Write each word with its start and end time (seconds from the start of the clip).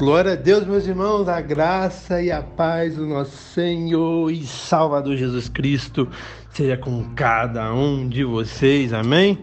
Glória 0.00 0.32
a 0.32 0.34
Deus, 0.34 0.64
meus 0.64 0.86
irmãos, 0.86 1.28
a 1.28 1.42
graça 1.42 2.22
e 2.22 2.32
a 2.32 2.42
paz 2.42 2.96
do 2.96 3.06
nosso 3.06 3.36
Senhor 3.36 4.30
e 4.30 4.46
Salvador 4.46 5.14
Jesus 5.14 5.50
Cristo 5.50 6.08
seja 6.48 6.74
com 6.78 7.12
cada 7.14 7.74
um 7.74 8.08
de 8.08 8.24
vocês, 8.24 8.94
amém? 8.94 9.38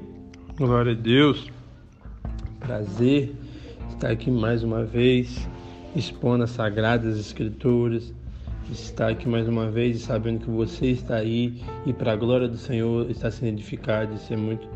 Glória 0.57 0.93
a 0.93 0.95
Deus, 0.95 1.47
prazer 2.59 3.35
estar 3.91 4.09
aqui 4.09 4.31
mais 4.31 4.63
uma 4.63 4.83
vez, 4.83 5.47
expondo 5.95 6.45
as 6.45 6.49
Sagradas 6.49 7.19
Escrituras, 7.19 8.11
estar 8.71 9.09
aqui 9.09 9.29
mais 9.29 9.47
uma 9.47 9.69
vez 9.69 9.97
e 9.97 9.99
sabendo 9.99 10.39
que 10.39 10.49
você 10.49 10.87
está 10.87 11.17
aí 11.17 11.61
e 11.85 11.93
para 11.93 12.13
a 12.13 12.15
glória 12.15 12.47
do 12.47 12.57
Senhor 12.57 13.07
está 13.11 13.29
sendo 13.29 13.49
edificado, 13.49 14.15
isso 14.15 14.33
é 14.33 14.37
muito 14.37 14.67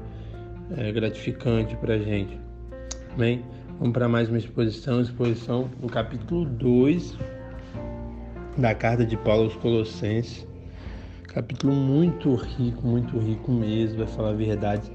é, 0.77 0.91
gratificante 0.91 1.75
para 1.77 1.95
a 1.95 1.97
gente, 1.97 2.39
amém? 3.15 3.43
Vamos 3.81 3.95
para 3.95 4.07
mais 4.07 4.29
uma 4.29 4.37
exposição, 4.37 5.01
exposição 5.01 5.67
no 5.81 5.89
capítulo 5.89 6.45
2 6.45 7.17
da 8.55 8.75
carta 8.75 9.03
de 9.03 9.17
Paulo 9.17 9.45
aos 9.45 9.55
Colossenses. 9.55 10.47
Capítulo 11.23 11.73
muito 11.73 12.35
rico, 12.35 12.85
muito 12.85 13.17
rico 13.17 13.51
mesmo, 13.51 13.97
vai 13.97 14.05
falar 14.05 14.33
verdades 14.33 14.91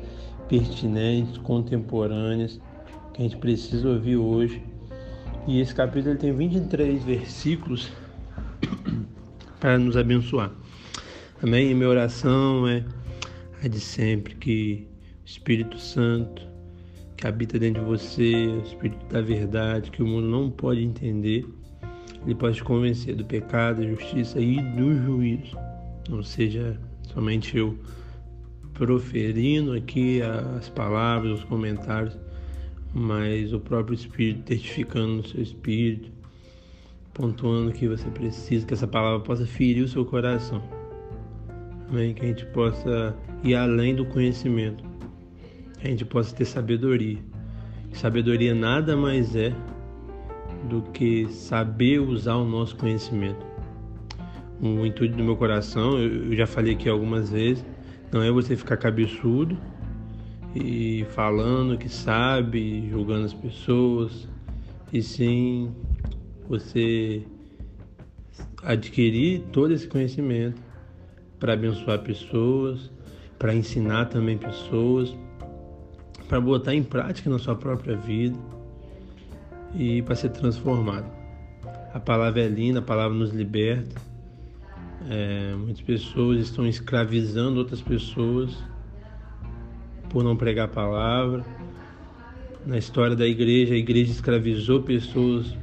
pertinentes, 0.48 1.36
contemporâneas, 1.38 2.60
que 3.12 3.22
a 3.22 3.24
gente 3.24 3.36
precisa 3.38 3.88
ouvir 3.88 4.18
hoje. 4.18 4.62
E 5.48 5.60
esse 5.60 5.74
capítulo 5.74 6.12
ele 6.12 6.20
tem 6.20 6.32
23 6.32 7.02
versículos 7.02 7.90
para 9.58 9.80
nos 9.80 9.96
abençoar. 9.96 10.52
Amém? 11.42 11.72
E 11.72 11.74
minha 11.74 11.88
oração 11.88 12.68
é 12.68 12.84
a 13.64 13.66
de 13.66 13.80
sempre 13.80 14.36
que 14.36 14.86
o 15.24 15.26
Espírito 15.26 15.76
Santo 15.76 16.45
que 17.16 17.26
habita 17.26 17.58
dentro 17.58 17.82
de 17.82 17.88
você, 17.88 18.46
o 18.46 18.62
Espírito 18.62 19.06
da 19.06 19.20
verdade, 19.20 19.90
que 19.90 20.02
o 20.02 20.06
mundo 20.06 20.28
não 20.28 20.50
pode 20.50 20.82
entender, 20.82 21.46
ele 22.24 22.34
pode 22.34 22.56
te 22.56 22.64
convencer 22.64 23.14
do 23.16 23.24
pecado, 23.24 23.80
da 23.80 23.88
justiça 23.88 24.38
e 24.40 24.60
do 24.74 24.94
juízo. 25.02 25.56
Não 26.08 26.22
seja 26.22 26.78
somente 27.02 27.56
eu 27.56 27.78
proferindo 28.74 29.72
aqui 29.72 30.20
as 30.20 30.68
palavras, 30.68 31.38
os 31.38 31.44
comentários, 31.44 32.18
mas 32.92 33.52
o 33.52 33.60
próprio 33.60 33.94
Espírito 33.94 34.42
testificando 34.42 35.16
no 35.16 35.26
seu 35.26 35.42
espírito, 35.42 36.10
pontuando 37.14 37.72
que 37.72 37.88
você 37.88 38.08
precisa, 38.10 38.66
que 38.66 38.74
essa 38.74 38.86
palavra 38.86 39.20
possa 39.20 39.46
ferir 39.46 39.82
o 39.82 39.88
seu 39.88 40.04
coração. 40.04 40.62
Amém? 41.88 42.12
Que 42.12 42.24
a 42.24 42.28
gente 42.28 42.44
possa 42.46 43.16
ir 43.42 43.54
além 43.54 43.94
do 43.94 44.04
conhecimento 44.04 44.85
a 45.82 45.86
gente 45.86 46.04
possa 46.04 46.34
ter 46.34 46.44
sabedoria. 46.44 47.18
Sabedoria 47.92 48.54
nada 48.54 48.96
mais 48.96 49.34
é 49.34 49.54
do 50.68 50.82
que 50.92 51.26
saber 51.28 52.00
usar 52.00 52.36
o 52.36 52.44
nosso 52.44 52.76
conhecimento. 52.76 53.44
O 54.60 54.84
intuito 54.86 55.16
do 55.16 55.22
meu 55.22 55.36
coração, 55.36 55.98
eu 55.98 56.34
já 56.34 56.46
falei 56.46 56.74
aqui 56.74 56.88
algumas 56.88 57.30
vezes, 57.30 57.64
não 58.12 58.22
é 58.22 58.30
você 58.30 58.56
ficar 58.56 58.76
cabeçudo 58.76 59.56
e 60.54 61.04
falando 61.10 61.76
que 61.76 61.88
sabe, 61.88 62.88
julgando 62.88 63.26
as 63.26 63.34
pessoas, 63.34 64.26
e 64.92 65.02
sim 65.02 65.74
você 66.48 67.22
adquirir 68.62 69.42
todo 69.52 69.72
esse 69.72 69.86
conhecimento 69.86 70.60
para 71.38 71.52
abençoar 71.52 71.98
pessoas, 72.00 72.90
para 73.38 73.54
ensinar 73.54 74.06
também 74.06 74.38
pessoas, 74.38 75.14
para 76.28 76.40
botar 76.40 76.74
em 76.74 76.82
prática 76.82 77.30
na 77.30 77.38
sua 77.38 77.54
própria 77.54 77.96
vida 77.96 78.36
e 79.74 80.02
para 80.02 80.14
ser 80.14 80.30
transformado. 80.30 81.10
A 81.92 82.00
palavra 82.00 82.42
é 82.42 82.48
linda, 82.48 82.80
a 82.80 82.82
palavra 82.82 83.16
nos 83.16 83.30
liberta. 83.32 84.00
É, 85.08 85.54
muitas 85.56 85.80
pessoas 85.82 86.40
estão 86.40 86.66
escravizando 86.66 87.58
outras 87.58 87.80
pessoas 87.80 88.56
por 90.10 90.24
não 90.24 90.36
pregar 90.36 90.66
a 90.66 90.68
palavra. 90.68 91.44
Na 92.64 92.76
história 92.76 93.14
da 93.14 93.26
igreja, 93.26 93.74
a 93.74 93.76
igreja 93.76 94.10
escravizou 94.10 94.82
pessoas 94.82 95.56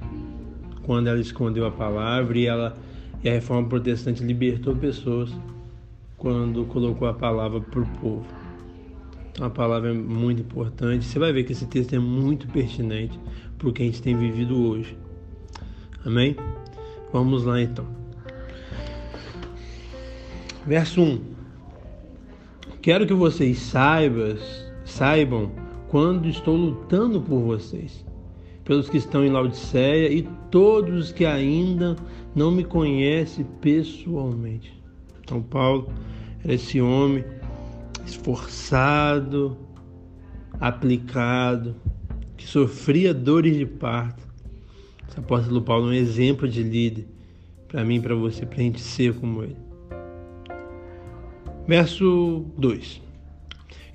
quando 0.83 1.07
ela 1.07 1.19
escondeu 1.19 1.65
a 1.65 1.71
palavra 1.71 2.38
e, 2.38 2.45
ela, 2.45 2.77
e 3.23 3.29
a 3.29 3.33
reforma 3.33 3.67
protestante 3.67 4.23
libertou 4.23 4.75
pessoas 4.75 5.33
quando 6.17 6.65
colocou 6.65 7.07
a 7.07 7.13
palavra 7.13 7.59
para 7.59 7.81
o 7.81 7.85
povo. 7.99 8.42
Então 9.33 9.47
a 9.47 9.49
palavra 9.49 9.89
é 9.89 9.94
muito 9.94 10.41
importante. 10.41 11.05
Você 11.05 11.17
vai 11.17 11.33
ver 11.33 11.44
que 11.44 11.53
esse 11.53 11.66
texto 11.66 11.94
é 11.95 11.99
muito 11.99 12.47
pertinente 12.47 13.19
para 13.57 13.67
o 13.67 13.73
que 13.73 13.81
a 13.81 13.85
gente 13.85 14.01
tem 14.01 14.16
vivido 14.16 14.63
hoje. 14.69 14.95
Amém? 16.05 16.35
Vamos 17.11 17.44
lá 17.44 17.59
então. 17.59 17.88
Verso 20.67 21.01
1. 21.01 21.21
Quero 22.79 23.07
que 23.07 23.13
vocês 23.13 23.57
saibam, 23.57 24.38
saibam 24.85 25.51
quando 25.88 26.29
estou 26.29 26.55
lutando 26.55 27.19
por 27.19 27.39
vocês, 27.39 28.05
pelos 28.63 28.88
que 28.88 28.97
estão 28.97 29.25
em 29.25 29.31
Laodiceia 29.31 30.11
e 30.11 30.27
todos 30.51 31.05
os 31.05 31.11
que 31.11 31.25
ainda 31.25 31.95
não 32.35 32.51
me 32.51 32.63
conhecem 32.63 33.45
pessoalmente. 33.61 34.79
Então 35.21 35.41
Paulo 35.41 35.89
era 36.44 36.53
esse 36.53 36.79
homem 36.79 37.23
esforçado, 38.05 39.57
aplicado, 40.59 41.75
que 42.37 42.45
sofria 42.45 43.13
dores 43.13 43.57
de 43.57 43.65
parto. 43.65 44.23
O 45.15 45.19
apóstolo 45.19 45.61
Paulo 45.61 45.87
é 45.87 45.89
um 45.89 45.93
exemplo 45.93 46.47
de 46.47 46.63
líder 46.63 47.07
para 47.67 47.83
mim 47.83 48.01
para 48.01 48.15
você, 48.15 48.45
para 48.45 48.59
a 48.59 48.63
gente 48.63 48.81
ser 48.81 49.13
como 49.15 49.43
ele. 49.43 49.57
Verso 51.67 52.45
2: 52.57 53.01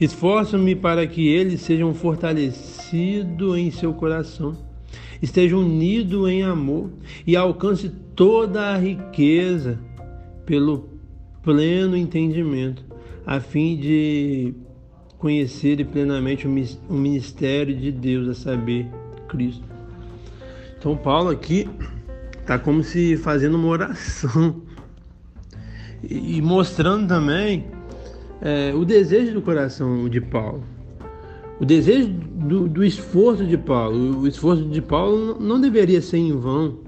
Esforço-me 0.00 0.74
para 0.74 1.06
que 1.06 1.28
eles 1.28 1.60
sejam 1.60 1.92
fortalecidos 1.92 3.56
em 3.56 3.70
seu 3.70 3.92
coração, 3.92 4.56
estejam 5.20 5.60
unidos 5.60 6.28
em 6.28 6.42
amor 6.42 6.90
e 7.26 7.36
alcance 7.36 7.90
toda 8.14 8.72
a 8.72 8.78
riqueza 8.78 9.78
pelo 10.46 10.88
pleno 11.42 11.96
entendimento 11.96 12.87
a 13.28 13.40
fim 13.40 13.76
de 13.76 14.54
conhecer 15.18 15.84
plenamente 15.84 16.46
o 16.46 16.94
ministério 16.94 17.76
de 17.76 17.92
Deus, 17.92 18.26
a 18.26 18.34
saber, 18.34 18.88
Cristo. 19.28 19.62
Então, 20.78 20.96
Paulo 20.96 21.28
aqui 21.28 21.68
está 22.40 22.58
como 22.58 22.82
se 22.82 23.18
fazendo 23.18 23.58
uma 23.58 23.68
oração 23.68 24.62
e 26.02 26.40
mostrando 26.40 27.06
também 27.06 27.66
é, 28.40 28.72
o 28.74 28.82
desejo 28.82 29.34
do 29.34 29.42
coração 29.42 30.08
de 30.08 30.22
Paulo, 30.22 30.64
o 31.60 31.66
desejo 31.66 32.08
do, 32.08 32.66
do 32.66 32.82
esforço 32.82 33.44
de 33.44 33.58
Paulo. 33.58 34.20
O 34.20 34.26
esforço 34.26 34.64
de 34.64 34.80
Paulo 34.80 35.38
não 35.38 35.60
deveria 35.60 36.00
ser 36.00 36.16
em 36.16 36.32
vão. 36.32 36.78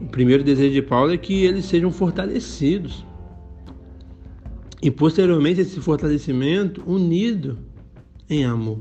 O 0.00 0.06
primeiro 0.06 0.42
desejo 0.42 0.72
de 0.72 0.80
Paulo 0.80 1.12
é 1.12 1.18
que 1.18 1.44
eles 1.44 1.66
sejam 1.66 1.90
fortalecidos 1.90 3.04
e 4.84 4.90
posteriormente 4.90 5.62
esse 5.62 5.80
fortalecimento 5.80 6.82
unido 6.86 7.56
em 8.28 8.44
amor. 8.44 8.80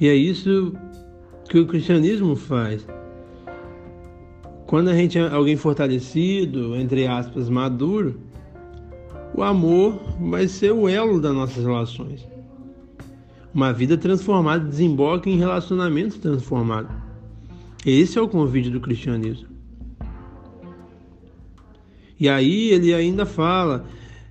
E 0.00 0.06
é 0.06 0.14
isso 0.14 0.72
que 1.48 1.58
o 1.58 1.66
cristianismo 1.66 2.36
faz. 2.36 2.86
Quando 4.68 4.90
a 4.90 4.94
gente 4.94 5.18
é 5.18 5.28
alguém 5.28 5.56
fortalecido, 5.56 6.76
entre 6.76 7.08
aspas, 7.08 7.48
maduro, 7.48 8.20
o 9.34 9.42
amor 9.42 10.00
vai 10.20 10.46
ser 10.46 10.70
o 10.70 10.88
elo 10.88 11.20
das 11.20 11.34
nossas 11.34 11.64
relações. 11.64 12.24
Uma 13.52 13.72
vida 13.72 13.98
transformada 13.98 14.64
desemboca 14.66 15.28
em 15.28 15.36
relacionamentos 15.36 16.16
transformados. 16.16 16.92
Esse 17.84 18.16
é 18.16 18.22
o 18.22 18.28
convite 18.28 18.70
do 18.70 18.78
cristianismo. 18.78 19.49
E 22.20 22.28
aí 22.28 22.70
ele 22.70 22.92
ainda 22.92 23.24
fala 23.24 23.86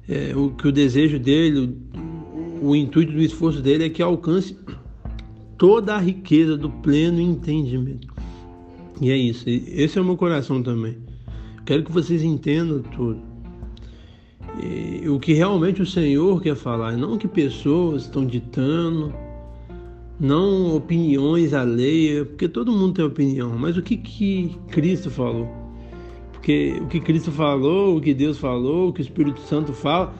é, 0.07 0.31
o 0.35 0.51
que 0.51 0.67
o 0.67 0.71
desejo 0.71 1.17
dele, 1.17 1.75
o, 2.61 2.69
o 2.69 2.75
intuito 2.75 3.11
do 3.11 3.21
esforço 3.21 3.63
dele 3.63 3.85
é 3.85 3.89
que 3.89 4.03
alcance 4.03 4.55
toda 5.57 5.95
a 5.95 5.99
riqueza 5.99 6.55
do 6.55 6.69
pleno 6.69 7.19
entendimento. 7.19 8.07
E 9.01 9.09
é 9.09 9.17
isso. 9.17 9.45
Esse 9.47 9.97
é 9.97 10.01
o 10.01 10.05
meu 10.05 10.15
coração 10.15 10.61
também. 10.61 10.97
Quero 11.65 11.83
que 11.83 11.91
vocês 11.91 12.21
entendam 12.21 12.81
tudo. 12.95 13.21
E, 14.61 15.09
o 15.09 15.19
que 15.19 15.33
realmente 15.33 15.81
o 15.81 15.85
Senhor 15.85 16.41
quer 16.41 16.55
falar, 16.55 16.95
não 16.95 17.17
que 17.17 17.27
pessoas 17.27 18.03
estão 18.03 18.25
ditando, 18.25 19.11
não 20.19 20.75
opiniões 20.75 21.53
alheias, 21.53 22.27
porque 22.27 22.47
todo 22.47 22.71
mundo 22.71 22.93
tem 22.93 23.05
opinião, 23.05 23.57
mas 23.57 23.77
o 23.77 23.81
que, 23.81 23.97
que 23.97 24.55
Cristo 24.69 25.09
falou. 25.09 25.58
Porque 26.39 26.77
o 26.81 26.87
que 26.87 27.01
Cristo 27.01 27.31
falou, 27.31 27.97
o 27.97 28.01
que 28.01 28.13
Deus 28.13 28.37
falou, 28.37 28.89
o 28.89 28.93
que 28.93 29.01
o 29.01 29.03
Espírito 29.03 29.41
Santo 29.41 29.73
fala, 29.73 30.13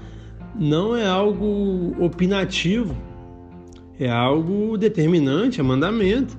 não 0.54 0.94
é 0.96 1.06
algo 1.06 1.96
opinativo, 1.98 2.94
é 3.98 4.10
algo 4.10 4.78
determinante, 4.78 5.62
é 5.62 5.64
mandamento. 5.64 6.38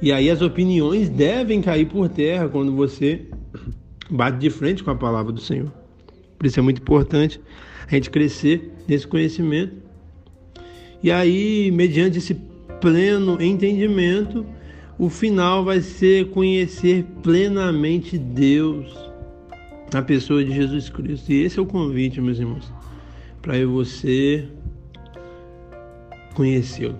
E 0.00 0.10
aí 0.10 0.28
as 0.28 0.42
opiniões 0.42 1.08
devem 1.08 1.62
cair 1.62 1.86
por 1.86 2.08
terra 2.08 2.48
quando 2.48 2.74
você 2.74 3.26
bate 4.10 4.38
de 4.38 4.50
frente 4.50 4.82
com 4.82 4.90
a 4.90 4.96
palavra 4.96 5.32
do 5.32 5.40
Senhor. 5.40 5.72
Por 6.36 6.46
isso 6.46 6.58
é 6.58 6.62
muito 6.62 6.82
importante 6.82 7.40
a 7.86 7.94
gente 7.94 8.10
crescer 8.10 8.72
nesse 8.88 9.06
conhecimento. 9.06 9.76
E 11.00 11.10
aí, 11.10 11.70
mediante 11.70 12.18
esse 12.18 12.34
pleno 12.80 13.40
entendimento, 13.40 14.44
o 15.02 15.08
final 15.08 15.64
vai 15.64 15.80
ser 15.80 16.30
conhecer 16.30 17.04
plenamente 17.24 18.16
Deus, 18.16 18.86
a 19.92 20.00
pessoa 20.00 20.44
de 20.44 20.54
Jesus 20.54 20.88
Cristo. 20.88 21.32
E 21.32 21.42
esse 21.42 21.58
é 21.58 21.62
o 21.62 21.66
convite, 21.66 22.20
meus 22.20 22.38
irmãos, 22.38 22.72
para 23.42 23.58
eu 23.58 23.72
você 23.72 24.46
conhecê-lo. 26.34 26.96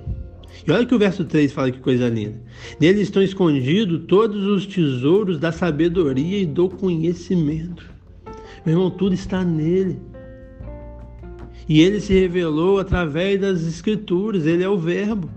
E 0.67 0.73
olha 0.73 0.85
que 0.85 0.93
o 0.93 0.99
verso 0.99 1.25
3 1.25 1.53
fala 1.53 1.71
que 1.71 1.79
coisa 1.79 2.09
linda. 2.09 2.43
Nele 2.81 3.03
estão 3.03 3.23
escondidos 3.23 4.03
todos 4.09 4.49
os 4.49 4.67
tesouros 4.67 5.39
da 5.39 5.53
sabedoria 5.53 6.41
e 6.41 6.47
do 6.47 6.69
conhecimento. 6.69 7.89
Meu 8.67 8.75
irmão, 8.75 8.91
tudo 8.91 9.15
está 9.15 9.45
nele. 9.45 10.01
E 11.69 11.81
ele 11.81 12.01
se 12.01 12.13
revelou 12.13 12.81
através 12.81 13.41
das 13.41 13.63
escrituras, 13.63 14.45
ele 14.45 14.65
é 14.65 14.69
o 14.69 14.77
verbo. 14.77 15.31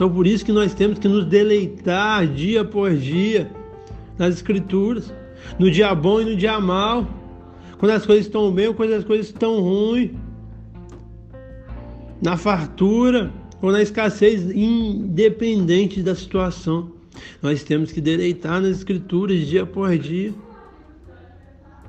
Então 0.00 0.10
por 0.10 0.26
isso 0.26 0.46
que 0.46 0.50
nós 0.50 0.72
temos 0.72 0.98
que 0.98 1.06
nos 1.06 1.26
deleitar 1.26 2.26
dia 2.26 2.64
por 2.64 2.96
dia 2.96 3.50
nas 4.16 4.36
escrituras, 4.36 5.12
no 5.58 5.70
dia 5.70 5.94
bom 5.94 6.22
e 6.22 6.24
no 6.24 6.36
dia 6.36 6.58
mal, 6.58 7.06
quando 7.76 7.90
as 7.90 8.06
coisas 8.06 8.24
estão 8.24 8.50
bem 8.50 8.68
ou 8.68 8.72
quando 8.72 8.94
as 8.94 9.04
coisas 9.04 9.26
estão 9.26 9.60
ruins 9.60 10.12
na 12.22 12.38
fartura 12.38 13.30
ou 13.60 13.70
na 13.70 13.82
escassez, 13.82 14.50
independente 14.50 16.00
da 16.00 16.14
situação. 16.14 16.92
Nós 17.42 17.62
temos 17.62 17.92
que 17.92 18.00
deleitar 18.00 18.58
nas 18.58 18.78
Escrituras 18.78 19.46
dia 19.46 19.66
por 19.66 19.98
dia, 19.98 20.32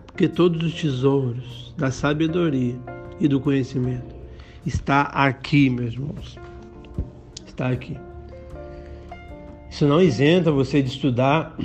porque 0.07 0.27
todos 0.27 0.61
os 0.61 0.73
tesouros 0.73 1.73
da 1.77 1.89
sabedoria 1.91 2.75
e 3.21 3.27
do 3.29 3.39
conhecimento 3.39 4.13
está 4.65 5.03
aqui, 5.03 5.69
meus 5.69 5.93
irmãos. 5.93 6.50
Está 7.61 7.73
aqui. 7.73 7.95
Isso 9.69 9.85
não 9.85 10.01
isenta 10.01 10.51
você 10.51 10.81
de 10.81 10.89
estudar 10.89 11.55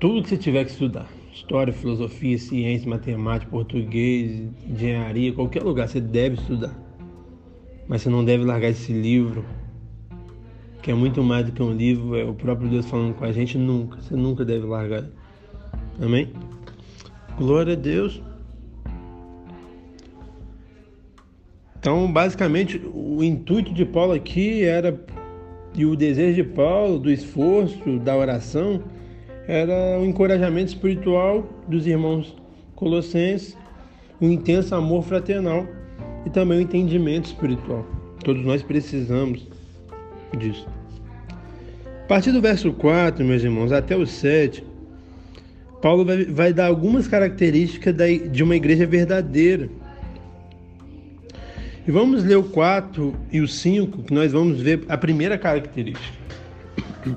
tudo 0.00 0.20
que 0.20 0.30
você 0.30 0.36
tiver 0.36 0.64
que 0.64 0.72
estudar. 0.72 1.06
História, 1.32 1.72
filosofia, 1.72 2.36
ciência, 2.36 2.90
matemática, 2.90 3.48
português, 3.52 4.50
engenharia, 4.68 5.32
qualquer 5.32 5.62
lugar 5.62 5.86
você 5.86 6.00
deve 6.00 6.34
estudar. 6.34 6.76
Mas 7.86 8.02
você 8.02 8.10
não 8.10 8.24
deve 8.24 8.42
largar 8.42 8.70
esse 8.70 8.92
livro, 8.92 9.44
que 10.82 10.90
é 10.90 10.94
muito 10.94 11.22
mais 11.22 11.46
do 11.46 11.52
que 11.52 11.62
um 11.62 11.72
livro, 11.72 12.16
é 12.16 12.24
o 12.24 12.34
próprio 12.34 12.68
Deus 12.68 12.84
falando 12.86 13.14
com 13.14 13.24
a 13.24 13.30
gente 13.30 13.56
nunca. 13.56 14.02
Você 14.02 14.16
nunca 14.16 14.44
deve 14.44 14.66
largar. 14.66 15.04
Amém? 16.02 16.32
Glória 17.36 17.74
a 17.74 17.76
Deus. 17.76 18.20
Então, 21.88 22.12
basicamente, 22.12 22.78
o 22.92 23.24
intuito 23.24 23.72
de 23.72 23.82
Paulo 23.82 24.12
aqui 24.12 24.62
era 24.62 25.00
e 25.74 25.86
o 25.86 25.96
desejo 25.96 26.34
de 26.34 26.44
Paulo 26.44 26.98
do 26.98 27.10
esforço, 27.10 27.98
da 28.00 28.14
oração, 28.14 28.82
era 29.46 29.98
o 29.98 30.04
encorajamento 30.04 30.68
espiritual 30.68 31.48
dos 31.66 31.86
irmãos 31.86 32.36
colossenses, 32.76 33.56
um 34.20 34.30
intenso 34.30 34.74
amor 34.74 35.02
fraternal 35.02 35.66
e 36.26 36.28
também 36.28 36.58
o 36.58 36.60
entendimento 36.60 37.24
espiritual. 37.24 37.86
Todos 38.22 38.44
nós 38.44 38.62
precisamos 38.62 39.48
disso. 40.36 40.68
A 42.04 42.06
partir 42.06 42.32
do 42.32 42.42
verso 42.42 42.70
4, 42.70 43.24
meus 43.24 43.42
irmãos, 43.42 43.72
até 43.72 43.96
o 43.96 44.04
7, 44.04 44.62
Paulo 45.80 46.04
vai, 46.04 46.26
vai 46.26 46.52
dar 46.52 46.66
algumas 46.66 47.08
características 47.08 47.94
de 48.30 48.42
uma 48.42 48.56
igreja 48.56 48.86
verdadeira. 48.86 49.70
E 51.88 51.90
vamos 51.90 52.22
ler 52.22 52.36
o 52.36 52.42
4 52.42 53.14
e 53.32 53.40
o 53.40 53.48
5, 53.48 54.02
que 54.02 54.12
nós 54.12 54.32
vamos 54.32 54.60
ver 54.60 54.84
a 54.90 54.98
primeira 54.98 55.38
característica. 55.38 56.18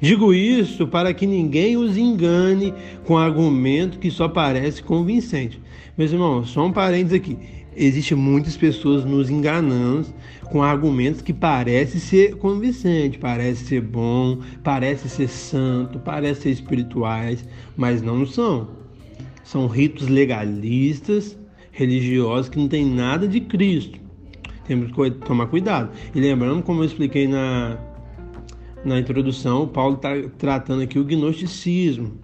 Digo 0.00 0.32
isso 0.32 0.86
para 0.86 1.12
que 1.12 1.26
ninguém 1.26 1.76
os 1.76 1.96
engane 1.96 2.72
com 3.04 3.18
argumento 3.18 3.98
que 3.98 4.12
só 4.12 4.28
parece 4.28 4.80
convincente. 4.80 5.60
Meus 5.96 6.12
irmãos, 6.12 6.50
só 6.50 6.64
um 6.64 6.70
parênteses 6.70 7.14
aqui 7.14 7.36
existe 7.74 8.14
muitas 8.14 8.56
pessoas 8.56 9.04
nos 9.04 9.30
enganando 9.30 10.06
com 10.44 10.62
argumentos 10.62 11.20
que 11.20 11.32
parecem 11.32 12.00
ser 12.00 12.36
convincentes, 12.36 13.18
parece 13.20 13.64
ser 13.64 13.80
bom, 13.80 14.38
parece 14.62 15.08
ser 15.08 15.28
santo, 15.28 15.98
parece 15.98 16.42
ser 16.42 16.50
espirituais, 16.50 17.44
mas 17.76 18.02
não 18.02 18.24
são. 18.24 18.68
São 19.42 19.66
ritos 19.66 20.08
legalistas, 20.08 21.37
religiosos 21.78 22.48
que 22.48 22.58
não 22.58 22.66
tem 22.66 22.84
nada 22.84 23.28
de 23.28 23.40
Cristo. 23.40 24.00
Temos 24.66 24.90
que 24.90 25.10
tomar 25.24 25.46
cuidado. 25.46 25.90
E 26.12 26.20
lembrando, 26.20 26.60
como 26.60 26.80
eu 26.80 26.84
expliquei 26.84 27.28
na, 27.28 27.78
na 28.84 28.98
introdução, 28.98 29.68
Paulo 29.68 29.94
está 29.94 30.10
tratando 30.36 30.82
aqui 30.82 30.98
o 30.98 31.04
gnosticismo. 31.04 32.18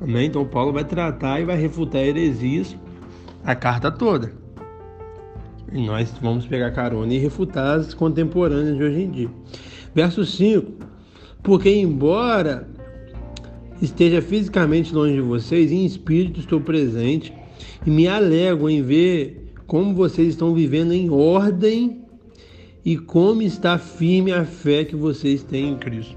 Amém? 0.00 0.26
Então 0.26 0.44
Paulo 0.44 0.72
vai 0.72 0.84
tratar 0.84 1.40
e 1.40 1.44
vai 1.44 1.56
refutar 1.56 2.02
heresias 2.02 2.76
a 3.44 3.54
carta 3.54 3.88
toda. 3.88 4.32
E 5.72 5.86
nós 5.86 6.12
vamos 6.20 6.44
pegar 6.44 6.72
carona 6.72 7.14
e 7.14 7.18
refutar 7.18 7.78
as 7.78 7.94
contemporâneas 7.94 8.76
de 8.76 8.82
hoje 8.82 9.00
em 9.00 9.10
dia. 9.10 9.30
Verso 9.94 10.24
5: 10.24 10.72
Porque, 11.40 11.70
embora 11.70 12.68
esteja 13.80 14.20
fisicamente 14.20 14.92
longe 14.92 15.14
de 15.14 15.20
vocês, 15.20 15.70
em 15.70 15.86
espírito 15.86 16.40
estou 16.40 16.60
presente 16.60 17.32
e 17.84 17.90
me 17.90 18.08
alegro 18.08 18.68
em 18.68 18.82
ver 18.82 19.52
como 19.66 19.94
vocês 19.94 20.28
estão 20.28 20.54
vivendo 20.54 20.92
em 20.92 21.10
ordem 21.10 22.02
e 22.84 22.96
como 22.96 23.42
está 23.42 23.78
firme 23.78 24.32
a 24.32 24.44
fé 24.44 24.84
que 24.84 24.94
vocês 24.94 25.42
têm 25.42 25.70
em 25.70 25.76
Cristo. 25.76 26.16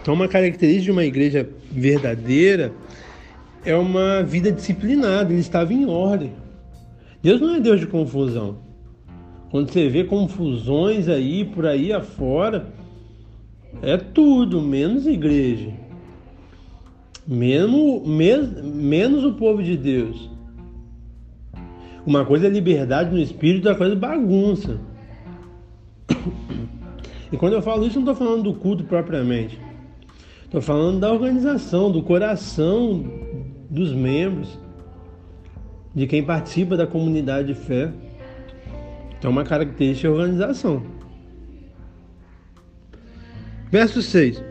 Então, 0.00 0.14
uma 0.14 0.28
característica 0.28 0.84
de 0.84 0.90
uma 0.90 1.04
igreja 1.04 1.48
verdadeira 1.70 2.72
é 3.64 3.74
uma 3.74 4.22
vida 4.22 4.50
disciplinada, 4.50 5.32
ele 5.32 5.40
estava 5.40 5.72
em 5.72 5.86
ordem. 5.86 6.32
Deus 7.22 7.40
não 7.40 7.54
é 7.54 7.60
Deus 7.60 7.80
de 7.80 7.86
confusão. 7.86 8.58
Quando 9.50 9.70
você 9.70 9.88
vê 9.88 10.04
confusões 10.04 11.08
aí 11.08 11.44
por 11.44 11.66
aí 11.66 11.92
afora, 11.92 12.72
é 13.82 13.96
tudo, 13.96 14.60
menos 14.60 15.06
igreja. 15.06 15.72
Menos, 17.32 18.02
menos, 18.08 19.24
o 19.24 19.34
povo 19.34 19.62
de 19.62 19.76
Deus. 19.76 20.28
Uma 22.04 22.24
coisa 22.24 22.48
é 22.48 22.50
liberdade 22.50 23.12
no 23.14 23.20
espírito, 23.20 23.68
outra 23.68 23.76
coisa 23.76 23.94
é 23.94 23.96
bagunça. 23.96 24.80
E 27.30 27.36
quando 27.36 27.52
eu 27.52 27.62
falo 27.62 27.86
isso, 27.86 28.00
não 28.00 28.10
estou 28.10 28.26
falando 28.26 28.42
do 28.42 28.54
culto 28.54 28.82
propriamente. 28.82 29.56
Estou 30.42 30.60
falando 30.60 30.98
da 30.98 31.12
organização, 31.12 31.92
do 31.92 32.02
coração 32.02 33.04
dos 33.70 33.92
membros 33.92 34.58
de 35.94 36.08
quem 36.08 36.24
participa 36.24 36.76
da 36.76 36.88
comunidade 36.88 37.46
de 37.46 37.54
fé. 37.54 37.92
Então, 39.16 39.30
uma 39.30 39.44
característica 39.44 40.08
é 40.08 40.10
organização. 40.10 40.82
Verso 43.70 44.02
6. 44.02 44.49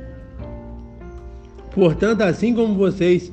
Portanto, 1.79 2.23
assim 2.23 2.53
como 2.53 2.75
vocês 2.75 3.31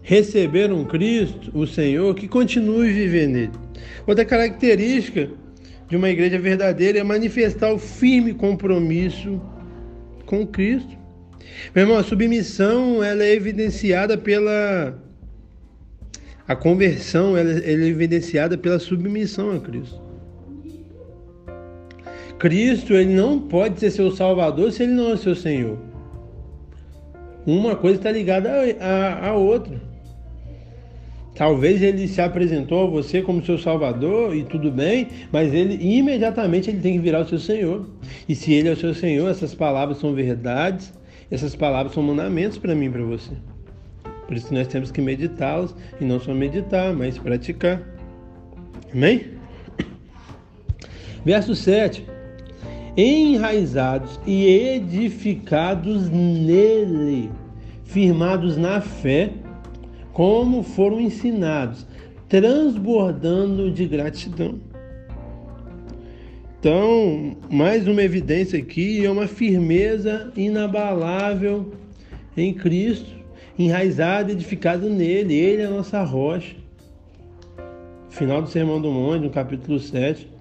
receberam 0.00 0.82
Cristo, 0.86 1.50
o 1.52 1.66
Senhor, 1.66 2.14
que 2.14 2.26
continue 2.26 2.90
vivendo 2.90 3.32
nele. 3.32 3.52
Outra 4.06 4.24
característica 4.24 5.28
de 5.90 5.96
uma 5.96 6.08
igreja 6.08 6.38
verdadeira 6.38 7.00
é 7.00 7.02
manifestar 7.02 7.70
o 7.70 7.78
firme 7.78 8.32
compromisso 8.32 9.38
com 10.24 10.46
Cristo. 10.46 10.96
Meu 11.74 11.84
irmão, 11.84 11.98
a 11.98 12.02
submissão 12.02 13.04
ela 13.04 13.22
é 13.22 13.34
evidenciada 13.34 14.16
pela 14.16 14.98
a 16.48 16.56
conversão 16.56 17.36
ela, 17.36 17.50
é 17.50 17.72
evidenciada 17.72 18.56
pela 18.56 18.78
submissão 18.78 19.54
a 19.54 19.60
Cristo. 19.60 20.00
Cristo 22.38 22.94
ele 22.94 23.12
não 23.12 23.38
pode 23.38 23.78
ser 23.78 23.90
seu 23.90 24.10
Salvador 24.10 24.72
se 24.72 24.82
ele 24.82 24.92
não 24.92 25.12
é 25.12 25.16
seu 25.18 25.36
Senhor. 25.36 25.91
Uma 27.46 27.74
coisa 27.74 27.96
está 27.96 28.10
ligada 28.10 28.50
à 29.20 29.34
outra. 29.34 29.80
Talvez 31.34 31.82
ele 31.82 32.06
se 32.06 32.20
apresentou 32.20 32.86
a 32.86 32.90
você 32.90 33.22
como 33.22 33.44
seu 33.44 33.58
Salvador 33.58 34.36
e 34.36 34.44
tudo 34.44 34.70
bem, 34.70 35.08
mas 35.32 35.52
ele 35.52 35.74
imediatamente 35.80 36.68
ele 36.70 36.80
tem 36.80 36.92
que 36.92 36.98
virar 36.98 37.20
o 37.20 37.28
seu 37.28 37.38
Senhor. 37.38 37.88
E 38.28 38.34
se 38.34 38.52
ele 38.52 38.68
é 38.68 38.72
o 38.72 38.76
seu 38.76 38.94
Senhor, 38.94 39.30
essas 39.30 39.54
palavras 39.54 39.98
são 39.98 40.12
verdades, 40.12 40.92
essas 41.30 41.56
palavras 41.56 41.94
são 41.94 42.02
mandamentos 42.02 42.58
para 42.58 42.74
mim 42.74 42.86
e 42.86 42.90
para 42.90 43.02
você. 43.02 43.32
Por 44.26 44.36
isso 44.36 44.52
nós 44.52 44.68
temos 44.68 44.90
que 44.90 45.00
meditá-los 45.00 45.74
e 46.00 46.04
não 46.04 46.20
só 46.20 46.34
meditar, 46.34 46.94
mas 46.94 47.18
praticar. 47.18 47.82
Amém? 48.92 49.24
Verso 51.24 51.54
7. 51.54 52.04
Enraizados 52.96 54.20
e 54.26 54.46
edificados 54.46 56.10
nele, 56.10 57.30
firmados 57.84 58.56
na 58.56 58.80
fé, 58.80 59.30
como 60.12 60.62
foram 60.62 61.00
ensinados, 61.00 61.86
transbordando 62.28 63.70
de 63.70 63.86
gratidão. 63.86 64.60
Então, 66.58 67.36
mais 67.50 67.88
uma 67.88 68.02
evidência 68.02 68.58
aqui 68.58 69.04
é 69.04 69.10
uma 69.10 69.26
firmeza 69.26 70.32
inabalável 70.36 71.72
em 72.36 72.54
Cristo, 72.54 73.10
enraizado 73.58 74.30
e 74.30 74.34
edificado 74.34 74.88
nele. 74.88 75.34
Ele 75.34 75.62
é 75.62 75.64
a 75.64 75.70
nossa 75.70 76.02
rocha. 76.04 76.54
Final 78.10 78.42
do 78.42 78.48
Sermão 78.48 78.80
do 78.80 78.92
Monte, 78.92 79.22
no 79.22 79.30
capítulo 79.30 79.80
7 79.80 80.31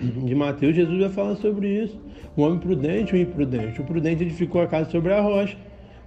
de 0.00 0.34
Mateus, 0.34 0.74
Jesus 0.74 0.98
vai 0.98 1.10
falar 1.10 1.36
sobre 1.36 1.68
isso. 1.84 2.00
O 2.36 2.42
homem 2.42 2.58
prudente 2.58 3.14
o 3.14 3.16
imprudente. 3.16 3.80
O 3.80 3.84
prudente 3.84 4.24
edificou 4.24 4.62
a 4.62 4.66
casa 4.66 4.90
sobre 4.90 5.12
a 5.12 5.20
rocha, 5.20 5.56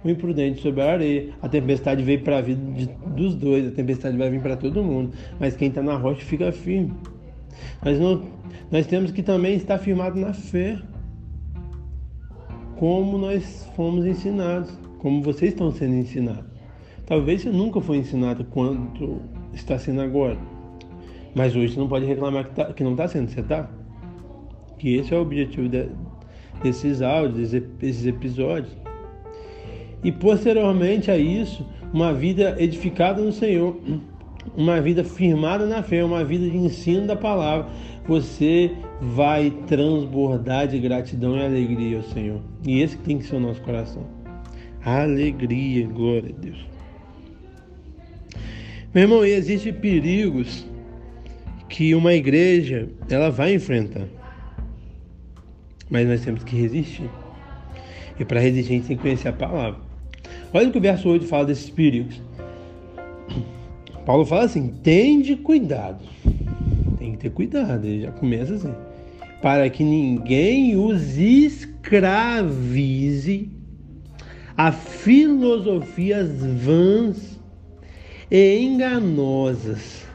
o 0.02 0.10
imprudente 0.10 0.60
sobre 0.60 0.82
a 0.82 0.92
areia. 0.92 1.30
A 1.40 1.48
tempestade 1.48 2.02
veio 2.02 2.20
para 2.22 2.38
a 2.38 2.40
vida 2.40 2.60
de, 2.72 2.86
dos 3.14 3.34
dois, 3.34 3.68
a 3.68 3.70
tempestade 3.70 4.16
vai 4.16 4.30
vir 4.30 4.40
para 4.40 4.56
todo 4.56 4.82
mundo. 4.82 5.12
Mas 5.38 5.56
quem 5.56 5.68
está 5.68 5.82
na 5.82 5.96
rocha 5.96 6.22
fica 6.22 6.50
firme. 6.50 6.92
Não, 8.00 8.22
nós 8.70 8.86
temos 8.86 9.10
que 9.10 9.22
também 9.22 9.54
estar 9.54 9.78
firmado 9.78 10.18
na 10.18 10.32
fé, 10.32 10.78
como 12.76 13.16
nós 13.18 13.70
fomos 13.76 14.04
ensinados, 14.04 14.76
como 14.98 15.22
vocês 15.22 15.52
estão 15.52 15.70
sendo 15.70 15.94
ensinados. 15.94 16.44
Talvez 17.06 17.42
você 17.42 17.50
nunca 17.50 17.80
foi 17.80 17.98
ensinado 17.98 18.44
quanto 18.46 19.20
está 19.52 19.78
sendo 19.78 20.00
agora, 20.00 20.38
mas 21.34 21.54
hoje 21.54 21.74
você 21.74 21.80
não 21.80 21.88
pode 21.88 22.06
reclamar 22.06 22.44
que, 22.44 22.54
tá, 22.54 22.72
que 22.72 22.82
não 22.82 22.92
está 22.92 23.06
sendo, 23.06 23.28
você 23.28 23.40
está? 23.40 23.68
Que 24.78 24.96
esse 24.96 25.12
é 25.14 25.16
o 25.16 25.22
objetivo 25.22 25.68
de, 25.68 25.88
desses 26.62 27.02
áudios, 27.02 27.50
desses 27.50 28.06
episódios. 28.06 28.76
E 30.02 30.12
posteriormente 30.12 31.10
a 31.10 31.16
isso, 31.16 31.66
uma 31.92 32.12
vida 32.12 32.56
edificada 32.58 33.22
no 33.22 33.32
Senhor 33.32 33.76
uma 34.56 34.80
vida 34.80 35.02
firmada 35.02 35.66
na 35.66 35.82
fé, 35.82 36.04
uma 36.04 36.24
vida 36.24 36.48
de 36.48 36.56
ensino 36.56 37.06
da 37.06 37.16
palavra, 37.16 37.66
você 38.06 38.70
vai 39.00 39.50
transbordar 39.66 40.68
de 40.68 40.78
gratidão 40.78 41.36
e 41.36 41.44
alegria 41.44 41.98
ao 41.98 42.02
Senhor. 42.02 42.40
E 42.66 42.80
esse 42.80 42.98
tem 42.98 43.18
que 43.18 43.24
ser 43.24 43.36
o 43.36 43.40
nosso 43.40 43.62
coração. 43.62 44.04
Alegria, 44.84 45.86
glória 45.86 46.34
a 46.36 46.40
Deus. 46.40 46.58
Meu 48.92 49.04
irmão, 49.04 49.26
e 49.26 49.30
existem 49.30 49.72
perigos 49.72 50.66
que 51.68 51.94
uma 51.94 52.14
igreja 52.14 52.88
ela 53.08 53.30
vai 53.30 53.54
enfrentar. 53.54 54.06
Mas 55.90 56.08
nós 56.08 56.20
temos 56.22 56.42
que 56.44 56.56
resistir. 56.56 57.10
E 58.18 58.24
para 58.24 58.40
resistir 58.40 58.72
a 58.72 58.76
gente 58.76 58.86
tem 58.86 58.96
que 58.96 59.02
conhecer 59.02 59.28
a 59.28 59.32
palavra. 59.32 59.80
Olha 60.52 60.68
o 60.68 60.72
que 60.72 60.78
o 60.78 60.80
verso 60.80 61.08
8 61.08 61.26
fala 61.26 61.46
desses 61.46 61.68
perigos. 61.68 62.20
Paulo 64.06 64.24
fala 64.24 64.44
assim: 64.44 64.68
tende 64.82 65.36
cuidado. 65.36 66.04
Tem 66.98 67.12
que 67.12 67.18
ter 67.18 67.30
cuidado, 67.30 67.84
ele 67.86 68.02
já 68.02 68.12
começa 68.12 68.54
assim. 68.54 68.72
Para 69.42 69.68
que 69.68 69.84
ninguém 69.84 70.76
os 70.76 71.18
escravize 71.18 72.54
a 74.56 74.70
filosofias 74.72 76.30
vãs 76.40 77.38
e 78.30 78.58
enganosas 78.58 80.06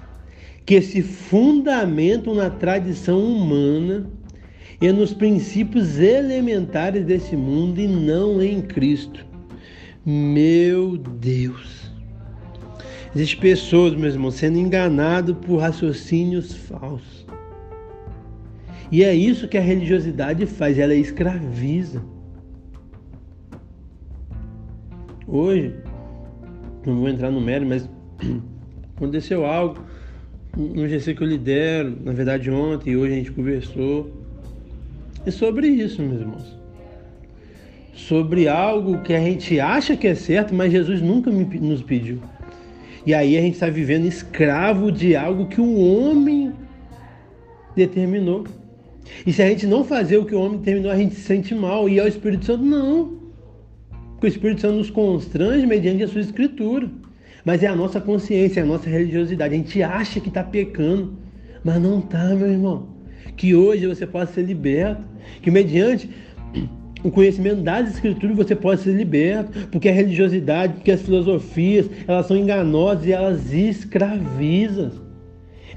que 0.65 0.81
se 0.81 1.01
fundamentam 1.01 2.33
na 2.35 2.49
tradição 2.49 3.19
humana 3.19 4.09
e 4.81 4.91
nos 4.91 5.13
princípios 5.13 5.99
elementares 5.99 7.05
desse 7.05 7.35
mundo 7.35 7.79
e 7.79 7.87
não 7.87 8.41
em 8.41 8.61
Cristo. 8.61 9.25
Meu 10.05 10.97
Deus! 10.97 11.91
Existem 13.13 13.39
pessoas, 13.39 13.95
meus 13.95 14.13
irmãos, 14.13 14.35
sendo 14.35 14.57
enganadas 14.57 15.35
por 15.45 15.57
raciocínios 15.57 16.53
falsos. 16.53 17.25
E 18.91 19.03
é 19.03 19.13
isso 19.13 19.47
que 19.47 19.57
a 19.57 19.61
religiosidade 19.61 20.45
faz, 20.45 20.79
ela 20.79 20.95
escraviza. 20.95 22.01
Hoje, 25.27 25.75
não 26.85 26.97
vou 26.97 27.09
entrar 27.09 27.29
no 27.29 27.41
mérito, 27.41 27.69
mas 27.69 27.89
aconteceu 28.95 29.45
algo 29.45 29.83
no 30.57 30.87
GC 30.87 31.13
que 31.13 31.21
eu 31.21 31.27
lidero, 31.27 31.97
na 32.03 32.11
verdade 32.11 32.49
ontem 32.49 32.91
e 32.91 32.97
hoje 32.97 33.13
a 33.13 33.15
gente 33.17 33.31
conversou. 33.31 34.18
É 35.25 35.31
sobre 35.31 35.67
isso, 35.67 36.01
meus 36.01 36.21
irmãos. 36.21 36.59
Sobre 37.93 38.47
algo 38.47 39.01
que 39.01 39.13
a 39.13 39.19
gente 39.19 39.59
acha 39.59 39.97
que 39.97 40.07
é 40.07 40.15
certo, 40.15 40.53
mas 40.55 40.71
Jesus 40.71 41.01
nunca 41.01 41.29
nos 41.29 41.81
pediu. 41.81 42.19
E 43.05 43.13
aí 43.13 43.37
a 43.37 43.41
gente 43.41 43.55
está 43.55 43.69
vivendo 43.69 44.05
escravo 44.05 44.91
de 44.91 45.15
algo 45.15 45.47
que 45.47 45.59
o 45.59 45.79
homem 45.79 46.53
determinou. 47.75 48.45
E 49.25 49.33
se 49.33 49.41
a 49.41 49.49
gente 49.49 49.65
não 49.67 49.83
fazer 49.83 50.17
o 50.17 50.25
que 50.25 50.35
o 50.35 50.41
homem 50.41 50.59
determinou, 50.59 50.91
a 50.91 50.97
gente 50.97 51.15
se 51.15 51.21
sente 51.21 51.53
mal. 51.53 51.89
E 51.89 51.99
é 51.99 52.03
o 52.03 52.07
Espírito 52.07 52.45
Santo 52.45 52.63
não. 52.63 53.19
Porque 54.11 54.27
o 54.27 54.29
Espírito 54.29 54.61
Santo 54.61 54.75
nos 54.75 54.89
constrange 54.89 55.65
mediante 55.65 56.03
a 56.03 56.07
sua 56.07 56.21
escritura. 56.21 56.89
Mas 57.43 57.63
é 57.63 57.67
a 57.67 57.75
nossa 57.75 57.99
consciência, 57.99 58.59
é 58.59 58.63
a 58.63 58.65
nossa 58.65 58.89
religiosidade. 58.89 59.53
A 59.53 59.57
gente 59.57 59.81
acha 59.83 60.19
que 60.19 60.29
está 60.29 60.43
pecando, 60.43 61.17
mas 61.63 61.81
não 61.81 61.99
está, 61.99 62.25
meu 62.35 62.49
irmão. 62.49 62.98
Que 63.39 63.55
hoje 63.55 63.87
você 63.87 64.05
possa 64.05 64.33
ser 64.33 64.41
liberto. 64.41 65.01
Que 65.41 65.49
mediante 65.49 66.09
o 67.01 67.09
conhecimento 67.09 67.61
das 67.61 67.89
escrituras 67.89 68.35
você 68.35 68.53
pode 68.53 68.81
ser 68.81 68.91
liberto, 68.91 69.67
porque 69.71 69.87
a 69.87 69.93
religiosidade, 69.93 70.73
porque 70.73 70.91
as 70.91 71.01
filosofias, 71.01 71.89
elas 72.05 72.25
são 72.25 72.35
enganosas 72.35 73.05
e 73.05 73.13
elas 73.13 73.53
escravizam. 73.53 74.91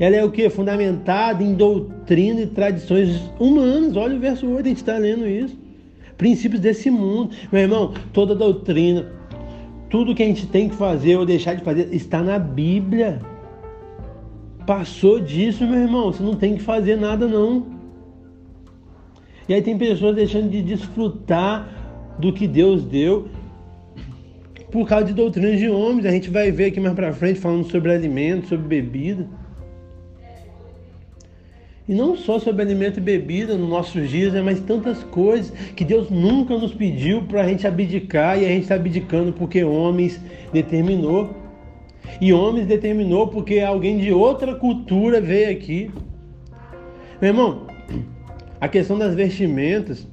Ela 0.00 0.16
é 0.16 0.24
o 0.24 0.32
que? 0.32 0.50
Fundamentada 0.50 1.44
em 1.44 1.54
doutrina 1.54 2.40
e 2.40 2.46
tradições 2.48 3.30
humanas. 3.38 3.94
Olha 3.94 4.16
o 4.16 4.18
verso 4.18 4.44
8, 4.48 4.66
a 4.66 4.68
gente 4.68 4.78
está 4.78 4.98
lendo 4.98 5.24
isso. 5.24 5.56
Princípios 6.18 6.60
desse 6.60 6.90
mundo. 6.90 7.30
Meu 7.52 7.62
irmão, 7.62 7.94
toda 8.12 8.34
doutrina, 8.34 9.06
tudo 9.88 10.16
que 10.16 10.24
a 10.24 10.26
gente 10.26 10.48
tem 10.48 10.68
que 10.68 10.74
fazer 10.74 11.14
ou 11.16 11.24
deixar 11.24 11.54
de 11.54 11.62
fazer 11.62 11.88
está 11.94 12.20
na 12.22 12.40
Bíblia. 12.40 13.20
Passou 14.66 15.20
disso, 15.20 15.66
meu 15.66 15.80
irmão. 15.80 16.12
Você 16.12 16.22
não 16.22 16.36
tem 16.36 16.56
que 16.56 16.62
fazer 16.62 16.96
nada, 16.96 17.26
não. 17.26 17.66
E 19.48 19.54
aí 19.54 19.62
tem 19.62 19.76
pessoas 19.76 20.14
deixando 20.14 20.48
de 20.48 20.62
desfrutar 20.62 21.68
do 22.18 22.32
que 22.32 22.46
Deus 22.46 22.84
deu 22.84 23.28
por 24.70 24.86
causa 24.88 25.06
de 25.06 25.12
doutrinas 25.12 25.58
de 25.58 25.68
homens. 25.68 26.06
A 26.06 26.10
gente 26.10 26.30
vai 26.30 26.50
ver 26.50 26.66
aqui 26.66 26.80
mais 26.80 26.94
para 26.94 27.12
frente 27.12 27.40
falando 27.40 27.70
sobre 27.70 27.92
alimento, 27.92 28.48
sobre 28.48 28.66
bebida. 28.66 29.26
E 31.88 31.94
não 31.94 32.16
só 32.16 32.38
sobre 32.38 32.62
alimento 32.62 32.98
e 32.98 33.02
bebida 33.02 33.56
nos 33.56 33.68
nossos 33.68 34.08
dias, 34.08 34.32
né, 34.32 34.40
mas 34.40 34.60
tantas 34.60 35.02
coisas 35.02 35.50
que 35.74 35.84
Deus 35.84 36.08
nunca 36.08 36.56
nos 36.56 36.72
pediu 36.72 37.22
para 37.22 37.42
a 37.42 37.48
gente 37.48 37.66
abdicar 37.66 38.40
e 38.40 38.46
a 38.46 38.48
gente 38.48 38.62
está 38.62 38.76
abdicando 38.76 39.32
porque 39.32 39.64
homens 39.64 40.20
determinou. 40.52 41.41
E 42.20 42.32
homens 42.32 42.66
determinou 42.66 43.28
porque 43.28 43.60
alguém 43.60 43.98
de 43.98 44.12
outra 44.12 44.54
cultura 44.54 45.20
veio 45.20 45.50
aqui. 45.50 45.90
Meu 47.20 47.30
irmão, 47.30 47.66
a 48.60 48.68
questão 48.68 48.98
das 48.98 49.14
vestimentas 49.14 50.06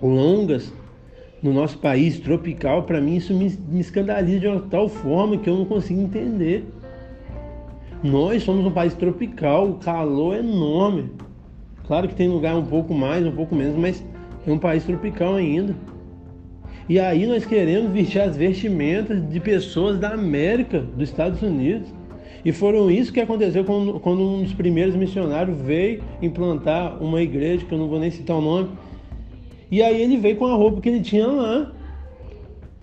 longas 0.00 0.72
no 1.42 1.52
nosso 1.52 1.78
país 1.78 2.18
tropical, 2.18 2.84
para 2.84 3.00
mim 3.00 3.16
isso 3.16 3.34
me, 3.34 3.50
me 3.68 3.80
escandaliza 3.80 4.40
de 4.40 4.46
uma 4.48 4.60
tal 4.60 4.88
forma 4.88 5.36
que 5.36 5.48
eu 5.48 5.56
não 5.56 5.64
consigo 5.64 6.00
entender. 6.00 6.64
Nós 8.02 8.42
somos 8.42 8.66
um 8.66 8.70
país 8.70 8.94
tropical, 8.94 9.68
o 9.68 9.74
calor 9.74 10.36
é 10.36 10.38
enorme. 10.38 11.10
Claro 11.86 12.08
que 12.08 12.14
tem 12.14 12.28
lugar 12.28 12.56
um 12.56 12.64
pouco 12.64 12.94
mais, 12.94 13.26
um 13.26 13.32
pouco 13.32 13.54
menos, 13.54 13.76
mas 13.76 14.04
é 14.46 14.52
um 14.52 14.58
país 14.58 14.84
tropical 14.84 15.34
ainda. 15.34 15.74
E 16.86 17.00
aí 17.00 17.26
nós 17.26 17.46
queremos 17.46 17.90
vestir 17.92 18.20
as 18.20 18.36
vestimentas 18.36 19.26
de 19.30 19.40
pessoas 19.40 19.98
da 19.98 20.10
América, 20.10 20.80
dos 20.80 21.08
Estados 21.08 21.40
Unidos. 21.40 21.88
E 22.44 22.52
foram 22.52 22.90
isso 22.90 23.10
que 23.10 23.20
aconteceu 23.20 23.64
quando, 23.64 23.98
quando 24.00 24.22
um 24.22 24.42
dos 24.42 24.52
primeiros 24.52 24.94
missionários 24.94 25.58
veio 25.58 26.02
implantar 26.20 27.02
uma 27.02 27.22
igreja, 27.22 27.64
que 27.64 27.72
eu 27.72 27.78
não 27.78 27.88
vou 27.88 27.98
nem 27.98 28.10
citar 28.10 28.36
o 28.36 28.42
nome. 28.42 28.68
E 29.70 29.82
aí 29.82 30.02
ele 30.02 30.18
veio 30.18 30.36
com 30.36 30.44
a 30.44 30.54
roupa 30.54 30.82
que 30.82 30.90
ele 30.90 31.00
tinha 31.00 31.26
lá. 31.26 31.72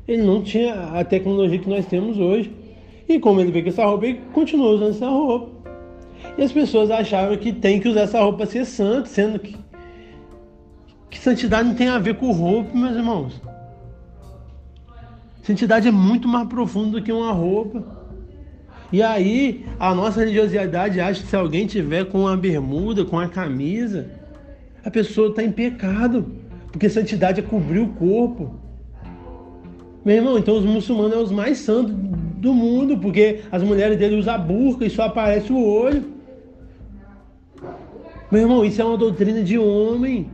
Ele 0.07 0.23
não 0.23 0.41
tinha 0.41 0.73
a 0.73 1.03
tecnologia 1.03 1.59
que 1.59 1.69
nós 1.69 1.85
temos 1.85 2.17
hoje. 2.17 2.51
E 3.07 3.19
como 3.19 3.39
ele 3.39 3.51
veio 3.51 3.65
com 3.65 3.69
essa 3.69 3.85
roupa, 3.85 4.07
ele 4.07 4.19
continuou 4.33 4.73
usando 4.73 4.89
essa 4.89 5.07
roupa. 5.07 5.61
E 6.39 6.41
as 6.41 6.51
pessoas 6.51 6.89
achavam 6.89 7.37
que 7.37 7.53
tem 7.53 7.79
que 7.79 7.87
usar 7.87 8.01
essa 8.01 8.19
roupa 8.19 8.39
para 8.39 8.45
ser 8.47 8.65
santo, 8.65 9.07
sendo 9.09 9.37
que, 9.37 9.55
que 11.07 11.19
santidade 11.19 11.67
não 11.67 11.75
tem 11.75 11.87
a 11.87 11.99
ver 11.99 12.15
com 12.15 12.31
roupa, 12.31 12.75
meus 12.75 12.95
irmãos. 12.95 13.50
Santidade 15.41 15.87
é 15.87 15.91
muito 15.91 16.27
mais 16.27 16.47
profunda 16.47 16.99
do 16.99 17.03
que 17.03 17.11
uma 17.11 17.31
roupa. 17.31 17.83
E 18.91 19.01
aí, 19.01 19.65
a 19.79 19.95
nossa 19.95 20.19
religiosidade 20.19 20.99
acha 20.99 21.21
que 21.21 21.27
se 21.27 21.35
alguém 21.35 21.65
tiver 21.65 22.05
com 22.05 22.27
a 22.27 22.35
bermuda, 22.35 23.05
com 23.05 23.17
a 23.17 23.27
camisa, 23.27 24.09
a 24.83 24.91
pessoa 24.91 25.29
está 25.29 25.41
em 25.43 25.51
pecado, 25.51 26.31
porque 26.71 26.89
santidade 26.89 27.39
é 27.39 27.43
cobrir 27.43 27.79
o 27.79 27.87
corpo. 27.87 28.59
Meu 30.03 30.15
irmão, 30.15 30.37
então 30.37 30.57
os 30.57 30.65
muçulmanos 30.65 31.13
são 31.13 31.23
os 31.23 31.31
mais 31.31 31.59
santos 31.59 31.95
do 32.37 32.53
mundo, 32.53 32.97
porque 32.97 33.41
as 33.51 33.63
mulheres 33.63 33.97
dele 33.97 34.15
usam 34.15 34.39
burca 34.41 34.85
e 34.85 34.89
só 34.89 35.03
aparece 35.03 35.53
o 35.53 35.63
olho. 35.63 36.03
Meu 38.31 38.41
irmão, 38.41 38.65
isso 38.65 38.81
é 38.81 38.85
uma 38.85 38.97
doutrina 38.97 39.43
de 39.43 39.57
homem. 39.57 40.29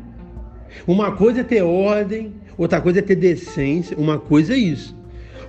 Uma 0.88 1.12
coisa 1.12 1.42
é 1.42 1.44
ter 1.44 1.62
ordem, 1.62 2.34
outra 2.58 2.82
coisa 2.82 3.00
é 3.00 3.02
ter 3.02 3.16
decência, 3.16 3.98
uma 3.98 4.18
coisa 4.18 4.54
é 4.54 4.58
isso. 4.58 4.96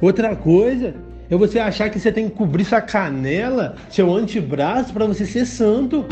Outra 0.00 0.36
coisa 0.36 0.94
é 1.30 1.36
você 1.36 1.58
achar 1.58 1.90
que 1.90 1.98
você 1.98 2.12
tem 2.12 2.28
que 2.28 2.36
cobrir 2.36 2.64
sua 2.64 2.80
canela, 2.80 3.76
seu 3.90 4.12
antebraço 4.14 4.92
para 4.92 5.06
você 5.06 5.26
ser 5.26 5.46
santo. 5.46 6.04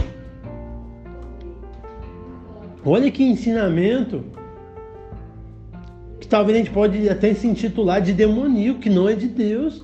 Olha 2.85 3.11
que 3.11 3.23
ensinamento 3.23 4.25
que 6.21 6.29
talvez 6.29 6.57
a 6.57 6.59
gente 6.59 6.71
pode 6.73 7.09
até 7.09 7.33
se 7.35 7.47
intitular 7.47 8.01
de 8.01 8.13
demoníaco, 8.13 8.81
que 8.81 8.91
não 8.91 9.09
é 9.09 9.15
de 9.15 9.29
Deus. 9.29 9.83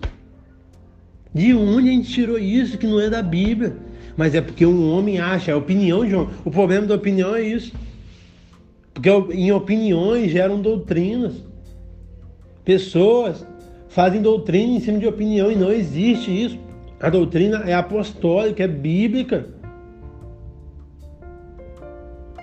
De 1.32 1.54
onde 1.54 1.88
a 1.88 1.92
gente 1.92 2.12
tirou 2.12 2.38
isso, 2.38 2.76
que 2.76 2.86
não 2.86 3.00
é 3.00 3.08
da 3.08 3.22
Bíblia? 3.22 3.76
Mas 4.16 4.34
é 4.34 4.40
porque 4.40 4.66
um 4.66 4.92
homem 4.92 5.18
acha, 5.18 5.50
é 5.50 5.54
opinião, 5.54 6.08
João. 6.08 6.28
O 6.44 6.50
problema 6.50 6.86
da 6.86 6.94
opinião 6.94 7.34
é 7.34 7.42
isso. 7.42 7.72
Porque 8.92 9.10
em 9.10 9.50
opiniões 9.52 10.30
geram 10.30 10.60
doutrinas. 10.60 11.34
Pessoas 12.64 13.46
fazem 13.88 14.22
doutrina 14.22 14.74
em 14.74 14.80
cima 14.80 14.98
de 14.98 15.06
opinião 15.06 15.50
e 15.50 15.56
não 15.56 15.72
existe 15.72 16.30
isso. 16.30 16.58
A 17.00 17.10
doutrina 17.10 17.64
é 17.66 17.74
apostólica, 17.74 18.62
é 18.62 18.68
bíblica. 18.68 19.46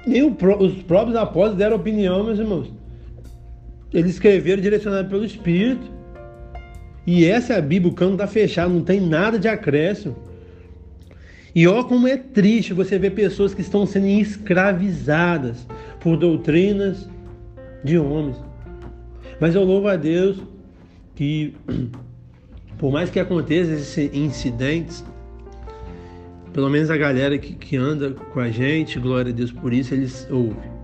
Nem 0.06 0.24
os 0.24 0.84
próprios 0.84 1.16
apóstolos 1.16 1.58
deram 1.58 1.78
opinião, 1.78 2.24
meus 2.24 2.40
irmãos. 2.40 2.74
Eles 3.94 4.12
escreveram 4.12 4.62
direcionado 4.62 5.10
pelo 5.10 5.26
Espírito. 5.26 6.00
E 7.06 7.26
essa 7.26 7.54
é 7.54 7.58
a 7.58 7.62
Bíblia, 7.62 7.92
o 7.92 7.96
cano 7.96 8.14
está 8.14 8.28
fechado, 8.28 8.74
não 8.74 8.84
tem 8.84 9.00
nada 9.00 9.40
de 9.40 9.48
acréscimo. 9.48 10.16
E 11.56 11.68
ó 11.68 11.84
como 11.84 12.08
é 12.08 12.16
triste 12.16 12.74
você 12.74 13.00
ver 13.00 13.12
pessoas 13.12 13.54
que 13.54 13.62
estão 13.62 13.86
sendo 13.86 14.08
escravizadas 14.08 15.66
por 16.00 16.18
doutrinas 16.18 17.10
de 17.84 17.98
homens. 17.98 18.38
Mas 19.40 19.56
eu 19.56 19.64
louvo 19.64 19.88
a 19.88 19.96
Deus 19.96 20.42
que, 21.16 21.54
por 22.78 22.92
mais 22.92 23.10
que 23.10 23.20
aconteçam 23.20 23.74
esses 23.76 24.14
incidentes, 24.14 25.04
pelo 26.54 26.70
menos 26.70 26.90
a 26.90 26.98
galera 26.98 27.38
que, 27.38 27.54
que 27.54 27.78
anda 27.78 28.12
com 28.12 28.40
a 28.40 28.50
gente, 28.50 29.00
glória 29.00 29.32
a 29.32 29.36
Deus 29.36 29.52
por 29.52 29.74
isso, 29.74 29.94
eles 29.94 30.28
ouvem. 30.30 30.80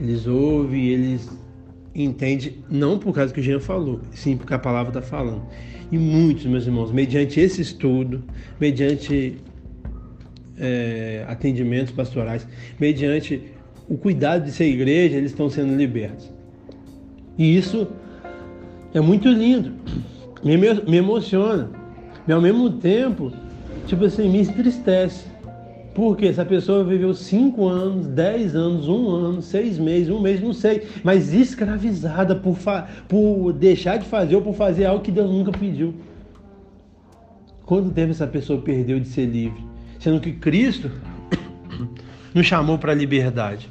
Eles 0.00 0.26
ouvem, 0.26 0.86
eles 0.86 1.30
entendem, 1.94 2.58
não 2.70 2.98
por 2.98 3.14
causa 3.14 3.32
que 3.32 3.40
o 3.40 3.42
Jean 3.42 3.60
falou, 3.60 4.00
sim 4.10 4.36
porque 4.36 4.54
a 4.54 4.58
palavra 4.58 4.98
está 4.98 5.02
falando. 5.02 5.42
E 5.90 5.98
muitos, 5.98 6.46
meus 6.46 6.66
irmãos, 6.66 6.90
mediante 6.90 7.38
esse 7.38 7.60
estudo, 7.60 8.22
mediante 8.58 9.36
é, 10.58 11.24
atendimentos 11.28 11.92
pastorais, 11.92 12.46
mediante 12.80 13.42
o 13.88 13.96
cuidado 13.96 14.44
de 14.44 14.52
ser 14.52 14.66
igreja, 14.66 15.16
eles 15.16 15.30
estão 15.30 15.50
sendo 15.50 15.74
libertos. 15.74 16.30
E 17.36 17.56
isso 17.56 17.88
é 18.94 19.00
muito 19.00 19.28
lindo, 19.28 19.72
me, 20.44 20.56
me 20.56 20.96
emociona, 20.96 21.70
e 22.26 22.32
ao 22.32 22.40
mesmo 22.40 22.70
tempo, 22.70 23.32
tipo 23.86 24.04
assim, 24.04 24.28
me 24.28 24.40
entristece. 24.40 25.32
Porque 25.94 26.26
essa 26.26 26.44
pessoa 26.44 26.82
viveu 26.82 27.12
cinco 27.12 27.68
anos, 27.68 28.06
dez 28.06 28.56
anos, 28.56 28.88
um 28.88 29.10
ano, 29.10 29.42
seis 29.42 29.78
meses, 29.78 30.08
um 30.08 30.20
mês, 30.20 30.40
não 30.40 30.54
sei, 30.54 30.86
mas 31.04 31.34
escravizada 31.34 32.34
por, 32.34 32.56
por 33.06 33.52
deixar 33.52 33.98
de 33.98 34.06
fazer 34.06 34.36
ou 34.36 34.40
por 34.40 34.54
fazer 34.54 34.86
algo 34.86 35.02
que 35.02 35.10
Deus 35.10 35.30
nunca 35.30 35.52
pediu. 35.52 35.94
Quanto 37.66 37.90
tempo 37.90 38.10
essa 38.10 38.26
pessoa 38.26 38.60
perdeu 38.60 38.98
de 38.98 39.06
ser 39.06 39.26
livre? 39.26 39.62
Sendo 40.00 40.18
que 40.18 40.32
Cristo 40.32 40.90
nos 42.34 42.46
chamou 42.46 42.78
para 42.78 42.92
a 42.92 42.94
liberdade. 42.94 43.68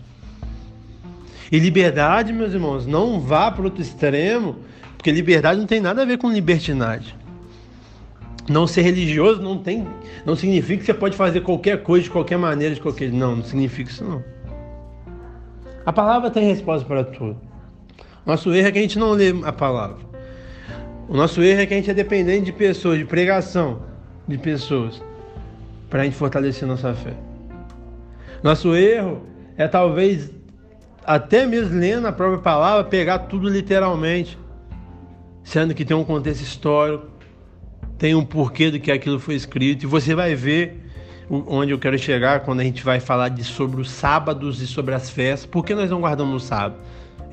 E 1.52 1.60
liberdade, 1.60 2.32
meus 2.32 2.54
irmãos, 2.54 2.86
não 2.86 3.20
vá 3.20 3.52
para 3.52 3.66
outro 3.66 3.82
extremo, 3.82 4.56
porque 4.98 5.12
liberdade 5.12 5.60
não 5.60 5.68
tem 5.68 5.82
nada 5.82 6.04
a 6.04 6.06
ver 6.06 6.18
com 6.18 6.32
libertinagem. 6.32 7.14
Não 8.48 8.66
ser 8.66 8.84
religioso 8.84 9.42
não 9.42 9.58
tem, 9.58 9.86
não 10.26 10.36
significa 10.36 10.80
que 10.80 10.86
você 10.86 10.94
pode 10.94 11.18
fazer 11.18 11.42
qualquer 11.42 11.84
coisa 11.84 12.06
de 12.06 12.10
qualquer 12.10 12.38
maneira, 12.38 12.74
de 12.74 12.82
qualquer, 12.82 13.12
não, 13.12 13.36
não 13.36 13.44
significa 13.44 13.92
isso 13.92 14.04
não. 14.04 14.24
A 15.86 15.92
palavra 15.92 16.32
tem 16.32 16.48
resposta 16.48 16.88
para 16.88 17.04
tudo. 17.04 17.38
Nosso 18.26 18.54
erro 18.54 18.68
é 18.68 18.72
que 18.72 18.80
a 18.80 18.82
gente 18.82 19.00
não 19.00 19.12
lê 19.12 19.34
a 19.44 19.52
palavra. 19.52 19.98
O 21.10 21.18
nosso 21.18 21.42
erro 21.42 21.62
é 21.62 21.66
que 21.66 21.74
a 21.74 21.78
gente 21.78 21.92
é 21.92 21.94
dependente 21.94 22.46
de 22.46 22.54
pessoas, 22.54 22.98
de 22.98 23.06
pregação 23.06 23.82
de 24.28 24.38
pessoas 24.38 25.02
para 25.90 26.02
a 26.02 26.06
gente 26.06 26.16
fortalecer 26.16 26.68
nossa 26.68 26.94
fé. 26.94 27.14
Nosso 28.42 28.76
erro 28.76 29.24
é 29.58 29.68
talvez 29.68 30.32
até 31.06 31.46
mesmo 31.46 31.80
lendo 31.80 32.08
a 32.08 32.12
própria 32.12 32.40
palavra, 32.40 32.84
pegar 32.84 33.20
tudo 33.20 33.50
literalmente, 33.50 34.38
sendo 35.44 35.74
que 35.74 35.84
tem 35.84 35.96
um 35.96 36.04
contexto 36.04 36.42
histórico, 36.42 37.08
tem 37.98 38.16
um 38.16 38.26
porquê 38.26 38.72
do 38.72 38.80
que 38.80 38.92
aquilo 38.92 39.20
foi 39.20 39.36
escrito, 39.36 39.84
e 39.84 39.88
você 39.88 40.16
vai 40.16 40.36
ver 40.36 40.80
onde 41.30 41.72
eu 41.72 41.80
quero 41.80 41.98
chegar 41.98 42.42
quando 42.42 42.60
a 42.60 42.64
gente 42.64 42.84
vai 42.84 43.00
falar 43.00 43.30
de 43.30 43.44
sobre 43.44 43.80
os 43.80 43.90
sábados 43.90 44.62
e 44.62 44.68
sobre 44.68 44.94
as 44.94 45.10
festas. 45.10 45.46
Por 45.46 45.64
que 45.64 45.74
nós 45.74 45.90
não 45.90 46.02
guardamos 46.02 46.44
o 46.44 46.46
sábado? 46.46 46.82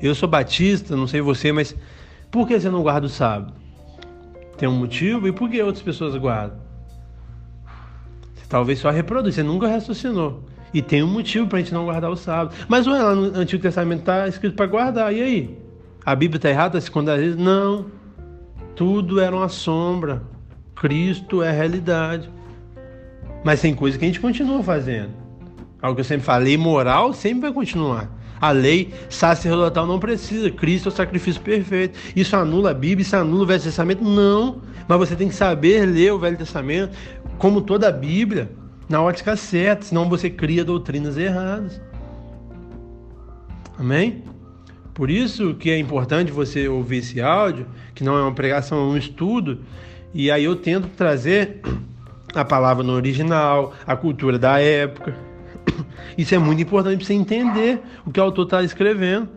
Eu 0.01 0.15
sou 0.15 0.29
batista, 0.29 0.95
não 0.95 1.05
sei 1.05 1.19
você, 1.19 1.51
mas 1.51 1.75
por 2.31 2.47
que 2.47 2.57
você 2.57 2.69
não 2.69 2.81
guarda 2.81 3.07
o 3.07 3.09
sábado? 3.09 3.53
Tem 4.57 4.69
um 4.69 4.75
motivo 4.75 5.27
e 5.27 5.31
por 5.31 5.49
que 5.49 5.61
outras 5.61 5.83
pessoas 5.83 6.15
guardam? 6.15 6.59
Talvez 8.47 8.79
só 8.79 8.89
reproduz, 8.89 9.35
você 9.35 9.43
nunca 9.43 9.67
raciocinou. 9.67 10.43
E 10.73 10.81
tem 10.81 11.01
um 11.01 11.07
motivo 11.07 11.47
para 11.47 11.59
a 11.59 11.61
gente 11.61 11.73
não 11.73 11.85
guardar 11.85 12.11
o 12.11 12.15
sábado. 12.15 12.55
Mas 12.67 12.85
ué, 12.87 13.01
lá 13.01 13.15
no 13.15 13.37
Antigo 13.37 13.61
Testamento 13.61 14.01
está 14.01 14.27
escrito 14.27 14.55
para 14.55 14.67
guardar, 14.67 15.13
e 15.13 15.21
aí? 15.21 15.57
A 16.05 16.15
Bíblia 16.15 16.37
está 16.37 16.49
errada 16.49 16.79
se 16.79 16.89
às 16.89 17.19
vezes? 17.19 17.37
Não. 17.37 17.85
Tudo 18.75 19.19
era 19.19 19.35
uma 19.35 19.49
sombra. 19.49 20.21
Cristo 20.75 21.43
é 21.43 21.49
a 21.49 21.51
realidade. 21.51 22.29
Mas 23.43 23.61
tem 23.61 23.73
coisa 23.73 23.97
que 23.97 24.05
a 24.05 24.07
gente 24.07 24.19
continua 24.19 24.63
fazendo. 24.63 25.09
Algo 25.81 25.95
que 25.95 26.01
eu 26.01 26.05
sempre 26.05 26.25
falei, 26.25 26.57
moral 26.57 27.13
sempre 27.13 27.41
vai 27.41 27.53
continuar. 27.53 28.09
A 28.39 28.51
lei 28.51 28.93
sacerdotal 29.09 29.85
não 29.85 29.99
precisa. 29.99 30.49
Cristo 30.49 30.87
é 30.87 30.91
o 30.91 30.95
sacrifício 30.95 31.41
perfeito. 31.41 31.99
Isso 32.15 32.35
anula 32.35 32.71
a 32.71 32.73
Bíblia, 32.73 33.01
isso 33.01 33.15
anula 33.15 33.43
o 33.43 33.45
Velho 33.45 33.61
Testamento? 33.61 34.03
Não. 34.03 34.61
Mas 34.87 34.97
você 34.97 35.15
tem 35.15 35.27
que 35.27 35.35
saber 35.35 35.85
ler 35.85 36.13
o 36.13 36.19
Velho 36.19 36.37
Testamento, 36.37 36.95
como 37.37 37.61
toda 37.61 37.89
a 37.89 37.91
Bíblia, 37.91 38.49
na 38.89 39.01
ótica 39.01 39.35
certa, 39.35 39.85
senão 39.85 40.09
você 40.09 40.29
cria 40.29 40.65
doutrinas 40.65 41.15
erradas. 41.15 41.79
Amém? 43.77 44.23
Por 44.93 45.09
isso 45.09 45.53
que 45.53 45.69
é 45.69 45.77
importante 45.77 46.31
você 46.31 46.67
ouvir 46.67 46.97
esse 46.97 47.21
áudio, 47.21 47.67
que 47.93 48.03
não 48.03 48.17
é 48.17 48.21
uma 48.21 48.33
pregação, 48.33 48.79
é 48.79 48.93
um 48.93 48.97
estudo, 48.97 49.59
e 50.13 50.31
aí 50.31 50.43
eu 50.43 50.55
tento 50.55 50.87
trazer 50.89 51.61
a 52.33 52.43
palavra 52.43 52.83
no 52.83 52.93
original, 52.93 53.73
a 53.85 53.95
cultura 53.95 54.37
da 54.37 54.59
época. 54.59 55.15
Isso 56.17 56.33
é 56.33 56.37
muito 56.37 56.61
importante 56.61 56.97
para 56.97 57.05
você 57.05 57.13
entender 57.13 57.79
o 58.05 58.11
que 58.11 58.19
o 58.19 58.23
autor 58.23 58.45
está 58.45 58.63
escrevendo. 58.63 59.29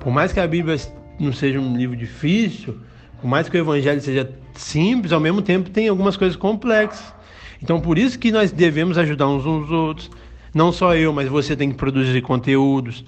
Por 0.00 0.12
mais 0.12 0.32
que 0.32 0.40
a 0.40 0.46
Bíblia 0.46 0.76
não 1.20 1.32
seja 1.32 1.60
um 1.60 1.76
livro 1.76 1.96
difícil, 1.96 2.78
por 3.20 3.28
mais 3.28 3.48
que 3.48 3.56
o 3.56 3.60
Evangelho 3.60 4.00
seja 4.00 4.30
simples, 4.54 5.12
ao 5.12 5.20
mesmo 5.20 5.42
tempo 5.42 5.70
tem 5.70 5.88
algumas 5.88 6.16
coisas 6.16 6.36
complexas. 6.36 7.14
Então, 7.64 7.80
por 7.80 7.96
isso 7.96 8.18
que 8.18 8.30
nós 8.30 8.52
devemos 8.52 8.98
ajudar 8.98 9.26
uns 9.26 9.46
aos 9.46 9.70
outros. 9.70 10.10
Não 10.52 10.70
só 10.70 10.94
eu, 10.94 11.14
mas 11.14 11.30
você 11.30 11.56
tem 11.56 11.70
que 11.70 11.74
produzir 11.74 12.20
conteúdos 12.20 13.02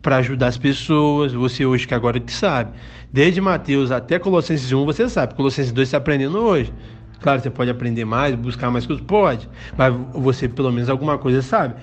para 0.00 0.16
ajudar 0.16 0.46
as 0.46 0.56
pessoas. 0.56 1.34
Você 1.34 1.66
hoje 1.66 1.86
que 1.86 1.92
agora 1.92 2.18
que 2.18 2.32
sabe. 2.32 2.72
Desde 3.12 3.42
Mateus 3.42 3.90
até 3.90 4.18
Colossenses 4.18 4.72
1, 4.72 4.86
você 4.86 5.06
sabe. 5.06 5.34
Colossenses 5.34 5.70
2 5.70 5.86
está 5.86 5.98
aprendendo 5.98 6.38
hoje. 6.38 6.72
Claro, 7.20 7.42
você 7.42 7.50
pode 7.50 7.70
aprender 7.70 8.06
mais, 8.06 8.34
buscar 8.34 8.70
mais 8.70 8.86
coisas, 8.86 9.04
pode. 9.04 9.46
Mas 9.76 9.94
você 10.14 10.48
pelo 10.48 10.72
menos 10.72 10.88
alguma 10.88 11.18
coisa 11.18 11.42
sabe. 11.42 11.74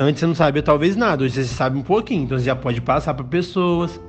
Antes 0.00 0.20
você 0.20 0.26
não 0.26 0.34
sabia 0.34 0.62
talvez 0.62 0.96
nada, 0.96 1.24
hoje 1.24 1.34
você 1.34 1.44
sabe 1.44 1.76
um 1.76 1.82
pouquinho. 1.82 2.22
Então 2.22 2.38
você 2.38 2.46
já 2.46 2.56
pode 2.56 2.80
passar 2.80 3.12
para 3.12 3.26
pessoas. 3.26 4.00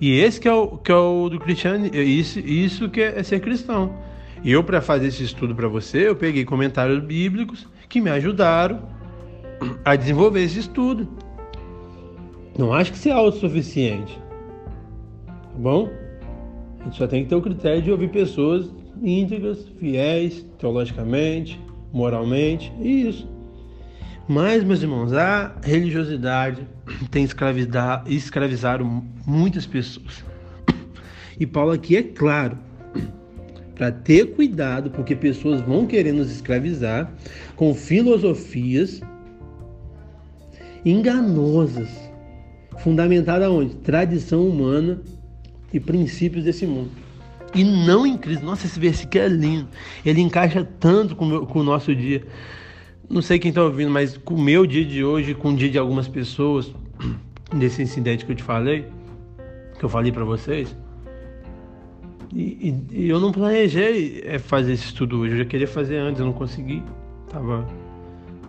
E 0.00 0.18
esse 0.18 0.40
que 0.40 0.48
é 0.48 0.54
o, 0.54 0.78
que 0.78 0.90
é 0.90 0.96
o 0.96 1.28
do 1.28 1.38
cristiano, 1.38 1.94
isso, 1.94 2.38
isso 2.38 2.88
que 2.88 3.02
é 3.02 3.22
ser 3.22 3.40
cristão. 3.40 3.92
Eu, 4.44 4.64
para 4.64 4.80
fazer 4.80 5.06
esse 5.06 5.22
estudo 5.22 5.54
para 5.54 5.68
você, 5.68 6.08
eu 6.08 6.16
peguei 6.16 6.44
comentários 6.44 7.02
bíblicos 7.02 7.66
que 7.88 8.00
me 8.00 8.10
ajudaram 8.10 8.82
a 9.84 9.94
desenvolver 9.94 10.42
esse 10.42 10.58
estudo. 10.58 11.08
Não 12.58 12.72
acho 12.72 12.92
que 12.92 13.08
é 13.08 13.12
autossuficiente. 13.12 14.18
Tá 15.26 15.58
bom? 15.58 15.88
A 16.80 16.84
gente 16.84 16.96
só 16.96 17.06
tem 17.06 17.22
que 17.22 17.28
ter 17.28 17.36
o 17.36 17.42
critério 17.42 17.82
de 17.82 17.90
ouvir 17.90 18.08
pessoas 18.08 18.68
íntegras, 19.00 19.68
fiéis, 19.78 20.44
teologicamente, 20.58 21.60
moralmente, 21.92 22.72
e 22.80 23.08
isso. 23.08 23.28
Mas, 24.28 24.64
meus 24.64 24.82
irmãos, 24.82 25.12
a 25.12 25.54
religiosidade 25.62 26.66
tem 27.10 27.24
escravizado 28.06 28.84
muitas 29.26 29.66
pessoas. 29.66 30.24
E 31.38 31.46
Paulo 31.46 31.72
aqui 31.72 31.96
é 31.96 32.02
claro, 32.02 32.56
para 33.82 33.90
ter 33.90 34.26
cuidado, 34.36 34.92
porque 34.92 35.16
pessoas 35.16 35.60
vão 35.60 35.88
querer 35.88 36.12
nos 36.12 36.30
escravizar 36.30 37.12
com 37.56 37.74
filosofias 37.74 39.00
enganosas, 40.84 41.88
fundamentadas 42.78 43.48
onde? 43.48 43.74
Tradição 43.74 44.46
humana 44.46 45.02
e 45.72 45.80
princípios 45.80 46.44
desse 46.44 46.64
mundo. 46.64 46.92
E 47.52 47.64
não 47.64 48.06
em 48.06 48.16
Cristo. 48.16 48.46
Nossa, 48.46 48.68
esse 48.68 48.78
versículo 48.78 49.24
é 49.24 49.26
lindo. 49.26 49.68
Ele 50.06 50.20
encaixa 50.20 50.64
tanto 50.78 51.16
com, 51.16 51.26
o, 51.28 51.44
com 51.44 51.58
o 51.58 51.64
nosso 51.64 51.92
dia. 51.92 52.24
Não 53.10 53.20
sei 53.20 53.40
quem 53.40 53.48
está 53.48 53.64
ouvindo, 53.64 53.90
mas 53.90 54.16
com 54.16 54.34
o 54.34 54.40
meu 54.40 54.64
dia 54.64 54.84
de 54.84 55.02
hoje, 55.02 55.34
com 55.34 55.48
o 55.48 55.56
dia 55.56 55.68
de 55.68 55.76
algumas 55.76 56.06
pessoas, 56.06 56.72
desse 57.52 57.82
incidente 57.82 58.24
que 58.24 58.30
eu 58.30 58.36
te 58.36 58.44
falei, 58.44 58.86
que 59.76 59.84
eu 59.84 59.88
falei 59.88 60.12
para 60.12 60.22
vocês. 60.22 60.72
E, 62.34 62.74
e, 62.90 63.08
eu 63.08 63.20
não 63.20 63.30
planejei 63.30 64.22
é, 64.24 64.38
fazer 64.38 64.72
esse 64.72 64.86
estudo 64.86 65.20
hoje. 65.20 65.34
Eu 65.34 65.38
já 65.38 65.44
queria 65.44 65.68
fazer 65.68 65.98
antes, 65.98 66.20
eu 66.20 66.26
não 66.26 66.32
consegui. 66.32 66.82
Tava 67.28 67.68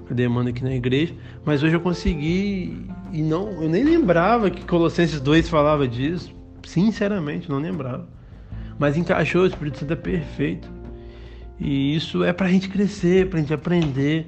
a 0.10 0.14
demanda 0.14 0.50
aqui 0.50 0.64
na 0.64 0.74
igreja, 0.74 1.14
mas 1.46 1.64
hoje 1.64 1.76
eu 1.76 1.80
consegui 1.80 2.86
e 3.12 3.22
não, 3.22 3.62
eu 3.62 3.70
nem 3.70 3.84
lembrava 3.84 4.50
que 4.50 4.66
Colossenses 4.66 5.20
2 5.20 5.50
falava 5.50 5.88
disso. 5.88 6.34
Sinceramente, 6.66 7.50
não 7.50 7.60
lembrava. 7.60 8.08
Mas 8.80 8.98
encaixou, 8.98 9.44
o 9.44 9.48
Espírito 9.48 9.80
Santo 9.80 9.94
é 9.94 9.98
perfeito. 9.98 10.70
E 11.60 11.96
isso 11.96 12.24
é 12.24 12.34
para 12.34 12.48
a 12.48 12.50
gente 12.50 12.70
crescer, 12.70 13.30
para 13.30 13.40
a 13.40 13.42
gente 13.42 13.54
aprender. 13.54 14.28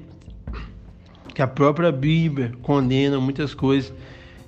Que 1.34 1.42
a 1.42 1.46
própria 1.46 1.92
Bíblia 1.92 2.52
condena 2.62 3.20
muitas 3.20 3.54
coisas 3.54 3.92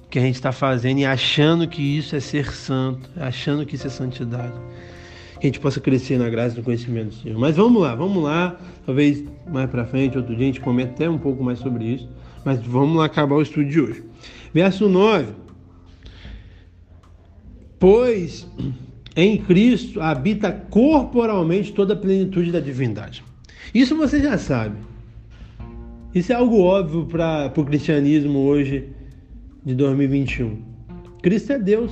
que 0.08 0.18
a 0.18 0.22
gente 0.22 0.36
está 0.36 0.52
fazendo 0.52 1.00
e 1.00 1.04
achando 1.04 1.68
que 1.68 1.82
isso 1.82 2.16
é 2.16 2.20
ser 2.20 2.50
santo, 2.52 3.10
achando 3.16 3.66
que 3.66 3.74
isso 3.74 3.86
é 3.86 3.90
santidade. 3.90 4.54
Que 5.40 5.46
a 5.46 5.48
gente 5.48 5.60
possa 5.60 5.80
crescer 5.80 6.18
na 6.18 6.28
graça 6.28 6.54
e 6.54 6.58
no 6.58 6.64
conhecimento 6.64 7.08
do 7.08 7.14
Senhor. 7.14 7.38
Mas 7.38 7.56
vamos 7.56 7.80
lá, 7.80 7.94
vamos 7.94 8.22
lá. 8.22 8.58
Talvez 8.84 9.24
mais 9.46 9.70
para 9.70 9.84
frente, 9.84 10.16
outro 10.16 10.34
dia, 10.34 10.44
a 10.44 10.46
gente 10.46 10.60
comente 10.60 10.90
até 10.90 11.08
um 11.08 11.18
pouco 11.18 11.42
mais 11.42 11.58
sobre 11.58 11.84
isso. 11.84 12.08
Mas 12.44 12.60
vamos 12.60 12.96
lá 12.96 13.04
acabar 13.04 13.36
o 13.36 13.42
estudo 13.42 13.68
de 13.68 13.80
hoje. 13.80 14.04
Verso 14.52 14.88
9. 14.88 15.32
Pois 17.78 18.48
em 19.14 19.36
Cristo 19.36 20.00
habita 20.00 20.52
corporalmente 20.52 21.72
toda 21.72 21.94
a 21.94 21.96
plenitude 21.96 22.52
da 22.52 22.60
divindade. 22.60 23.24
Isso 23.74 23.96
você 23.96 24.20
já 24.20 24.38
sabe. 24.38 24.76
Isso 26.14 26.32
é 26.32 26.36
algo 26.36 26.60
óbvio 26.60 27.04
para 27.04 27.52
o 27.56 27.64
cristianismo 27.64 28.38
hoje 28.38 28.88
de 29.64 29.74
2021. 29.74 30.62
Cristo 31.20 31.52
é 31.52 31.58
Deus, 31.58 31.90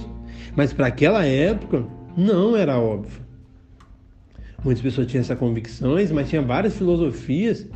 mas 0.54 0.72
para 0.72 0.86
aquela 0.86 1.24
época 1.24 1.84
não 2.16 2.56
era 2.56 2.78
óbvio. 2.78 3.25
Muitas 4.64 4.82
pessoas 4.82 5.06
tinham 5.06 5.20
essas 5.20 5.38
convicções, 5.38 6.10
mas 6.10 6.28
tinha 6.28 6.42
várias 6.42 6.76
filosofias 6.76 7.66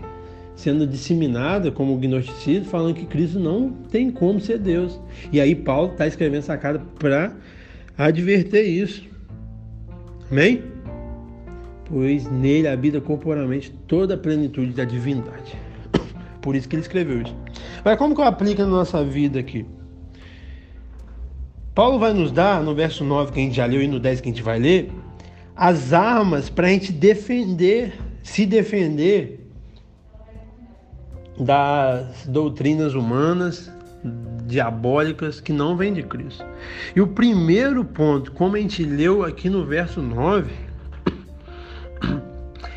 sendo 0.61 0.87
disseminadas 0.87 1.73
como 1.73 1.97
gnosticismo, 1.97 2.67
falando 2.67 2.95
que 2.95 3.07
Cristo 3.07 3.41
não 3.41 3.71
tem 3.91 4.11
como 4.11 4.41
ser 4.41 4.59
Deus. 4.59 5.01
E 5.33 5.41
aí 5.41 5.55
Paulo 5.55 5.93
está 5.93 6.07
escrevendo 6.07 6.41
essa 6.41 6.57
carta 6.59 6.85
para 6.99 7.35
adverter 7.97 8.67
isso. 8.67 9.09
Amém? 10.31 10.63
Pois 11.87 12.31
nele 12.31 12.69
habita 12.69 13.01
corporalmente 13.01 13.71
toda 13.87 14.15
a 14.15 14.19
plenitude 14.19 14.73
da 14.73 14.85
divindade. 14.85 15.57
Por 16.43 16.55
isso 16.55 16.69
que 16.69 16.77
ele 16.77 16.83
escreveu 16.83 17.23
isso. 17.23 17.35
Mas 17.85 17.97
como 17.97 18.15
que 18.15 18.21
eu 18.21 18.27
aplico 18.27 18.61
na 18.61 18.69
nossa 18.69 19.03
vida 19.03 19.41
aqui? 19.41 19.65
Paulo 21.75 21.99
vai 21.99 22.13
nos 22.13 22.31
dar, 22.31 22.63
no 22.63 22.75
verso 22.75 23.03
9 23.03 23.33
que 23.33 23.41
a 23.41 23.43
gente 23.43 23.57
já 23.57 23.65
leu 23.65 23.83
e 23.83 23.89
no 23.89 23.99
10 23.99 24.21
que 24.21 24.29
a 24.29 24.33
gente 24.33 24.43
vai 24.43 24.59
ler, 24.59 24.93
as 25.61 25.93
armas 25.93 26.49
para 26.49 26.69
a 26.69 26.71
gente 26.71 26.91
defender, 26.91 27.93
se 28.23 28.47
defender 28.47 29.47
das 31.39 32.27
doutrinas 32.27 32.95
humanas, 32.95 33.71
diabólicas 34.47 35.39
que 35.39 35.53
não 35.53 35.77
vêm 35.77 35.93
de 35.93 36.03
Cristo. 36.03 36.43
E 36.97 37.01
o 37.03 37.09
primeiro 37.09 37.85
ponto, 37.85 38.33
como 38.33 38.57
a 38.57 38.59
gente 38.59 38.83
leu 38.83 39.23
aqui 39.23 39.51
no 39.51 39.67
verso 39.67 40.01
9, 40.01 40.51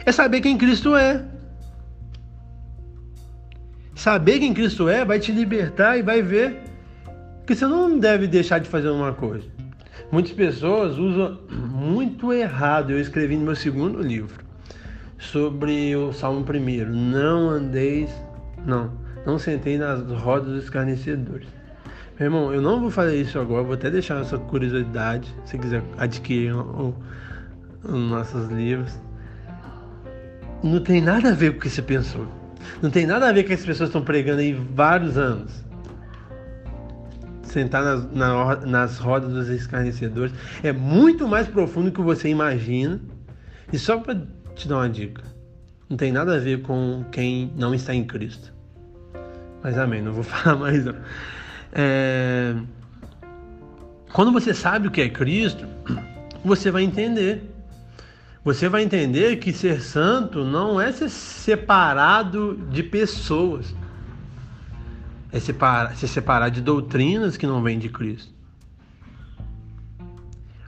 é 0.05 0.11
saber 0.11 0.41
quem 0.41 0.57
Cristo 0.57 0.93
é. 0.93 1.23
Saber 3.95 4.39
quem 4.39 4.53
Cristo 4.53 4.89
é 4.89 5.05
vai 5.05 5.19
te 5.19 5.31
libertar 5.31 5.97
e 5.97 6.01
vai 6.01 6.21
ver 6.21 6.59
que 7.47 7.55
você 7.55 7.65
não 7.65 7.97
deve 7.97 8.27
deixar 8.27 8.59
de 8.59 8.67
fazer 8.67 8.89
uma 8.89 9.13
coisa. 9.13 9.52
Muitas 10.13 10.31
pessoas 10.31 10.99
usam 10.99 11.39
muito 11.49 12.31
errado. 12.31 12.91
Eu 12.91 12.99
escrevi 12.99 13.35
no 13.35 13.45
meu 13.45 13.55
segundo 13.55 13.99
livro 13.99 14.45
sobre 15.17 15.95
o 15.95 16.13
Salmo 16.13 16.43
primeiro. 16.43 16.93
Não 16.93 17.49
andeis, 17.49 18.11
não, 18.63 18.91
não 19.25 19.39
sentei 19.39 19.75
nas 19.75 20.01
rodas 20.21 20.49
dos 20.49 20.63
escarnecedores. 20.65 21.47
Meu 22.19 22.27
irmão, 22.27 22.53
eu 22.53 22.61
não 22.61 22.79
vou 22.79 22.91
fazer 22.91 23.19
isso 23.19 23.39
agora, 23.39 23.63
vou 23.63 23.73
até 23.73 23.89
deixar 23.89 24.21
essa 24.21 24.37
curiosidade, 24.37 25.33
se 25.45 25.57
quiser 25.57 25.81
adquirir 25.97 26.53
os 26.53 26.93
nossos 27.91 28.51
livros. 28.51 28.93
Não 30.61 30.79
tem 30.79 31.01
nada 31.01 31.31
a 31.31 31.33
ver 31.33 31.53
com 31.53 31.57
o 31.57 31.61
que 31.61 31.71
você 31.71 31.81
pensou. 31.81 32.27
Não 32.83 32.91
tem 32.91 33.07
nada 33.07 33.29
a 33.29 33.31
ver 33.31 33.41
com 33.41 33.45
o 33.45 33.47
que 33.47 33.53
as 33.55 33.65
pessoas 33.65 33.89
estão 33.89 34.03
pregando 34.03 34.41
aí 34.41 34.53
vários 34.53 35.17
anos. 35.17 35.62
Sentar 37.53 37.83
nas, 37.83 38.11
na, 38.11 38.55
nas 38.65 38.97
rodas 38.97 39.31
dos 39.31 39.47
escarnecedores 39.47 40.33
é 40.63 40.73
muito 40.73 41.27
mais 41.27 41.47
profundo 41.47 41.91
do 41.91 41.93
que 41.93 42.01
você 42.01 42.27
imagina. 42.27 42.99
E 43.71 43.77
só 43.77 43.99
para 43.99 44.19
te 44.55 44.67
dar 44.67 44.77
uma 44.77 44.89
dica, 44.89 45.23
não 45.87 45.95
tem 45.95 46.11
nada 46.11 46.35
a 46.35 46.39
ver 46.39 46.63
com 46.63 47.05
quem 47.11 47.53
não 47.55 47.71
está 47.75 47.93
em 47.93 48.03
Cristo. 48.03 48.51
Mas 49.61 49.77
amém, 49.77 50.01
não 50.01 50.13
vou 50.13 50.23
falar 50.25 50.55
mais 50.57 50.83
não. 50.83 50.95
É... 51.71 52.55
Quando 54.11 54.31
você 54.31 54.51
sabe 54.51 54.87
o 54.87 54.91
que 54.91 55.01
é 55.01 55.09
Cristo, 55.09 55.67
você 56.43 56.71
vai 56.71 56.81
entender. 56.81 57.51
Você 58.43 58.67
vai 58.67 58.81
entender 58.81 59.37
que 59.37 59.53
ser 59.53 59.79
santo 59.79 60.43
não 60.43 60.81
é 60.81 60.91
ser 60.91 61.09
separado 61.09 62.57
de 62.71 62.81
pessoas. 62.81 63.75
É 65.33 65.39
separar, 65.39 65.95
se 65.97 66.07
separar 66.07 66.49
de 66.49 66.61
doutrinas 66.61 67.35
que 67.35 67.45
não 67.45 67.61
vêm 67.61 67.77
de 67.77 67.89
Cristo. 67.89 68.31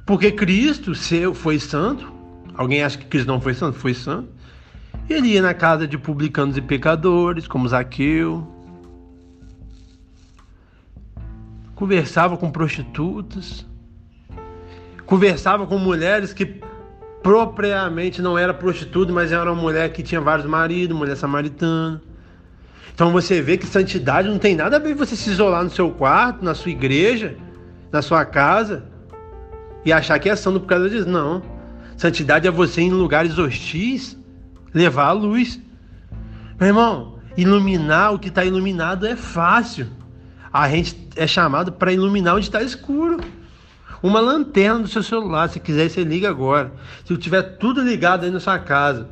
Porque 0.06 0.32
Cristo 0.32 0.94
foi 1.34 1.60
santo. 1.60 2.12
Alguém 2.56 2.84
acha 2.84 2.98
que 2.98 3.06
Cristo 3.06 3.28
não 3.28 3.40
foi 3.40 3.54
santo? 3.54 3.78
Foi 3.78 3.94
santo. 3.94 4.30
Ele 5.08 5.30
ia 5.30 5.42
na 5.42 5.54
casa 5.54 5.88
de 5.88 5.98
publicanos 5.98 6.58
e 6.58 6.62
pecadores, 6.62 7.48
como 7.48 7.68
Zaqueu, 7.68 8.48
conversava 11.76 12.38
com 12.38 12.50
prostitutas, 12.50 13.66
conversava 15.06 15.68
com 15.68 15.78
mulheres 15.78 16.34
que 16.34 16.60
propriamente 17.22 18.22
não 18.22 18.38
era 18.38 18.54
prostituta, 18.54 19.12
mas 19.12 19.32
era 19.32 19.52
uma 19.52 19.62
mulher 19.62 19.92
que 19.92 20.02
tinha 20.02 20.22
vários 20.22 20.48
maridos, 20.48 20.98
mulher 20.98 21.18
samaritana. 21.18 22.02
Então 22.96 23.12
você 23.12 23.42
vê 23.42 23.58
que 23.58 23.68
santidade 23.68 24.30
não 24.30 24.40
tem 24.40 24.56
nada 24.56 24.78
a 24.78 24.80
ver 24.80 24.96
você 24.96 25.18
se 25.18 25.30
isolar 25.30 25.62
no 25.62 25.70
seu 25.70 25.92
quarto, 25.92 26.44
na 26.44 26.56
sua 26.56 26.72
igreja, 26.72 27.36
na 27.92 28.02
sua 28.02 28.24
casa 28.24 28.86
e 29.84 29.92
achar 29.92 30.18
que 30.18 30.30
é 30.30 30.36
santo 30.36 30.62
por 30.62 30.68
causa 30.68 30.90
disso. 30.90 31.08
Não. 31.08 31.44
Santidade 31.98 32.48
é 32.48 32.52
você 32.52 32.82
em 32.82 32.90
lugares 32.90 33.38
hostis 33.38 34.18
levar 34.74 35.08
a 35.08 35.12
luz. 35.12 35.60
Meu 36.58 36.70
irmão, 36.70 37.20
iluminar 37.36 38.14
o 38.14 38.20
que 38.20 38.30
está 38.30 38.46
iluminado 38.46 39.06
é 39.06 39.18
fácil. 39.18 39.88
A 40.52 40.70
gente 40.70 41.10
é 41.18 41.28
chamado 41.28 41.74
para 41.74 41.92
iluminar 41.92 42.36
onde 42.36 42.46
está 42.46 42.64
escuro. 42.64 43.20
Uma 44.02 44.22
lanterna 44.22 44.80
do 44.80 44.88
seu 44.88 45.04
celular, 45.04 45.50
se 45.50 45.60
quiser, 45.60 45.90
você 45.90 46.02
liga 46.02 46.30
agora. 46.30 46.72
Se 47.04 47.18
tiver 47.18 47.42
tudo 47.58 47.82
ligado 47.82 48.24
aí 48.24 48.32
na 48.32 48.40
sua 48.40 48.58
casa, 48.58 49.10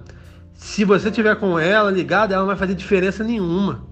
se 0.53 0.83
você 0.83 1.11
tiver 1.11 1.35
com 1.35 1.59
ela 1.59 1.91
ligada, 1.91 2.33
ela 2.33 2.43
não 2.43 2.47
vai 2.47 2.57
fazer 2.57 2.75
diferença 2.75 3.23
nenhuma. 3.23 3.85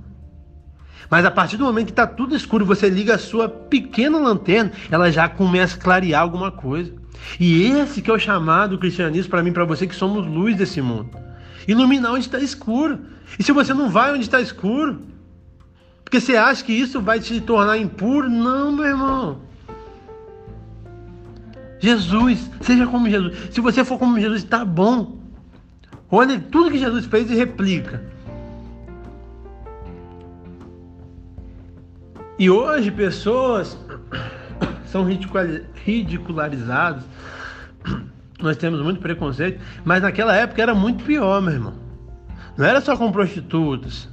Mas 1.09 1.25
a 1.25 1.31
partir 1.31 1.57
do 1.57 1.65
momento 1.65 1.87
que 1.87 1.91
está 1.91 2.07
tudo 2.07 2.35
escuro, 2.35 2.65
você 2.65 2.89
liga 2.89 3.15
a 3.15 3.19
sua 3.19 3.49
pequena 3.49 4.17
lanterna, 4.17 4.71
ela 4.89 5.11
já 5.11 5.27
começa 5.27 5.75
a 5.75 5.79
clarear 5.79 6.21
alguma 6.21 6.51
coisa. 6.51 6.93
E 7.39 7.63
esse 7.63 8.01
que 8.01 8.09
é 8.09 8.13
o 8.13 8.19
chamado 8.19 8.77
cristianismo 8.77 9.29
para 9.29 9.43
mim, 9.43 9.51
para 9.51 9.65
você 9.65 9.85
que 9.85 9.95
somos 9.95 10.25
luz 10.25 10.55
desse 10.55 10.81
mundo. 10.81 11.09
Iluminar 11.67 12.13
onde 12.13 12.25
está 12.25 12.39
escuro. 12.39 12.99
E 13.37 13.43
se 13.43 13.51
você 13.51 13.73
não 13.73 13.89
vai 13.89 14.13
onde 14.13 14.23
está 14.23 14.39
escuro, 14.39 15.01
porque 16.03 16.19
você 16.19 16.35
acha 16.35 16.63
que 16.63 16.73
isso 16.73 17.01
vai 17.01 17.19
te 17.19 17.39
tornar 17.41 17.77
impuro? 17.77 18.29
Não, 18.29 18.71
meu 18.71 18.85
irmão. 18.85 19.41
Jesus, 21.79 22.49
seja 22.61 22.85
como 22.87 23.09
Jesus. 23.09 23.35
Se 23.51 23.61
você 23.61 23.83
for 23.83 23.97
como 23.97 24.19
Jesus, 24.19 24.43
está 24.43 24.63
bom. 24.63 25.20
Olha 26.11 26.37
tudo 26.51 26.69
que 26.71 26.77
Jesus 26.77 27.05
fez 27.05 27.31
e 27.31 27.35
replica. 27.35 28.03
E 32.37 32.49
hoje 32.49 32.91
pessoas 32.91 33.77
são 34.85 35.05
ridicularizadas. 35.05 37.03
Nós 38.41 38.57
temos 38.57 38.81
muito 38.81 38.99
preconceito, 38.99 39.61
mas 39.85 40.01
naquela 40.01 40.35
época 40.35 40.61
era 40.61 40.75
muito 40.75 41.03
pior, 41.03 41.41
meu 41.41 41.53
irmão. 41.53 41.75
Não 42.57 42.65
era 42.65 42.81
só 42.81 42.97
com 42.97 43.11
prostitutas, 43.11 44.09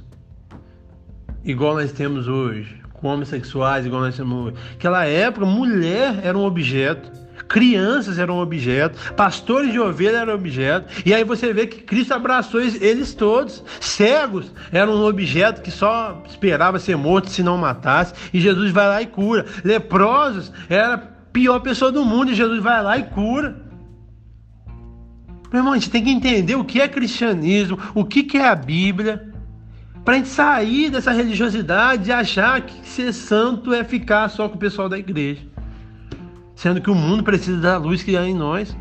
igual 1.43 1.73
nós 1.73 1.91
temos 1.91 2.27
hoje, 2.27 2.79
com 2.93 3.07
homossexuais, 3.07 3.85
igual 3.85 4.03
nós 4.03 4.15
temos 4.15 4.45
hoje. 4.45 4.55
Naquela 4.73 5.05
época, 5.05 5.45
mulher 5.45 6.19
era 6.23 6.37
um 6.37 6.43
objeto, 6.43 7.11
crianças 7.49 8.19
eram 8.19 8.37
objeto, 8.37 9.13
pastores 9.15 9.71
de 9.71 9.79
ovelha 9.79 10.17
eram 10.17 10.35
objeto. 10.35 10.87
E 11.03 11.13
aí 11.13 11.23
você 11.23 11.51
vê 11.51 11.65
que 11.65 11.81
Cristo 11.81 12.13
abraçou 12.13 12.61
eles 12.61 13.15
todos. 13.15 13.63
Cegos 13.81 14.51
eram 14.71 14.93
um 14.93 15.05
objeto 15.05 15.61
que 15.61 15.71
só 15.71 16.23
esperava 16.29 16.77
ser 16.77 16.95
morto 16.95 17.29
se 17.29 17.41
não 17.41 17.57
matasse. 17.57 18.13
E 18.31 18.39
Jesus 18.39 18.71
vai 18.71 18.87
lá 18.87 19.01
e 19.01 19.07
cura. 19.07 19.47
Leprosos 19.63 20.53
era 20.69 20.93
a 20.93 20.97
pior 21.33 21.59
pessoa 21.59 21.91
do 21.91 22.05
mundo 22.05 22.31
e 22.31 22.35
Jesus 22.35 22.61
vai 22.61 22.83
lá 22.83 22.97
e 22.99 23.03
cura. 23.03 23.59
Meu 25.51 25.61
irmão, 25.61 25.73
a 25.73 25.77
gente 25.77 25.89
tem 25.89 26.03
que 26.03 26.11
entender 26.11 26.53
o 26.53 26.63
que 26.63 26.79
é 26.79 26.87
cristianismo, 26.87 27.79
o 27.95 28.05
que 28.05 28.37
é 28.37 28.47
a 28.47 28.53
Bíblia, 28.53 29.33
para 30.05 30.13
a 30.13 30.17
gente 30.17 30.29
sair 30.29 30.91
dessa 30.91 31.11
religiosidade 31.11 32.09
e 32.09 32.13
achar 32.13 32.61
que 32.61 32.87
ser 32.87 33.11
santo 33.11 33.73
é 33.73 33.83
ficar 33.83 34.29
só 34.29 34.47
com 34.47 34.55
o 34.55 34.59
pessoal 34.59 34.87
da 34.87 34.97
igreja. 34.97 35.41
Sendo 36.59 36.81
que 36.81 36.91
o 36.91 36.95
mundo 36.95 37.23
precisa 37.23 37.57
da 37.57 37.77
luz 37.77 38.03
que 38.03 38.17
há 38.17 38.27
em 38.27 38.35
nós. 38.35 38.75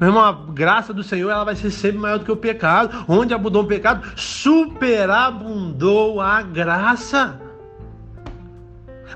Meu 0.00 0.08
irmão, 0.08 0.24
a 0.24 0.32
graça 0.32 0.92
do 0.92 1.04
Senhor 1.04 1.30
ela 1.30 1.44
vai 1.44 1.54
ser 1.54 1.70
sempre 1.70 1.98
maior 1.98 2.18
do 2.18 2.24
que 2.24 2.32
o 2.32 2.36
pecado. 2.36 3.04
Onde 3.06 3.32
abundou 3.32 3.62
o 3.62 3.66
pecado, 3.68 4.04
superabundou 4.16 6.20
a 6.20 6.42
graça. 6.42 7.40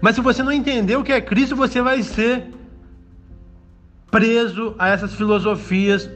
Mas 0.01 0.15
se 0.15 0.21
você 0.21 0.45
não 0.45 0.53
entender 0.53 0.95
o 0.95 1.03
que 1.03 1.13
é 1.13 1.21
Cristo, 1.21 1.57
você 1.57 1.83
vai 1.83 2.05
ser 2.05 2.55
preso 4.13 4.77
a 4.79 4.87
essas 4.87 5.13
filosofias 5.13 6.09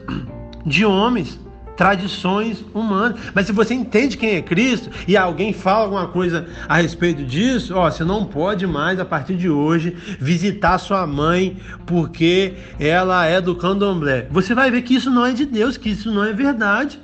de 0.65 0.85
homens, 0.85 1.37
tradições 1.75 2.63
humanas. 2.73 3.19
Mas 3.33 3.47
se 3.47 3.51
você 3.51 3.73
entende 3.73 4.17
quem 4.17 4.35
é 4.35 4.41
Cristo 4.41 4.89
e 5.07 5.17
alguém 5.17 5.53
fala 5.53 5.83
alguma 5.83 6.07
coisa 6.07 6.47
a 6.67 6.77
respeito 6.77 7.23
disso, 7.23 7.75
ó, 7.75 7.89
você 7.89 8.03
não 8.03 8.25
pode 8.25 8.65
mais 8.65 8.99
a 8.99 9.05
partir 9.05 9.35
de 9.35 9.49
hoje 9.49 9.95
visitar 10.19 10.77
sua 10.77 11.05
mãe 11.05 11.57
porque 11.85 12.53
ela 12.79 13.25
é 13.25 13.41
do 13.41 13.55
candomblé. 13.55 14.27
Você 14.31 14.53
vai 14.53 14.69
ver 14.71 14.81
que 14.81 14.95
isso 14.95 15.09
não 15.09 15.25
é 15.25 15.31
de 15.31 15.45
Deus, 15.45 15.77
que 15.77 15.89
isso 15.89 16.11
não 16.11 16.23
é 16.23 16.33
verdade. 16.33 16.99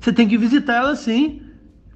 Você 0.00 0.12
tem 0.12 0.28
que 0.28 0.36
visitar 0.36 0.74
ela 0.74 0.96
sim, 0.96 1.40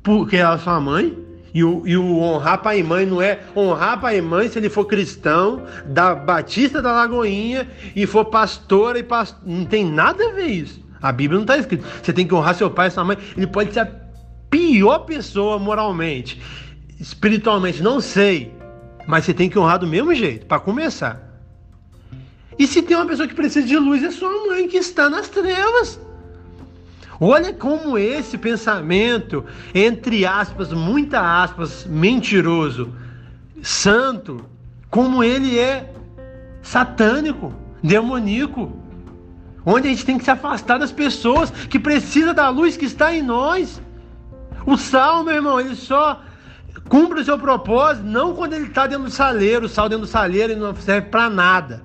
porque 0.02 0.36
ela 0.36 0.54
é 0.54 0.58
sua 0.58 0.80
mãe. 0.80 1.16
E 1.52 1.64
o, 1.64 1.82
e 1.86 1.96
o 1.96 2.18
honrar 2.18 2.62
pai 2.62 2.80
e 2.80 2.82
mãe 2.82 3.06
não 3.06 3.22
é 3.22 3.40
honrar 3.56 4.00
pai 4.00 4.18
e 4.18 4.22
mãe 4.22 4.48
se 4.48 4.58
ele 4.58 4.68
for 4.68 4.84
cristão, 4.84 5.62
da 5.86 6.14
Batista 6.14 6.82
da 6.82 6.92
Lagoinha 6.92 7.66
e 7.96 8.06
for 8.06 8.26
pastora 8.26 8.98
e 8.98 9.02
pastor. 9.02 9.40
Não 9.46 9.64
tem 9.64 9.84
nada 9.84 10.28
a 10.28 10.32
ver 10.32 10.46
isso. 10.46 10.87
A 11.00 11.12
Bíblia 11.12 11.36
não 11.36 11.44
está 11.44 11.56
escrito. 11.56 11.84
Você 12.02 12.12
tem 12.12 12.26
que 12.26 12.34
honrar 12.34 12.54
seu 12.54 12.70
pai 12.70 12.88
e 12.88 12.90
sua 12.90 13.04
mãe. 13.04 13.18
Ele 13.36 13.46
pode 13.46 13.72
ser 13.72 13.80
a 13.80 13.88
pior 14.50 15.00
pessoa 15.00 15.58
moralmente, 15.58 16.40
espiritualmente, 17.00 17.82
não 17.82 18.00
sei. 18.00 18.52
Mas 19.06 19.24
você 19.24 19.32
tem 19.32 19.48
que 19.48 19.58
honrar 19.58 19.78
do 19.78 19.86
mesmo 19.86 20.14
jeito, 20.14 20.46
para 20.46 20.60
começar. 20.60 21.28
E 22.58 22.66
se 22.66 22.82
tem 22.82 22.96
uma 22.96 23.06
pessoa 23.06 23.28
que 23.28 23.34
precisa 23.34 23.66
de 23.66 23.76
luz, 23.76 24.02
é 24.02 24.10
sua 24.10 24.30
mãe 24.48 24.66
que 24.68 24.76
está 24.76 25.08
nas 25.08 25.28
trevas. 25.28 26.00
Olha 27.20 27.52
como 27.52 27.98
esse 27.98 28.38
pensamento, 28.38 29.44
entre 29.74 30.24
aspas, 30.24 30.72
muitas 30.72 31.22
aspas, 31.22 31.84
mentiroso, 31.84 32.92
santo, 33.62 34.44
como 34.90 35.24
ele 35.24 35.58
é 35.58 35.92
satânico, 36.62 37.52
demoníaco. 37.82 38.72
Onde 39.70 39.86
a 39.86 39.90
gente 39.90 40.06
tem 40.06 40.16
que 40.16 40.24
se 40.24 40.30
afastar 40.30 40.78
das 40.78 40.90
pessoas 40.90 41.50
que 41.50 41.78
precisam 41.78 42.32
da 42.32 42.48
luz 42.48 42.74
que 42.74 42.86
está 42.86 43.14
em 43.14 43.20
nós. 43.20 43.82
O 44.64 44.78
sal, 44.78 45.22
meu 45.22 45.34
irmão, 45.34 45.60
ele 45.60 45.76
só 45.76 46.22
cumpre 46.88 47.20
o 47.20 47.24
seu 47.24 47.38
propósito 47.38 48.06
não 48.06 48.34
quando 48.34 48.54
ele 48.54 48.68
está 48.68 48.86
dentro 48.86 49.04
do 49.04 49.10
saleiro. 49.10 49.66
O 49.66 49.68
sal 49.68 49.86
dentro 49.86 50.06
do 50.06 50.10
saleiro 50.10 50.54
ele 50.54 50.60
não 50.60 50.74
serve 50.74 51.08
para 51.10 51.28
nada. 51.28 51.82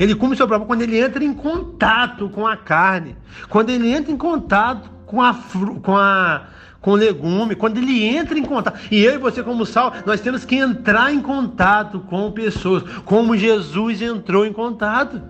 Ele 0.00 0.14
cumpre 0.14 0.32
o 0.32 0.36
seu 0.38 0.48
propósito 0.48 0.66
quando 0.66 0.80
ele 0.80 0.98
entra 0.98 1.22
em 1.22 1.34
contato 1.34 2.30
com 2.30 2.46
a 2.46 2.56
carne, 2.56 3.18
quando 3.50 3.68
ele 3.68 3.92
entra 3.92 4.10
em 4.10 4.16
contato 4.16 4.88
com 5.04 5.20
a, 5.20 5.38
com 5.82 5.94
a 5.94 6.46
com 6.80 6.92
legume, 6.94 7.54
quando 7.54 7.76
ele 7.78 8.02
entra 8.02 8.38
em 8.38 8.44
contato. 8.44 8.78
E 8.90 9.04
eu 9.04 9.16
e 9.16 9.18
você, 9.18 9.42
como 9.42 9.66
sal, 9.66 9.92
nós 10.06 10.20
temos 10.22 10.44
que 10.44 10.54
entrar 10.54 11.12
em 11.12 11.20
contato 11.20 12.00
com 12.00 12.30
pessoas, 12.30 12.82
como 13.04 13.36
Jesus 13.36 14.00
entrou 14.00 14.46
em 14.46 14.52
contato. 14.52 15.20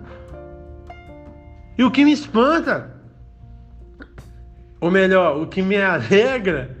E 1.77 1.83
o 1.83 1.91
que 1.91 2.03
me 2.03 2.11
espanta, 2.11 2.95
ou 4.79 4.89
melhor, 4.89 5.41
o 5.41 5.47
que 5.47 5.61
me 5.61 5.77
alegra, 5.77 6.75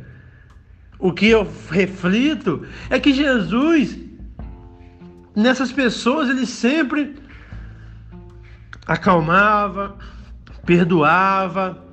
o 0.97 1.13
que 1.13 1.27
eu 1.27 1.47
reflito, 1.69 2.65
é 2.89 2.99
que 2.99 3.13
Jesus, 3.13 3.97
nessas 5.35 5.71
pessoas, 5.71 6.29
ele 6.29 6.45
sempre 6.45 7.15
acalmava, 8.87 9.97
perdoava, 10.65 11.83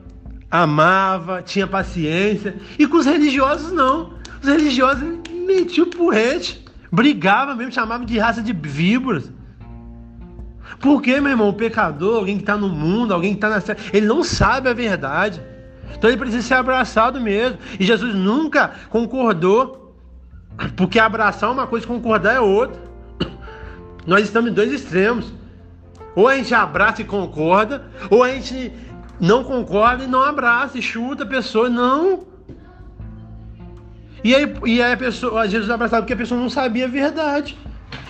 amava, 0.50 1.42
tinha 1.42 1.66
paciência. 1.66 2.56
E 2.78 2.86
com 2.86 2.96
os 2.96 3.06
religiosos 3.06 3.72
não. 3.72 4.14
Os 4.40 4.48
religiosos 4.48 5.02
metiam 5.46 5.90
porrete, 5.90 6.64
brigava 6.90 7.54
mesmo, 7.54 7.72
chamava 7.72 8.04
de 8.04 8.18
raça 8.18 8.40
de 8.40 8.52
víboras. 8.52 9.30
Porque, 10.84 11.18
meu 11.18 11.30
irmão, 11.30 11.48
o 11.48 11.54
pecador, 11.54 12.18
alguém 12.18 12.36
que 12.36 12.42
está 12.42 12.58
no 12.58 12.68
mundo, 12.68 13.14
alguém 13.14 13.30
que 13.30 13.38
está 13.38 13.48
na 13.48 13.58
terra, 13.58 13.78
ele 13.90 14.04
não 14.04 14.22
sabe 14.22 14.68
a 14.68 14.74
verdade. 14.74 15.40
Então 15.94 16.10
ele 16.10 16.18
precisa 16.18 16.42
ser 16.42 16.52
abraçado 16.52 17.18
mesmo. 17.18 17.56
E 17.80 17.86
Jesus 17.86 18.14
nunca 18.14 18.72
concordou, 18.90 19.96
porque 20.76 20.98
abraçar 20.98 21.50
uma 21.50 21.66
coisa, 21.66 21.86
concordar 21.86 22.34
é 22.34 22.40
outra. 22.40 22.78
Nós 24.06 24.24
estamos 24.24 24.50
em 24.50 24.52
dois 24.52 24.70
extremos. 24.74 25.32
Ou 26.14 26.28
a 26.28 26.36
gente 26.36 26.54
abraça 26.54 27.00
e 27.00 27.06
concorda, 27.06 27.86
ou 28.10 28.22
a 28.22 28.28
gente 28.32 28.70
não 29.18 29.42
concorda 29.42 30.04
e 30.04 30.06
não 30.06 30.22
abraça 30.22 30.76
e 30.76 30.82
chuta 30.82 31.22
a 31.22 31.26
pessoa. 31.26 31.70
Não. 31.70 32.26
E 34.22 34.34
aí, 34.34 34.54
e 34.66 34.82
aí 34.82 34.92
a 34.92 34.96
pessoa, 34.98 35.48
Jesus 35.48 35.70
abraçava 35.70 36.02
porque 36.02 36.12
a 36.12 36.18
pessoa 36.18 36.38
não 36.38 36.50
sabia 36.50 36.84
a 36.84 36.88
verdade. 36.88 37.56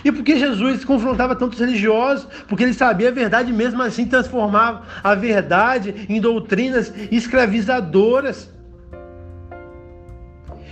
E 0.04 0.12
porque 0.12 0.38
Jesus 0.38 0.84
confrontava 0.84 1.34
tantos 1.34 1.58
religiosos? 1.58 2.28
Porque 2.46 2.62
ele 2.62 2.74
sabia 2.74 3.08
a 3.08 3.12
verdade 3.12 3.52
mesmo 3.52 3.82
assim 3.82 4.06
transformava 4.06 4.82
a 5.02 5.14
verdade 5.14 6.06
em 6.08 6.20
doutrinas 6.20 6.92
escravizadoras. 7.10 8.52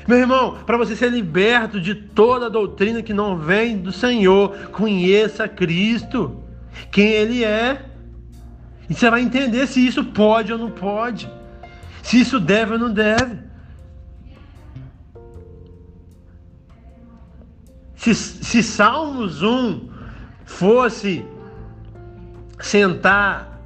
Meu 0.06 0.18
irmão, 0.18 0.58
para 0.66 0.76
você 0.76 0.94
ser 0.96 1.10
liberto 1.10 1.80
de 1.80 1.94
toda 1.94 2.50
doutrina 2.50 3.02
que 3.02 3.14
não 3.14 3.38
vem 3.38 3.78
do 3.78 3.92
Senhor, 3.92 4.68
conheça 4.72 5.48
Cristo 5.48 6.42
quem 6.90 7.08
ele 7.08 7.44
é. 7.44 7.86
E 8.90 8.94
você 8.94 9.08
vai 9.08 9.22
entender 9.22 9.66
se 9.66 9.84
isso 9.86 10.04
pode 10.04 10.52
ou 10.52 10.58
não 10.58 10.70
pode, 10.70 11.30
se 12.02 12.20
isso 12.20 12.38
deve 12.38 12.72
ou 12.72 12.78
não 12.78 12.92
deve. 12.92 13.51
Se, 18.02 18.16
se 18.16 18.64
Salmos 18.64 19.42
1 19.42 19.88
fosse 20.44 21.24
sentar, 22.60 23.62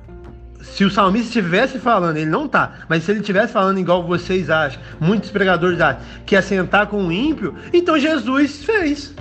se 0.61 0.85
o 0.85 0.91
salmista 0.91 1.29
estivesse 1.29 1.79
falando, 1.79 2.19
ele 2.19 2.29
não 2.29 2.45
está, 2.45 2.81
mas 2.87 3.03
se 3.03 3.13
ele 3.13 3.21
estivesse 3.21 3.55
falando 3.55 3.81
igual 3.81 4.07
vocês 4.07 4.51
acham, 4.51 4.79
muitos 5.01 5.31
pregadores 5.31 5.81
acham, 5.81 6.03
que 6.27 6.37
é 6.37 6.43
sentar 6.43 6.87
com 6.89 7.07
o 7.07 7.11
ímpio, 7.11 7.55
então 7.73 7.99
Jesus 7.99 8.63
fez. 8.63 9.15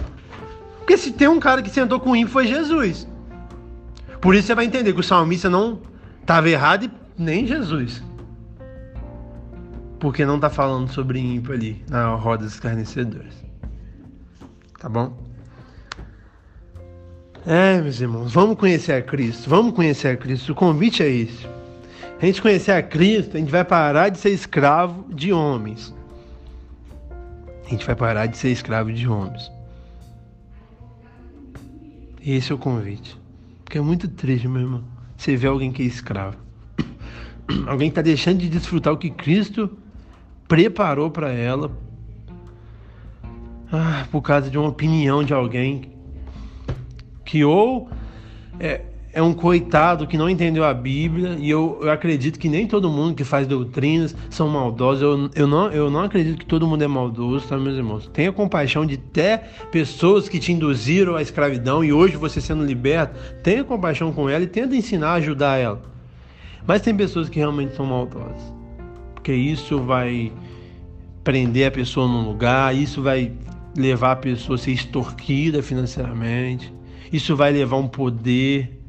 Porque 0.79 0.97
se 0.97 1.13
tem 1.13 1.29
um 1.29 1.39
cara 1.39 1.61
que 1.61 1.69
sentou 1.69 1.97
com 1.97 2.11
o 2.11 2.15
ímpio 2.17 2.33
foi 2.33 2.47
Jesus. 2.47 3.07
Por 4.19 4.35
isso 4.35 4.47
você 4.47 4.55
vai 4.55 4.65
entender 4.65 4.91
que 4.91 4.99
o 4.99 5.03
salmista 5.03 5.49
não 5.49 5.79
estava 6.19 6.49
errado 6.49 6.83
e 6.83 6.91
nem 7.17 7.47
Jesus. 7.47 8.03
Porque 9.97 10.25
não 10.25 10.35
está 10.35 10.49
falando 10.49 10.91
sobre 10.91 11.19
ímpio 11.19 11.53
ali 11.53 11.85
na 11.89 12.09
roda 12.15 12.43
dos 12.43 12.55
escarnecedores. 12.55 13.44
Tá 14.85 14.89
bom? 14.89 15.17
É, 17.43 17.81
meus 17.81 17.99
irmãos, 17.99 18.31
vamos 18.31 18.55
conhecer 18.55 18.91
a 18.91 19.01
Cristo. 19.01 19.49
Vamos 19.49 19.73
conhecer 19.73 20.09
a 20.09 20.15
Cristo. 20.15 20.51
O 20.51 20.55
convite 20.55 21.01
é 21.01 21.09
esse. 21.09 21.47
A 22.21 22.23
gente 22.23 22.39
conhecer 22.39 22.71
a 22.71 22.83
Cristo, 22.83 23.35
a 23.35 23.39
gente 23.39 23.51
vai 23.51 23.65
parar 23.65 24.09
de 24.09 24.19
ser 24.19 24.29
escravo 24.29 25.11
de 25.11 25.33
homens. 25.33 25.91
A 27.65 27.69
gente 27.69 27.83
vai 27.83 27.95
parar 27.95 28.27
de 28.27 28.37
ser 28.37 28.51
escravo 28.51 28.93
de 28.93 29.07
homens. 29.07 29.51
Esse 32.23 32.51
é 32.51 32.55
o 32.55 32.59
convite. 32.59 33.19
Porque 33.63 33.79
é 33.79 33.81
muito 33.81 34.07
triste, 34.07 34.47
meu 34.47 34.61
irmão. 34.61 34.83
Você 35.17 35.35
vê 35.35 35.47
alguém 35.47 35.71
que 35.71 35.81
é 35.81 35.85
escravo. 35.87 36.37
Alguém 37.65 37.89
que 37.89 37.93
está 37.93 38.03
deixando 38.03 38.37
de 38.37 38.49
desfrutar 38.49 38.93
o 38.93 38.97
que 38.97 39.09
Cristo 39.09 39.75
preparou 40.47 41.09
para 41.09 41.33
ela. 41.33 41.71
Ah, 43.75 44.07
por 44.11 44.21
causa 44.21 44.49
de 44.49 44.57
uma 44.57 44.69
opinião 44.69 45.23
de 45.23 45.33
alguém 45.33 45.93
que 47.23 47.43
ou 47.43 47.89
é, 48.59 48.81
é 49.15 49.21
um 49.21 49.33
coitado 49.33 50.05
que 50.05 50.17
não 50.17 50.29
entendeu 50.29 50.65
a 50.65 50.73
Bíblia, 50.73 51.37
e 51.39 51.49
eu, 51.49 51.79
eu 51.81 51.89
acredito 51.89 52.37
que 52.37 52.49
nem 52.49 52.67
todo 52.67 52.89
mundo 52.89 53.15
que 53.15 53.23
faz 53.23 53.47
doutrinas 53.47 54.13
são 54.29 54.49
maldosos. 54.49 55.01
Eu, 55.01 55.29
eu, 55.33 55.47
não, 55.47 55.71
eu 55.71 55.89
não 55.89 56.01
acredito 56.01 56.37
que 56.37 56.45
todo 56.45 56.67
mundo 56.67 56.81
é 56.81 56.87
maldoso, 56.87 57.47
tá, 57.47 57.57
meus 57.57 57.77
irmãos? 57.77 58.07
Tenha 58.07 58.33
compaixão 58.33 58.85
de 58.85 58.95
até 58.95 59.37
pessoas 59.71 60.27
que 60.27 60.37
te 60.37 60.51
induziram 60.51 61.15
à 61.15 61.21
escravidão 61.21 61.81
e 61.81 61.93
hoje 61.93 62.17
você 62.17 62.41
sendo 62.41 62.65
liberto, 62.65 63.17
tenha 63.41 63.63
compaixão 63.63 64.11
com 64.11 64.29
ela 64.29 64.43
e 64.43 64.47
tenta 64.47 64.75
ensinar, 64.75 65.13
ajudar 65.13 65.57
ela. 65.57 65.81
Mas 66.67 66.81
tem 66.81 66.93
pessoas 66.93 67.29
que 67.29 67.39
realmente 67.39 67.73
são 67.73 67.85
maldosas, 67.85 68.53
porque 69.13 69.33
isso 69.33 69.79
vai 69.79 70.29
prender 71.23 71.69
a 71.69 71.71
pessoa 71.71 72.05
num 72.05 72.27
lugar, 72.27 72.75
isso 72.75 73.01
vai 73.01 73.31
levar 73.75 74.13
a 74.13 74.15
pessoa 74.15 74.55
a 74.55 74.59
ser 74.59 74.71
extorquida 74.71 75.61
financeiramente, 75.61 76.73
isso 77.11 77.35
vai 77.35 77.51
levar 77.51 77.77
um 77.77 77.87
poder 77.87 78.81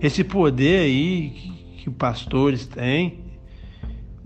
esse 0.00 0.22
poder 0.22 0.80
aí 0.80 1.30
que, 1.30 1.52
que 1.84 1.90
pastores 1.90 2.66
têm, 2.66 3.24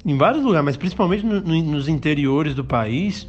em 0.04 0.16
vários 0.16 0.42
lugares, 0.42 0.64
mas 0.64 0.76
principalmente 0.76 1.24
no, 1.24 1.40
no, 1.40 1.62
nos 1.62 1.88
interiores 1.88 2.54
do 2.54 2.64
país, 2.64 3.28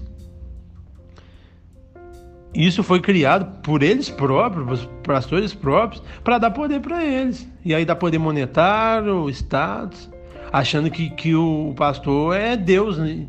isso 2.53 2.83
foi 2.83 2.99
criado 2.99 3.61
por 3.61 3.83
eles 3.83 4.09
próprios, 4.09 4.81
os 4.81 4.89
pastores 5.03 5.53
próprios, 5.53 6.03
para 6.23 6.37
dar 6.37 6.51
poder 6.51 6.81
para 6.81 7.03
eles. 7.03 7.47
E 7.63 7.73
aí 7.73 7.85
dá 7.85 7.95
poder 7.95 8.17
monetário, 8.17 9.29
status, 9.29 10.09
achando 10.51 10.89
que, 10.89 11.09
que 11.11 11.33
o 11.33 11.73
pastor 11.77 12.35
é 12.35 12.57
Deus. 12.57 12.97
Né? 12.97 13.27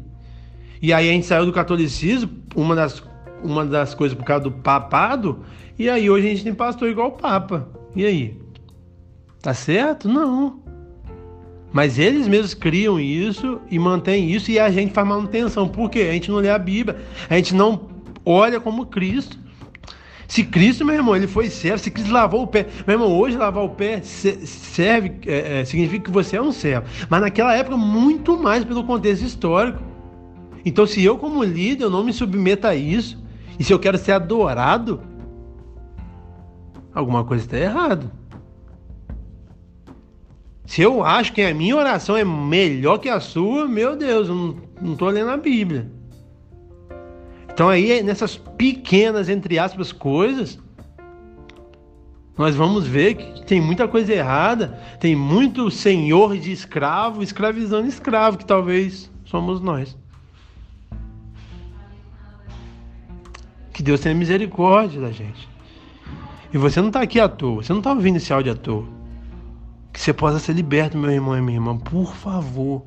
E 0.83 0.93
aí 0.93 1.09
a 1.09 1.13
gente 1.13 1.27
saiu 1.27 1.47
do 1.47 1.53
catolicismo, 1.53 2.29
uma 2.57 2.75
das, 2.75 3.01
uma 3.41 3.65
das 3.65 3.95
coisas 3.95 4.19
por 4.19 4.25
causa 4.25 4.43
do 4.43 4.51
papado, 4.51 5.45
e 5.79 5.89
aí 5.89 6.11
hoje 6.11 6.27
a 6.27 6.31
gente 6.31 6.43
tem 6.43 6.53
pastor 6.53 6.89
igual 6.89 7.09
o 7.09 7.13
Papa. 7.13 7.69
E 7.95 8.05
aí? 8.05 8.37
Tá 9.41 9.55
certo? 9.55 10.09
Não. 10.09 10.61
Mas 11.73 12.01
eles 12.01 12.27
mesmos 12.27 12.53
criam 12.53 12.99
isso 12.99 13.61
e 13.71 13.79
mantêm 13.79 14.31
isso 14.31 14.51
e 14.51 14.59
a 14.59 14.71
gente 14.71 14.93
faz 14.93 15.07
manutenção. 15.07 15.69
Por 15.69 15.89
quê? 15.89 16.01
A 16.11 16.13
gente 16.13 16.31
não 16.31 16.39
lê 16.39 16.51
a 16.51 16.59
Bíblia, 16.59 17.01
a 17.31 17.37
gente 17.37 17.55
não 17.55 17.89
olha 18.27 18.61
como 18.61 18.87
Cristo. 18.87 19.39
Se 20.27 20.43
Cristo, 20.43 20.85
meu 20.85 20.97
irmão, 20.97 21.15
ele 21.15 21.27
foi 21.27 21.49
servo, 21.49 21.79
se 21.79 21.91
Cristo 21.91 22.13
lavou 22.13 22.43
o 22.43 22.47
pé, 22.47 22.67
meu 22.87 22.95
irmão, 22.95 23.13
hoje 23.13 23.37
lavar 23.37 23.63
o 23.63 23.69
pé 23.69 24.01
serve, 24.03 25.13
é, 25.27 25.61
é, 25.61 25.65
significa 25.65 26.07
que 26.07 26.11
você 26.11 26.37
é 26.37 26.43
um 26.43 26.53
servo. 26.53 26.87
Mas 27.09 27.21
naquela 27.21 27.55
época, 27.55 27.77
muito 27.77 28.37
mais 28.37 28.65
pelo 28.65 28.83
contexto 28.83 29.25
histórico. 29.25 29.92
Então, 30.65 30.87
se 30.87 31.03
eu, 31.03 31.19
como 31.19 31.43
líder, 31.43 31.85
eu 31.85 31.91
não 31.91 32.05
me 32.05 32.13
submeto 32.13 32.67
a 32.67 32.75
isso, 32.75 33.23
e 33.59 33.65
se 33.65 33.73
eu 33.73 33.79
quero 33.79 33.99
ser 33.99 34.13
adorado, 34.13 35.03
alguma 36.95 37.25
coisa 37.25 37.45
está 37.45 37.59
errada. 37.59 38.11
Se 40.65 40.81
eu 40.81 41.05
acho 41.05 41.33
que 41.33 41.43
a 41.43 41.53
minha 41.53 41.77
oração 41.77 42.17
é 42.17 42.25
melhor 42.25 42.99
que 42.99 43.09
a 43.09 43.21
sua, 43.21 43.69
meu 43.69 43.97
Deus, 43.97 44.29
eu 44.29 44.57
não 44.81 44.93
estou 44.93 45.09
lendo 45.09 45.31
a 45.31 45.37
Bíblia. 45.37 45.91
Então 47.53 47.69
aí, 47.69 48.03
nessas 48.03 48.37
pequenas, 48.37 49.29
entre 49.29 49.59
aspas, 49.59 49.93
coisas, 49.93 50.59
nós 52.39 52.57
vamos 52.57 52.87
ver 52.87 53.15
que 53.15 53.45
tem 53.45 53.61
muita 53.61 53.87
coisa 53.87 54.13
errada, 54.15 54.81
tem 54.99 55.15
muito 55.15 55.71
senhor 55.71 56.39
de 56.39 56.51
escravo 56.51 57.23
escravizando 57.23 57.87
escravo, 57.87 58.39
que 58.39 58.47
talvez 58.47 59.11
somos 59.25 59.61
nós. 59.61 59.97
Que 63.73 63.83
Deus 63.83 64.01
tenha 64.01 64.15
misericórdia 64.15 65.01
da 65.01 65.11
gente. 65.11 65.49
E 66.53 66.59
você 66.59 66.81
não 66.81 66.89
está 66.89 67.01
aqui 67.01 67.19
à 67.19 67.29
toa, 67.29 67.63
você 67.63 67.73
não 67.73 67.81
está 67.81 67.93
ouvindo 67.93 68.17
esse 68.17 68.33
áudio 68.33 68.53
à 68.53 68.57
toa. 68.57 68.85
Que 69.93 70.01
você 70.01 70.13
possa 70.13 70.39
ser 70.39 70.53
liberto, 70.53 70.99
meu 70.99 71.11
irmão 71.11 71.37
e 71.37 71.41
minha 71.41 71.57
irmã. 71.57 71.77
Por 71.77 72.15
favor. 72.15 72.85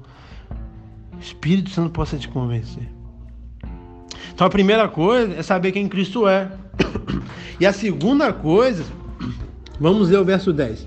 Espírito 1.20 1.70
Santo 1.70 1.92
possa 1.92 2.18
te 2.18 2.28
convencer. 2.28 2.88
Então 4.34 4.46
a 4.46 4.50
primeira 4.50 4.88
coisa 4.88 5.34
é 5.34 5.42
saber 5.42 5.72
quem 5.72 5.88
Cristo 5.88 6.28
é. 6.28 6.52
E 7.58 7.66
a 7.66 7.72
segunda 7.72 8.34
coisa, 8.34 8.84
vamos 9.80 10.10
ler 10.10 10.20
o 10.20 10.26
verso 10.26 10.52
10. 10.52 10.86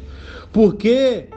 Porque. 0.53 1.29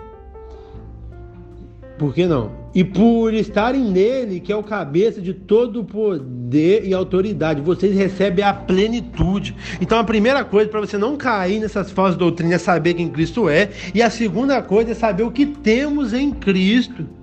Por 1.98 2.14
que 2.14 2.26
não? 2.28 2.61
E 2.74 2.84
por 2.84 3.34
estarem 3.34 3.84
nele, 3.84 4.40
que 4.40 4.52
é 4.52 4.56
o 4.56 4.64
cabeça 4.64 5.22
de 5.22 5.34
todo 5.34 5.84
poder 5.84 6.86
e 6.86 6.94
autoridade, 6.94 7.60
vocês 7.60 7.96
recebem 7.96 8.46
a 8.46 8.54
plenitude. 8.54 9.56
Então 9.82 10.00
a 10.00 10.04
primeira 10.04 10.46
coisa 10.46 10.70
para 10.70 10.80
você 10.80 10.98
não 10.98 11.18
cair 11.18 11.60
nessas 11.60 11.92
falsas 11.92 12.16
doutrinas 12.16 12.56
é 12.56 12.58
saber 12.58 12.94
quem 12.94 13.10
Cristo 13.10 13.50
é, 13.50 13.70
e 13.94 14.02
a 14.02 14.10
segunda 14.10 14.62
coisa 14.62 14.92
é 14.92 14.96
saber 14.96 15.24
o 15.24 15.32
que 15.32 15.46
temos 15.46 16.14
em 16.14 16.32
Cristo. 16.32 17.21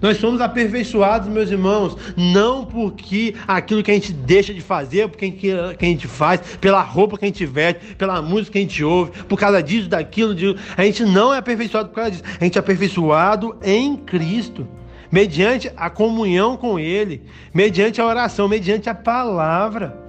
Nós 0.00 0.18
somos 0.18 0.40
aperfeiçoados, 0.40 1.28
meus 1.28 1.50
irmãos, 1.50 1.96
não 2.16 2.64
porque 2.64 3.34
aquilo 3.46 3.82
que 3.82 3.90
a 3.90 3.94
gente 3.94 4.12
deixa 4.12 4.52
de 4.52 4.60
fazer, 4.60 5.08
porque 5.08 5.30
que 5.30 5.52
a 5.52 5.74
gente 5.80 6.06
faz, 6.06 6.40
pela 6.60 6.82
roupa 6.82 7.18
que 7.18 7.24
a 7.24 7.28
gente 7.28 7.46
veste, 7.46 7.94
pela 7.96 8.20
música 8.20 8.52
que 8.52 8.58
a 8.58 8.62
gente 8.62 8.84
ouve, 8.84 9.12
por 9.24 9.38
causa 9.38 9.62
disso, 9.62 9.88
daquilo, 9.88 10.34
de... 10.34 10.56
a 10.76 10.84
gente 10.84 11.04
não 11.04 11.32
é 11.32 11.38
aperfeiçoado 11.38 11.88
por 11.88 11.96
causa 11.96 12.10
disso. 12.10 12.24
A 12.40 12.44
gente 12.44 12.56
é 12.56 12.60
aperfeiçoado 12.60 13.56
em 13.62 13.96
Cristo, 13.96 14.66
mediante 15.10 15.70
a 15.76 15.88
comunhão 15.88 16.56
com 16.56 16.78
Ele, 16.78 17.22
mediante 17.52 18.00
a 18.00 18.06
oração, 18.06 18.48
mediante 18.48 18.88
a 18.88 18.94
palavra. 18.94 20.04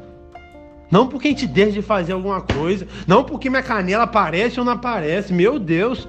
Não 0.89 1.07
porque 1.07 1.27
a 1.27 1.31
gente 1.31 1.47
deixa 1.47 1.73
de 1.73 1.81
fazer 1.81 2.13
alguma 2.13 2.41
coisa, 2.41 2.87
não 3.07 3.23
porque 3.23 3.49
minha 3.49 3.63
canela 3.63 4.03
aparece 4.03 4.59
ou 4.59 4.65
não 4.65 4.73
aparece, 4.73 5.33
meu 5.33 5.59
Deus. 5.59 6.07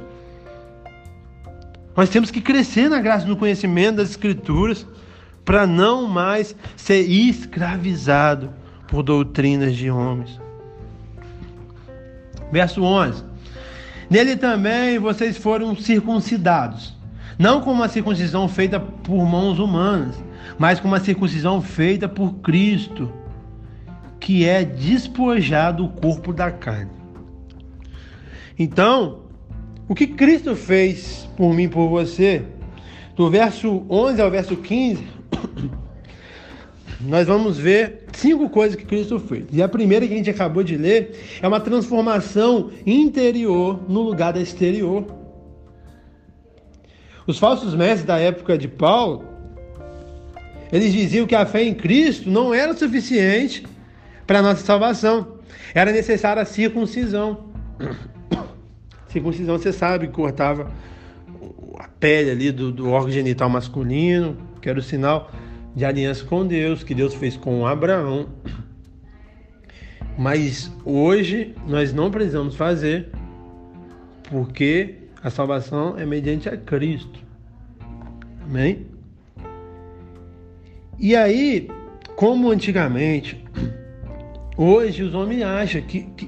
Nós 1.97 2.11
temos 2.11 2.31
que 2.31 2.41
crescer 2.41 2.91
na 2.91 3.01
graça 3.01 3.27
no 3.27 3.37
conhecimento 3.37 3.97
das 3.97 4.11
Escrituras 4.11 4.87
para 5.45 5.67
não 5.67 6.07
mais 6.07 6.55
ser 6.77 7.01
escravizado 7.01 8.53
por 8.87 9.03
doutrinas 9.03 9.75
de 9.75 9.91
homens. 9.91 10.39
Verso 12.53 12.83
11: 12.83 13.25
Nele 14.11 14.37
também 14.37 14.99
vocês 14.99 15.39
foram 15.39 15.75
circuncidados, 15.75 16.95
não 17.39 17.61
com 17.61 17.73
uma 17.73 17.89
circuncisão 17.89 18.47
feita 18.47 18.79
por 18.79 19.25
mãos 19.25 19.59
humanas, 19.59 20.23
mas 20.59 20.79
com 20.79 20.89
uma 20.89 21.01
circuncisão 21.01 21.63
feita 21.63 22.09
por 22.09 22.35
Cristo, 22.35 23.13
que 24.21 24.45
é 24.45 24.65
despojado 24.65 25.85
o 25.85 25.89
corpo 25.89 26.33
da 26.33 26.51
carne. 26.51 26.91
Então, 28.59 29.26
o 29.89 29.95
que 29.95 30.07
Cristo 30.07 30.57
fez 30.57 31.29
por 31.37 31.55
mim, 31.55 31.69
por 31.69 31.89
você, 31.89 32.43
do 33.15 33.31
verso 33.31 33.85
11 33.89 34.21
ao 34.21 34.31
verso 34.31 34.57
15, 34.57 35.07
nós 37.01 37.27
vamos 37.27 37.59
ver 37.59 38.05
cinco 38.13 38.49
coisas 38.49 38.77
que 38.77 38.85
Cristo 38.85 39.19
fez. 39.19 39.45
E 39.53 39.63
a 39.63 39.69
primeira 39.69 40.07
que 40.07 40.15
a 40.15 40.17
gente 40.17 40.31
acabou 40.31 40.63
de 40.63 40.77
ler 40.77 41.39
é 41.41 41.47
uma 41.47 41.61
transformação 41.61 42.71
interior 42.85 43.81
no 43.89 44.03
lugar 44.03 44.33
da 44.33 44.41
exterior. 44.41 45.07
Os 47.27 47.39
falsos 47.39 47.75
mestres 47.75 48.05
da 48.05 48.19
época 48.19 48.57
de 48.57 48.69
Paulo, 48.69 49.25
eles 50.73 50.93
diziam 50.93 51.27
que 51.27 51.35
a 51.35 51.47
fé 51.47 51.63
em 51.63 51.75
Cristo 51.75 52.31
não 52.31 52.53
era 52.53 52.75
suficiente 52.77 53.65
para 54.27 54.41
a 54.41 54.43
nossa 54.43 54.65
salvação. 54.65 55.37
Era 55.75 55.93
necessária 55.93 56.43
a 56.43 56.47
circuncisão. 56.47 57.47
Circuncisão, 59.09 59.59
você 59.59 59.73
sabe, 59.73 60.09
cortava 60.09 60.71
a 61.79 61.89
pele 61.89 62.31
ali 62.31 62.53
do, 62.53 62.73
do 62.73 62.91
órgão 62.91 63.11
genital 63.11 63.49
masculino, 63.49 64.37
que 64.61 64.69
era 64.69 64.79
o 64.79 64.83
sinal 64.83 65.31
de 65.75 65.85
aliança 65.85 66.25
com 66.25 66.47
Deus, 66.47 66.83
que 66.83 66.95
Deus 66.95 67.15
fez 67.15 67.37
com 67.37 67.67
Abraão. 67.67 68.29
Mas 70.19 70.73
hoje 70.85 71.55
nós 71.67 71.93
não 71.93 72.11
precisamos 72.11 72.57
fazer, 72.57 73.11
porque 74.31 74.95
a 75.23 75.29
salvação 75.29 75.99
é 75.99 76.07
mediante 76.07 76.49
a 76.49 76.57
Cristo. 76.57 77.21
Amém? 78.43 78.87
E 80.99 81.15
aí, 81.15 81.69
como 82.15 82.51
antigamente, 82.51 83.45
hoje 84.57 85.03
os 85.03 85.15
homens 85.15 85.43
acham 85.43 85.83
que, 85.83 86.05
que, 86.17 86.27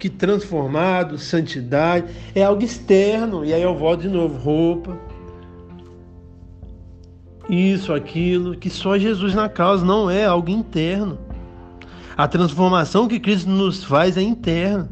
que 0.00 0.08
transformado, 0.08 1.18
santidade, 1.18 2.06
é 2.34 2.42
algo 2.42 2.64
externo. 2.64 3.44
E 3.44 3.52
aí 3.52 3.62
eu 3.62 3.76
volto 3.76 4.00
de 4.00 4.08
novo, 4.08 4.36
roupa, 4.38 4.98
isso, 7.48 7.92
aquilo, 7.92 8.56
que 8.56 8.70
só 8.70 8.96
Jesus 8.96 9.34
na 9.34 9.48
causa, 9.48 9.84
não 9.84 10.10
é 10.10 10.24
algo 10.24 10.48
interno. 10.48 11.18
A 12.16 12.26
transformação 12.26 13.06
que 13.06 13.20
Cristo 13.20 13.50
nos 13.50 13.84
faz 13.84 14.16
é 14.16 14.22
interna. 14.22 14.88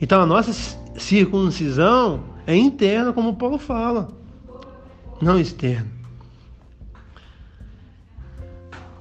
Então 0.00 0.20
a 0.20 0.26
nossa 0.26 0.52
circuncisão 0.96 2.22
é 2.46 2.54
interna, 2.54 3.12
como 3.12 3.36
Paulo 3.36 3.58
fala, 3.58 4.08
não 5.22 5.38
externa. 5.38 5.86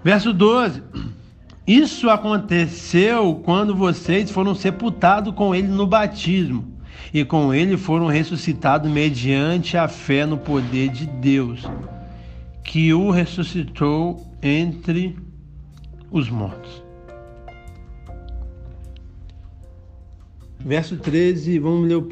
Verso 0.03 0.32
12. 0.32 0.82
Isso 1.70 2.09
aconteceu 2.09 3.36
quando 3.45 3.76
vocês 3.76 4.32
foram 4.32 4.55
sepultados 4.55 5.36
com 5.36 5.53
ele 5.53 5.67
no 5.67 5.86
batismo, 5.86 6.65
e 7.13 7.24
com 7.24 7.53
ele 7.53 7.78
foram 7.78 8.07
ressuscitados 8.07 8.89
mediante 8.89 9.78
a 9.78 9.88
fé 9.88 10.26
no 10.26 10.36
poder 10.36 10.89
de 10.89 11.05
Deus, 11.05 11.63
que 12.63 12.91
o 12.91 13.11
ressuscitou 13.11 14.20
entre 14.41 15.15
os 16.09 16.28
mortos. 16.28 16.82
Verso 20.57 20.97
13, 20.97 21.59
vamos 21.59 21.88
ler 21.88 21.97
o, 21.97 22.07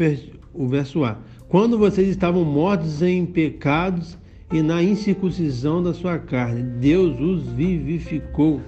o 0.54 0.68
verso 0.68 1.04
A. 1.04 1.18
Quando 1.50 1.80
vocês 1.80 2.08
estavam 2.10 2.46
mortos 2.46 3.02
em 3.02 3.26
pecados 3.26 4.20
e 4.54 4.62
na 4.62 4.84
incircuncisão 4.84 5.82
da 5.82 5.96
sua 5.96 6.20
carne, 6.20 6.62
Deus 6.62 7.20
os 7.20 7.48
vivificou. 7.54 8.62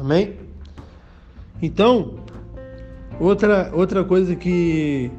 Amém? 0.00 0.32
Então, 1.60 2.20
outra, 3.20 3.70
outra 3.74 4.02
coisa 4.02 4.34
que, 4.34 5.10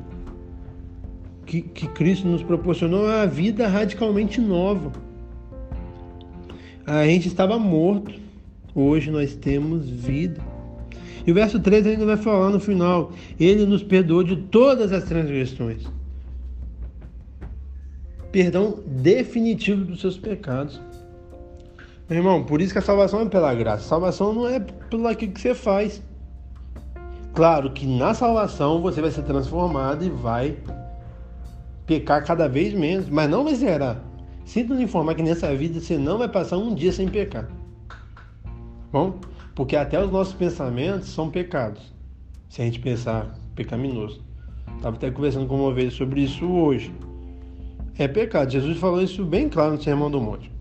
que, 1.46 1.62
que 1.62 1.88
Cristo 1.90 2.28
nos 2.28 2.42
proporcionou 2.42 3.08
é 3.08 3.22
a 3.22 3.26
vida 3.28 3.68
radicalmente 3.68 4.42
nova. 4.42 4.92
A 6.84 7.06
gente 7.06 7.28
estava 7.28 7.60
morto, 7.60 8.12
hoje 8.74 9.12
nós 9.12 9.36
temos 9.36 9.88
vida. 9.88 10.42
E 11.28 11.32
o 11.32 11.36
verso 11.36 11.60
13 11.60 11.90
ainda 11.90 12.06
vai 12.08 12.18
falar 12.18 12.50
no 12.50 12.60
final: 12.60 13.14
Ele 13.40 13.68
nos 13.68 13.84
perdoou 13.84 14.24
de 14.24 14.36
todas 14.36 14.92
as 14.92 15.04
transgressões. 15.04 15.84
Perdão 18.32 18.80
definitivo 18.88 19.86
dos 19.86 20.02
seus 20.02 20.18
pecados. 20.18 20.82
Meu 22.12 22.18
irmão, 22.18 22.44
por 22.44 22.60
isso 22.60 22.74
que 22.74 22.80
a 22.80 22.82
salvação 22.82 23.22
é 23.22 23.26
pela 23.26 23.56
graça. 23.56 23.86
A 23.86 23.88
salvação 23.88 24.34
não 24.34 24.46
é 24.46 24.60
pelo 24.60 25.08
aquilo 25.08 25.32
que 25.32 25.40
você 25.40 25.56
faz. 25.56 26.04
Claro 27.34 27.72
que 27.72 27.88
na 27.88 28.14
salvação 28.14 28.82
você 28.82 29.00
vai 29.00 29.12
ser 29.12 29.22
transformado 29.22 30.04
e 30.04 30.10
vai 30.10 30.58
pecar 31.86 32.26
cada 32.26 32.50
vez 32.50 32.74
menos, 32.74 33.08
mas 33.08 33.30
não 33.30 33.46
vai 33.46 33.56
zerar. 33.56 34.04
Sinto 34.44 34.74
lhe 34.74 34.84
informar 34.84 35.16
que 35.16 35.24
nessa 35.24 35.56
vida 35.56 35.80
você 35.80 35.98
não 35.98 36.18
vai 36.18 36.28
passar 36.28 36.58
um 36.58 36.76
dia 36.76 36.92
sem 36.92 37.08
pecar. 37.08 37.48
Bom? 38.92 39.14
Porque 39.56 39.78
até 39.78 39.98
os 40.04 40.12
nossos 40.12 40.34
pensamentos 40.34 41.08
são 41.08 41.30
pecados. 41.30 41.94
Se 42.50 42.62
a 42.62 42.66
gente 42.66 42.82
pensar 42.82 43.40
pecaminoso. 43.56 44.22
Estava 44.76 44.98
até 44.98 45.10
conversando 45.10 45.48
com 45.48 45.56
uma 45.56 45.74
vez 45.74 45.94
sobre 45.94 46.24
isso 46.24 46.46
hoje. 46.46 46.94
É 47.98 48.06
pecado. 48.06 48.52
Jesus 48.52 48.78
falou 48.80 49.02
isso 49.02 49.24
bem 49.24 49.48
claro 49.48 49.76
no 49.76 49.82
Sermão 49.82 50.12
do 50.12 50.20
Monte. 50.20 50.52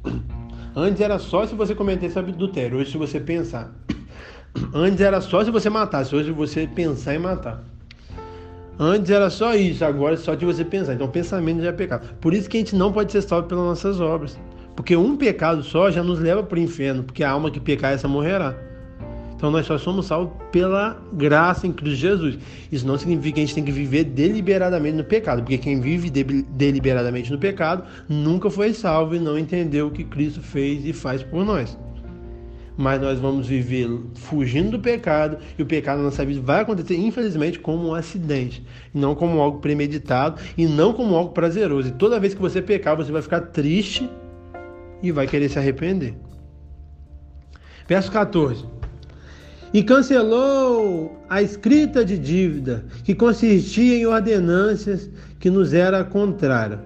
Antes 0.80 1.02
era 1.02 1.18
só 1.18 1.46
se 1.46 1.54
você 1.54 1.74
cometesse 1.74 2.18
adultério. 2.18 2.78
Hoje, 2.78 2.92
se 2.92 2.96
você 2.96 3.20
pensar. 3.20 3.70
Antes 4.72 5.02
era 5.02 5.20
só 5.20 5.44
se 5.44 5.50
você 5.50 5.68
matasse. 5.68 6.16
Hoje, 6.16 6.32
você 6.32 6.66
pensar 6.66 7.14
em 7.14 7.18
matar. 7.18 7.62
Antes 8.78 9.10
era 9.10 9.28
só 9.28 9.54
isso. 9.54 9.84
Agora 9.84 10.14
é 10.14 10.16
só 10.16 10.34
de 10.34 10.46
você 10.46 10.64
pensar. 10.64 10.94
Então, 10.94 11.06
pensamento 11.06 11.60
já 11.60 11.68
é 11.68 11.72
pecado. 11.72 12.08
Por 12.18 12.32
isso 12.32 12.48
que 12.48 12.56
a 12.56 12.60
gente 12.60 12.74
não 12.74 12.90
pode 12.90 13.12
ser 13.12 13.20
salvo 13.20 13.46
pelas 13.46 13.62
nossas 13.62 14.00
obras. 14.00 14.38
Porque 14.74 14.96
um 14.96 15.18
pecado 15.18 15.62
só 15.62 15.90
já 15.90 16.02
nos 16.02 16.18
leva 16.18 16.42
para 16.42 16.58
o 16.58 16.62
inferno. 16.62 17.02
Porque 17.02 17.22
a 17.22 17.30
alma 17.30 17.50
que 17.50 17.60
pecar, 17.60 17.92
essa 17.92 18.08
morrerá. 18.08 18.56
Então 19.40 19.50
nós 19.50 19.64
só 19.64 19.78
somos 19.78 20.04
salvos 20.04 20.34
pela 20.52 21.02
graça 21.14 21.66
em 21.66 21.72
Cristo 21.72 21.96
Jesus. 21.96 22.38
Isso 22.70 22.86
não 22.86 22.98
significa 22.98 23.36
que 23.36 23.40
a 23.40 23.44
gente 23.46 23.54
tem 23.54 23.64
que 23.64 23.72
viver 23.72 24.04
deliberadamente 24.04 24.98
no 24.98 25.04
pecado, 25.04 25.40
porque 25.40 25.56
quem 25.56 25.80
vive 25.80 26.10
de 26.10 26.22
deliberadamente 26.22 27.32
no 27.32 27.38
pecado 27.38 27.84
nunca 28.06 28.50
foi 28.50 28.74
salvo 28.74 29.14
e 29.14 29.18
não 29.18 29.38
entendeu 29.38 29.86
o 29.86 29.90
que 29.90 30.04
Cristo 30.04 30.42
fez 30.42 30.84
e 30.84 30.92
faz 30.92 31.22
por 31.22 31.42
nós. 31.42 31.78
Mas 32.76 33.00
nós 33.00 33.18
vamos 33.18 33.46
viver 33.46 33.88
fugindo 34.14 34.72
do 34.72 34.78
pecado 34.78 35.38
e 35.58 35.62
o 35.62 35.66
pecado 35.66 35.96
na 35.96 36.04
nossa 36.04 36.22
vida 36.22 36.42
vai 36.42 36.60
acontecer, 36.60 36.98
infelizmente, 36.98 37.58
como 37.58 37.88
um 37.88 37.94
acidente, 37.94 38.62
não 38.92 39.14
como 39.14 39.40
algo 39.40 39.60
premeditado 39.60 40.38
e 40.54 40.66
não 40.66 40.92
como 40.92 41.14
algo 41.14 41.32
prazeroso. 41.32 41.88
E 41.88 41.92
toda 41.92 42.20
vez 42.20 42.34
que 42.34 42.42
você 42.42 42.60
pecar, 42.60 42.94
você 42.94 43.10
vai 43.10 43.22
ficar 43.22 43.40
triste 43.40 44.06
e 45.02 45.10
vai 45.10 45.26
querer 45.26 45.48
se 45.48 45.58
arrepender. 45.58 46.14
Verso 47.88 48.12
14 48.12 48.79
e 49.72 49.82
cancelou 49.82 51.16
a 51.28 51.40
escrita 51.40 52.04
de 52.04 52.18
dívida, 52.18 52.84
que 53.04 53.14
consistia 53.14 53.96
em 53.96 54.06
ordenâncias 54.06 55.08
que 55.38 55.48
nos 55.48 55.72
era 55.72 56.04
contrária. 56.04 56.80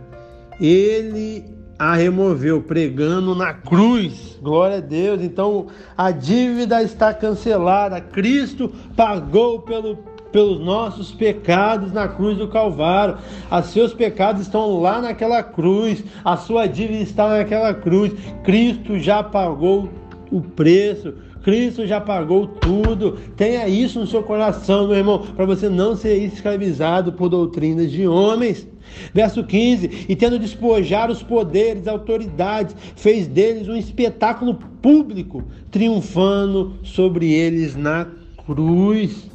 Ele 0.61 1.55
a 1.79 1.95
removeu 1.95 2.63
pregando 2.63 3.35
na 3.35 3.53
cruz. 3.53 4.39
Glória 4.41 4.79
a 4.79 4.81
Deus. 4.81 5.23
Então 5.23 5.67
a 5.97 6.11
dívida 6.11 6.83
está 6.83 7.13
cancelada. 7.13 8.01
Cristo 8.01 8.73
pagou 8.97 9.61
pelo, 9.63 9.97
pelos 10.31 10.61
nossos 10.61 11.13
pecados 11.13 11.93
na 11.93 12.07
cruz 12.07 12.39
do 12.39 12.49
Calvário. 12.49 13.19
Os 13.51 13.67
seus 13.67 13.93
pecados 13.93 14.43
estão 14.43 14.81
lá 14.81 15.01
naquela 15.01 15.43
cruz. 15.43 16.05
A 16.25 16.37
sua 16.37 16.67
dívida 16.67 17.03
está 17.03 17.29
naquela 17.29 17.75
cruz. 17.75 18.13
Cristo 18.45 18.99
já 18.99 19.23
pagou 19.23 19.89
o 20.31 20.41
preço. 20.41 21.15
Cristo 21.45 21.87
já 21.87 22.01
pagou 22.01 22.47
tudo. 22.47 23.19
Tenha 23.37 23.69
isso 23.69 24.01
no 24.01 24.07
seu 24.07 24.23
coração, 24.23 24.89
meu 24.89 24.97
irmão, 24.97 25.19
para 25.19 25.45
você 25.45 25.69
não 25.69 25.95
ser 25.95 26.17
escravizado 26.17 27.13
por 27.13 27.29
doutrinas 27.29 27.93
de 27.93 28.09
homens. 28.09 28.67
Verso 29.13 29.45
15: 29.45 30.07
E 30.09 30.17
tendo 30.17 30.39
despojado 30.39 31.13
os 31.13 31.23
poderes, 31.23 31.87
autoridades, 31.87 32.75
fez 32.97 33.27
deles 33.29 33.69
um 33.69 33.77
espetáculo 33.77 34.55
público, 34.55 35.45
triunfando 35.71 36.79
sobre 36.83 37.31
eles 37.31 37.77
na 37.77 38.09
cruz. 38.47 39.31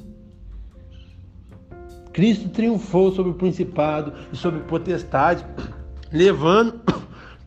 Cristo 2.12 2.50
triunfou 2.50 3.12
sobre 3.12 3.32
o 3.32 3.36
principado 3.36 4.14
e 4.34 4.36
sobre 4.36 4.62
potestade, 4.62 5.46
levando 6.12 6.82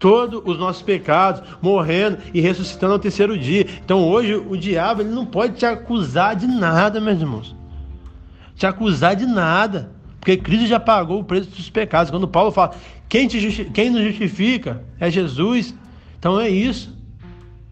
todos 0.02 0.42
os 0.44 0.58
nossos 0.58 0.82
pecados, 0.82 1.44
morrendo 1.62 2.18
e 2.34 2.40
ressuscitando 2.40 2.94
ao 2.94 2.98
terceiro 2.98 3.38
dia. 3.38 3.64
Então 3.84 4.02
hoje 4.02 4.34
o 4.34 4.56
diabo 4.56 5.00
ele 5.00 5.10
não 5.10 5.24
pode 5.24 5.54
te 5.54 5.64
acusar 5.64 6.34
de 6.34 6.48
nada, 6.48 7.00
meus 7.00 7.20
irmãos. 7.20 7.54
Te 8.56 8.66
acusar 8.66 9.14
de 9.14 9.24
nada. 9.24 9.92
Porque 10.18 10.36
Cristo 10.36 10.66
já 10.66 10.80
pagou 10.80 11.20
o 11.20 11.24
preço 11.24 11.50
dos 11.50 11.70
pecados. 11.70 12.10
Quando 12.10 12.26
Paulo 12.26 12.50
fala, 12.50 12.74
quem, 13.08 13.28
te 13.28 13.64
quem 13.72 13.90
nos 13.90 14.02
justifica 14.02 14.82
é 14.98 15.08
Jesus. 15.08 15.72
Então 16.18 16.40
é 16.40 16.48
isso. 16.48 16.90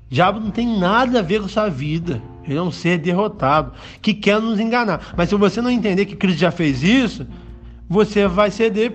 O 0.08 0.14
diabo 0.14 0.38
não 0.38 0.52
tem 0.52 0.78
nada 0.78 1.18
a 1.18 1.22
ver 1.22 1.42
com 1.42 1.48
sua 1.48 1.68
vida. 1.68 2.22
Ele 2.44 2.56
é 2.56 2.62
um 2.62 2.70
ser 2.70 2.98
derrotado 2.98 3.72
que 4.00 4.14
quer 4.14 4.40
nos 4.40 4.60
enganar. 4.60 5.14
Mas 5.16 5.28
se 5.30 5.34
você 5.34 5.60
não 5.60 5.68
entender 5.70 6.06
que 6.06 6.14
Cristo 6.14 6.38
já 6.38 6.52
fez 6.52 6.84
isso, 6.84 7.26
você 7.88 8.28
vai 8.28 8.52
ceder 8.52 8.92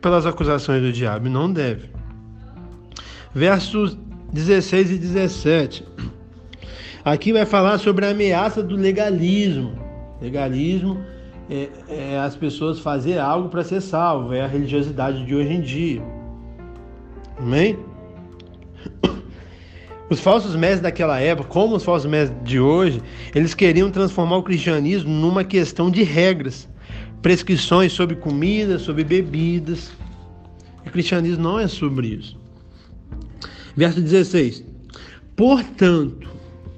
pelas 0.00 0.24
acusações 0.24 0.80
do 0.80 0.90
diabo. 0.90 1.28
Não 1.28 1.52
deve 1.52 1.97
versos 3.38 3.96
16 4.32 4.90
e 4.90 4.98
17. 4.98 5.84
Aqui 7.04 7.32
vai 7.32 7.46
falar 7.46 7.78
sobre 7.78 8.04
a 8.04 8.10
ameaça 8.10 8.62
do 8.62 8.74
legalismo. 8.74 9.78
Legalismo 10.20 11.00
é, 11.48 11.68
é 11.88 12.18
as 12.18 12.34
pessoas 12.34 12.80
fazer 12.80 13.18
algo 13.18 13.48
para 13.48 13.62
ser 13.62 13.80
salvo, 13.80 14.34
é 14.34 14.42
a 14.42 14.46
religiosidade 14.48 15.24
de 15.24 15.34
hoje 15.36 15.52
em 15.52 15.60
dia. 15.60 16.02
Amém? 17.38 17.78
Os 20.10 20.18
falsos 20.20 20.56
mestres 20.56 20.80
daquela 20.80 21.20
época, 21.20 21.48
como 21.48 21.76
os 21.76 21.84
falsos 21.84 22.10
mestres 22.10 22.42
de 22.42 22.58
hoje, 22.58 23.00
eles 23.34 23.54
queriam 23.54 23.90
transformar 23.90 24.38
o 24.38 24.42
cristianismo 24.42 25.10
numa 25.10 25.44
questão 25.44 25.90
de 25.90 26.02
regras, 26.02 26.68
prescrições 27.22 27.92
sobre 27.92 28.16
comida, 28.16 28.78
sobre 28.78 29.04
bebidas. 29.04 29.92
O 30.84 30.90
cristianismo 30.90 31.42
não 31.42 31.58
é 31.58 31.68
sobre 31.68 32.08
isso. 32.08 32.37
Verso 33.78 34.00
16. 34.00 34.64
Portanto, 35.36 36.28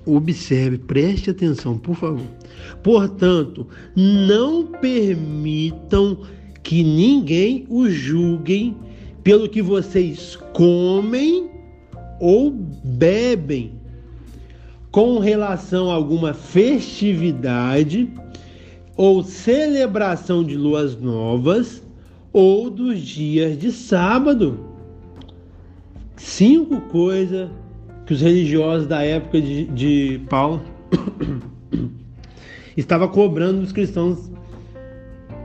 observe, 0.04 0.76
preste 0.76 1.30
atenção, 1.30 1.78
por 1.78 1.96
favor. 1.96 2.26
Portanto, 2.82 3.66
não 3.96 4.66
permitam 4.66 6.18
que 6.62 6.84
ninguém 6.84 7.64
os 7.70 7.90
julguem 7.94 8.76
pelo 9.24 9.48
que 9.48 9.62
vocês 9.62 10.36
comem 10.52 11.48
ou 12.20 12.50
bebem 12.50 13.72
com 14.90 15.20
relação 15.20 15.90
a 15.90 15.94
alguma 15.94 16.34
festividade 16.34 18.10
ou 18.94 19.24
celebração 19.24 20.44
de 20.44 20.54
luas 20.54 21.00
novas 21.00 21.82
ou 22.30 22.68
dos 22.68 23.00
dias 23.00 23.56
de 23.56 23.72
sábado 23.72 24.69
cinco 26.20 26.80
coisas 26.82 27.48
que 28.06 28.12
os 28.12 28.20
religiosos 28.20 28.86
da 28.86 29.02
época 29.02 29.40
de, 29.40 29.64
de 29.66 30.20
Paulo 30.28 30.62
estava 32.76 33.08
cobrando 33.08 33.60
dos 33.60 33.72
cristãos 33.72 34.30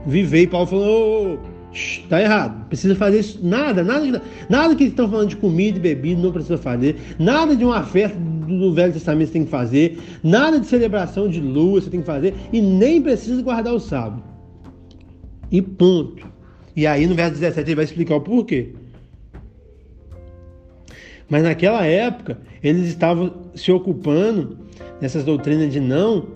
viver. 0.06 0.44
E 0.44 0.48
Paulo 0.48 0.68
falou: 0.68 1.40
oh, 1.42 2.08
tá 2.10 2.22
errado, 2.22 2.68
precisa 2.68 2.96
fazer 2.96 3.20
isso. 3.20 3.40
Nada, 3.42 3.84
nada, 3.84 4.22
nada 4.50 4.76
que 4.76 4.86
estão 4.86 5.10
falando 5.10 5.30
de 5.30 5.38
comida 5.38 5.78
e 5.78 5.82
bebida, 5.82 6.22
não 6.22 6.32
precisa 6.32 6.58
fazer. 6.58 6.98
Nada 7.18 7.56
de 7.56 7.64
uma 7.64 7.84
festa 7.84 8.18
do 8.18 8.74
Velho 8.74 8.94
Testamento 8.94 9.28
você 9.28 9.34
tem 9.34 9.46
que 9.46 9.52
fazer, 9.52 9.98
nada 10.24 10.60
de 10.60 10.68
celebração 10.68 11.28
de 11.28 11.42
lua 11.42 11.82
você 11.82 11.90
tem 11.90 12.02
que 12.02 12.06
fazer, 12.06 12.36
e 12.54 12.62
nem 12.62 13.02
precisa 13.02 13.42
guardar 13.42 13.74
o 13.74 13.80
sábado. 13.80 14.24
E 15.52 15.62
ponto. 15.62 16.28
E 16.76 16.86
aí 16.86 17.08
no 17.08 17.16
verso 17.16 17.40
17 17.40 17.70
ele 17.70 17.76
vai 17.76 17.86
explicar 17.86 18.16
o 18.16 18.22
porquê. 18.22 18.74
Mas 21.30 21.44
naquela 21.44 21.86
época, 21.86 22.38
eles 22.62 22.88
estavam 22.88 23.34
se 23.56 23.72
ocupando 23.72 24.58
nessas 25.02 25.24
doutrinas 25.24 25.72
de 25.72 25.80
não 25.80 26.28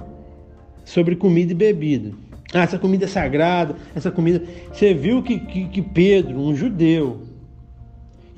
sobre 0.84 1.16
comida 1.16 1.52
e 1.52 1.56
bebida. 1.56 2.12
Ah, 2.54 2.64
essa 2.64 2.80
comida 2.80 3.06
é 3.06 3.08
sagrada, 3.08 3.76
essa 3.96 4.10
comida. 4.10 4.44
Você 4.74 4.94
viu 4.94 5.22
que, 5.22 5.40
que, 5.40 5.66
que 5.68 5.82
Pedro, 5.82 6.40
um 6.40 6.56
judeu, 6.56 7.30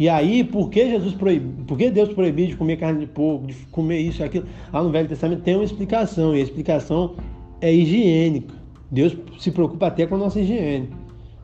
e 0.01 0.09
aí, 0.09 0.43
por 0.43 0.71
que 0.71 0.89
Jesus 0.89 1.13
proibiu, 1.13 1.63
por 1.67 1.77
que 1.77 1.91
Deus 1.91 2.11
proibiu 2.11 2.47
de 2.47 2.55
comer 2.55 2.77
carne 2.77 3.01
de 3.01 3.05
porco, 3.05 3.45
de 3.45 3.53
comer 3.67 3.99
isso 3.99 4.23
e 4.23 4.25
aquilo? 4.25 4.47
Lá 4.73 4.81
no 4.81 4.89
Velho 4.89 5.07
Testamento 5.07 5.43
tem 5.43 5.53
uma 5.53 5.63
explicação, 5.63 6.35
e 6.35 6.39
a 6.39 6.43
explicação 6.43 7.17
é 7.61 7.71
higiênica. 7.71 8.55
Deus 8.89 9.15
se 9.37 9.51
preocupa 9.51 9.85
até 9.85 10.07
com 10.07 10.15
a 10.15 10.17
nossa 10.17 10.39
higiene. 10.39 10.89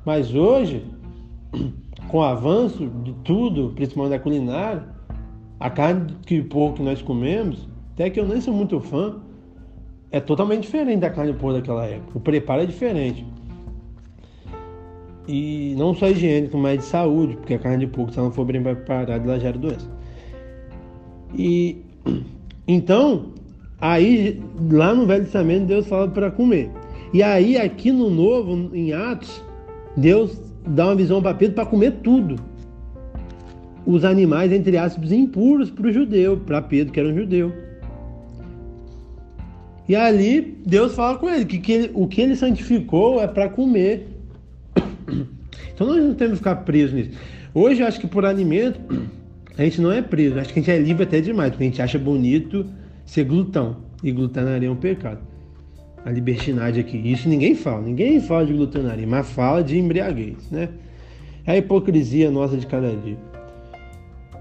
Mas 0.04 0.34
hoje, 0.34 0.84
com 2.10 2.18
o 2.18 2.24
avanço 2.24 2.88
de 3.04 3.14
tudo, 3.24 3.74
principalmente 3.76 4.18
da 4.18 4.20
culinária, 4.20 4.97
a 5.60 5.70
carne 5.70 6.16
de 6.26 6.42
porco 6.42 6.78
que 6.78 6.84
nós 6.84 7.02
comemos, 7.02 7.68
até 7.94 8.10
que 8.10 8.20
eu 8.20 8.28
nem 8.28 8.40
sou 8.40 8.54
muito 8.54 8.80
fã, 8.80 9.16
é 10.12 10.20
totalmente 10.20 10.64
diferente 10.64 11.00
da 11.00 11.10
carne 11.10 11.34
de 11.34 11.38
porco 11.38 11.58
daquela 11.58 11.86
época. 11.86 12.18
O 12.18 12.22
preparo 12.22 12.62
é 12.62 12.66
diferente. 12.66 13.26
E 15.28 15.76
não 15.78 15.94
só 15.94 16.08
higiênico, 16.08 16.58
mas 16.58 16.80
de 16.80 16.86
saúde, 16.86 17.36
porque 17.36 17.56
a 17.56 17.60
carne 17.60 17.86
de 17.86 17.92
porco, 17.92 18.12
se 18.12 18.18
ela 18.18 18.28
não 18.28 18.34
for 18.34 18.46
bem 18.46 18.62
preparada, 18.62 19.14
ela 19.14 19.40
gera 19.40 19.58
doença. 19.58 19.90
E 21.36 21.84
então, 22.68 23.34
aí 23.82 24.42
lá 24.72 24.94
no 24.94 25.06
Velho 25.06 25.24
Testamento, 25.24 25.66
Deus 25.66 25.88
fala 25.88 26.08
para 26.08 26.32
comer. 26.32 26.72
E 27.14 27.24
aí, 27.24 27.58
aqui 27.58 27.92
no 27.92 28.10
Novo, 28.10 28.76
em 28.76 28.94
Atos, 28.94 29.44
Deus 29.96 30.40
dá 30.66 30.86
uma 30.86 30.96
visão 30.96 31.22
para 31.22 31.34
Pedro 31.34 31.56
para 31.56 31.66
comer 31.66 31.92
tudo. 32.04 32.36
Os 33.88 34.04
animais, 34.04 34.52
entre 34.52 34.78
aspas, 34.78 35.14
impuros 35.14 35.72
para 35.72 35.88
o 35.88 35.92
judeu, 35.94 36.36
para 36.36 36.62
Pedro, 36.62 36.92
que 36.92 37.00
era 37.00 37.08
um 37.08 37.16
judeu. 37.16 37.54
E 39.88 39.96
ali 39.96 40.58
Deus 40.66 40.94
fala 40.94 41.18
com 41.18 41.30
ele 41.30 41.46
que, 41.46 41.58
que 41.58 41.72
ele, 41.72 41.92
o 41.94 42.06
que 42.06 42.20
ele 42.20 42.36
santificou 42.36 43.22
é 43.22 43.28
para 43.28 43.50
comer. 43.50 44.08
Então 45.74 45.86
nós 45.86 46.04
não 46.04 46.16
temos 46.16 46.34
que 46.34 46.38
ficar 46.40 46.56
presos 46.56 46.94
nisso. 46.94 47.12
Hoje 47.54 47.82
eu 47.82 47.88
acho 47.88 48.00
que 48.00 48.08
por 48.08 48.26
alimento 48.26 48.80
a 49.56 49.64
gente 49.64 49.80
não 49.80 49.92
é 49.92 50.02
preso, 50.02 50.40
acho 50.40 50.52
que 50.52 50.60
a 50.60 50.64
gente 50.64 50.72
é 50.72 50.80
livre 50.80 51.04
até 51.04 51.22
demais, 51.22 51.52
porque 51.52 51.66
a 51.66 51.68
gente 51.68 51.80
acha 51.80 52.00
bonito 52.00 52.66
ser 53.06 53.24
glutão. 53.26 53.78
E 54.04 54.12
glutanaria 54.12 54.68
é 54.68 54.72
um 54.72 54.76
pecado. 54.76 55.20
A 56.04 56.10
libertinagem 56.10 56.82
aqui. 56.82 56.98
Isso 56.98 57.30
ninguém 57.30 57.54
fala. 57.54 57.84
Ninguém 57.84 58.20
fala 58.20 58.48
de 58.48 58.54
glutanaria, 58.54 59.06
mas 59.06 59.30
fala 59.30 59.64
de 59.64 59.78
embriaguez, 59.78 60.50
né? 60.50 60.70
É 61.46 61.52
a 61.52 61.58
hipocrisia 61.58 62.32
nossa 62.32 62.58
de 62.58 62.66
cada 62.66 62.90
dia. 62.90 63.18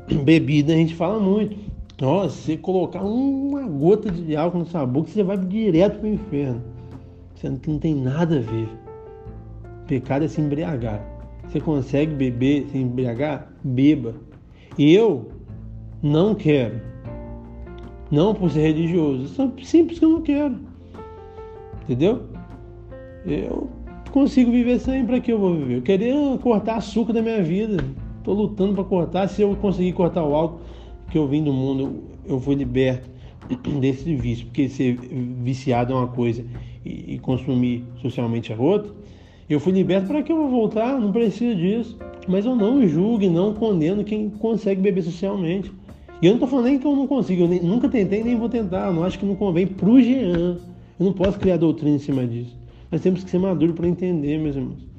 Bebida 0.24 0.72
a 0.72 0.76
gente 0.76 0.94
fala 0.94 1.18
muito. 1.18 1.56
Nossa, 2.00 2.36
você 2.36 2.56
colocar 2.56 3.02
uma 3.02 3.62
gota 3.62 4.10
de 4.10 4.36
álcool 4.36 4.58
na 4.58 4.64
sua 4.66 4.84
boca, 4.84 5.08
você 5.08 5.22
vai 5.22 5.38
direto 5.38 5.98
para 5.98 6.08
o 6.08 6.12
inferno. 6.12 6.62
Que 7.34 7.48
não 7.48 7.78
tem 7.78 7.94
nada 7.94 8.36
a 8.36 8.40
ver. 8.40 8.68
Pecado 9.86 10.24
é 10.24 10.28
se 10.28 10.40
embriagar. 10.40 11.00
Você 11.48 11.60
consegue 11.60 12.12
beber, 12.12 12.66
se 12.66 12.78
embriagar? 12.78 13.50
Beba. 13.62 14.14
Eu 14.78 15.28
não 16.02 16.34
quero. 16.34 16.80
Não 18.10 18.34
por 18.34 18.50
ser 18.50 18.60
religioso. 18.60 19.42
É 19.42 19.64
simples 19.64 19.98
que 19.98 20.04
eu 20.04 20.10
não 20.10 20.22
quero. 20.22 20.56
Entendeu? 21.82 22.24
Eu 23.24 23.68
consigo 24.10 24.50
viver 24.50 24.78
sem. 24.80 25.06
Para 25.06 25.20
que 25.20 25.32
eu 25.32 25.38
vou 25.38 25.54
viver? 25.54 25.76
Eu 25.76 25.82
queria 25.82 26.38
cortar 26.38 26.76
açúcar 26.76 27.12
da 27.12 27.22
minha 27.22 27.42
vida. 27.42 27.82
Estou 28.26 28.34
lutando 28.34 28.74
para 28.74 28.82
cortar. 28.82 29.28
Se 29.28 29.42
eu 29.42 29.54
conseguir 29.54 29.92
cortar 29.92 30.24
o 30.24 30.34
álcool 30.34 30.58
que 31.12 31.16
eu 31.16 31.28
vim 31.28 31.44
do 31.44 31.52
mundo, 31.52 32.02
eu 32.26 32.40
fui 32.40 32.56
liberto 32.56 33.08
desse 33.80 34.16
vício. 34.16 34.46
Porque 34.46 34.68
ser 34.68 34.98
viciado 35.44 35.92
é 35.92 35.96
uma 35.96 36.08
coisa 36.08 36.44
e 36.84 37.20
consumir 37.20 37.84
socialmente 38.02 38.52
é 38.52 38.56
outra. 38.56 38.92
Eu 39.48 39.60
fui 39.60 39.72
liberto 39.72 40.08
para 40.08 40.24
que 40.24 40.32
eu 40.32 40.36
vou 40.38 40.48
voltar? 40.48 40.98
Não 40.98 41.12
preciso 41.12 41.54
disso. 41.54 41.96
Mas 42.26 42.44
eu 42.44 42.56
não 42.56 42.84
julgo, 42.88 43.30
não 43.30 43.54
condeno 43.54 44.02
quem 44.02 44.28
consegue 44.28 44.80
beber 44.80 45.04
socialmente. 45.04 45.70
E 46.20 46.26
eu 46.26 46.30
não 46.30 46.36
estou 46.38 46.48
falando 46.48 46.64
nem 46.64 46.80
que 46.80 46.86
eu 46.86 46.96
não 46.96 47.06
consigo, 47.06 47.42
eu 47.42 47.48
nem, 47.48 47.60
nunca 47.60 47.88
tentei 47.88 48.24
nem 48.24 48.34
vou 48.34 48.48
tentar. 48.48 48.88
Eu 48.88 48.92
não 48.92 49.04
acho 49.04 49.20
que 49.20 49.24
não 49.24 49.36
convém 49.36 49.68
pro 49.68 50.02
Jean. 50.02 50.58
Eu 50.98 51.06
não 51.06 51.12
posso 51.12 51.38
criar 51.38 51.58
doutrina 51.58 51.94
em 51.94 52.00
cima 52.00 52.26
disso. 52.26 52.56
Nós 52.90 53.00
temos 53.00 53.22
que 53.22 53.30
ser 53.30 53.38
maduros 53.38 53.76
para 53.76 53.86
entender, 53.86 54.36
meus 54.36 54.56
irmãos. 54.56 54.95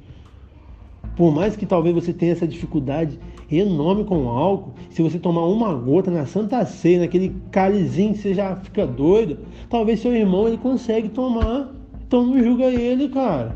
Por 1.18 1.34
mais 1.34 1.56
que 1.56 1.66
talvez 1.66 1.92
você 1.92 2.12
tenha 2.12 2.30
essa 2.30 2.46
dificuldade 2.46 3.18
enorme 3.50 4.04
com 4.04 4.26
o 4.26 4.28
álcool, 4.28 4.74
se 4.88 5.02
você 5.02 5.18
tomar 5.18 5.46
uma 5.46 5.74
gota 5.74 6.12
na 6.12 6.24
Santa 6.24 6.64
Ceia, 6.64 7.00
naquele 7.00 7.34
cálizinho 7.50 8.14
você 8.14 8.32
já 8.32 8.54
fica 8.54 8.86
doido, 8.86 9.40
talvez 9.68 9.98
seu 9.98 10.14
irmão 10.14 10.46
ele 10.46 10.58
consegue 10.58 11.08
tomar. 11.08 11.74
Então 12.06 12.24
não 12.24 12.40
julga 12.40 12.66
ele, 12.66 13.08
cara. 13.08 13.52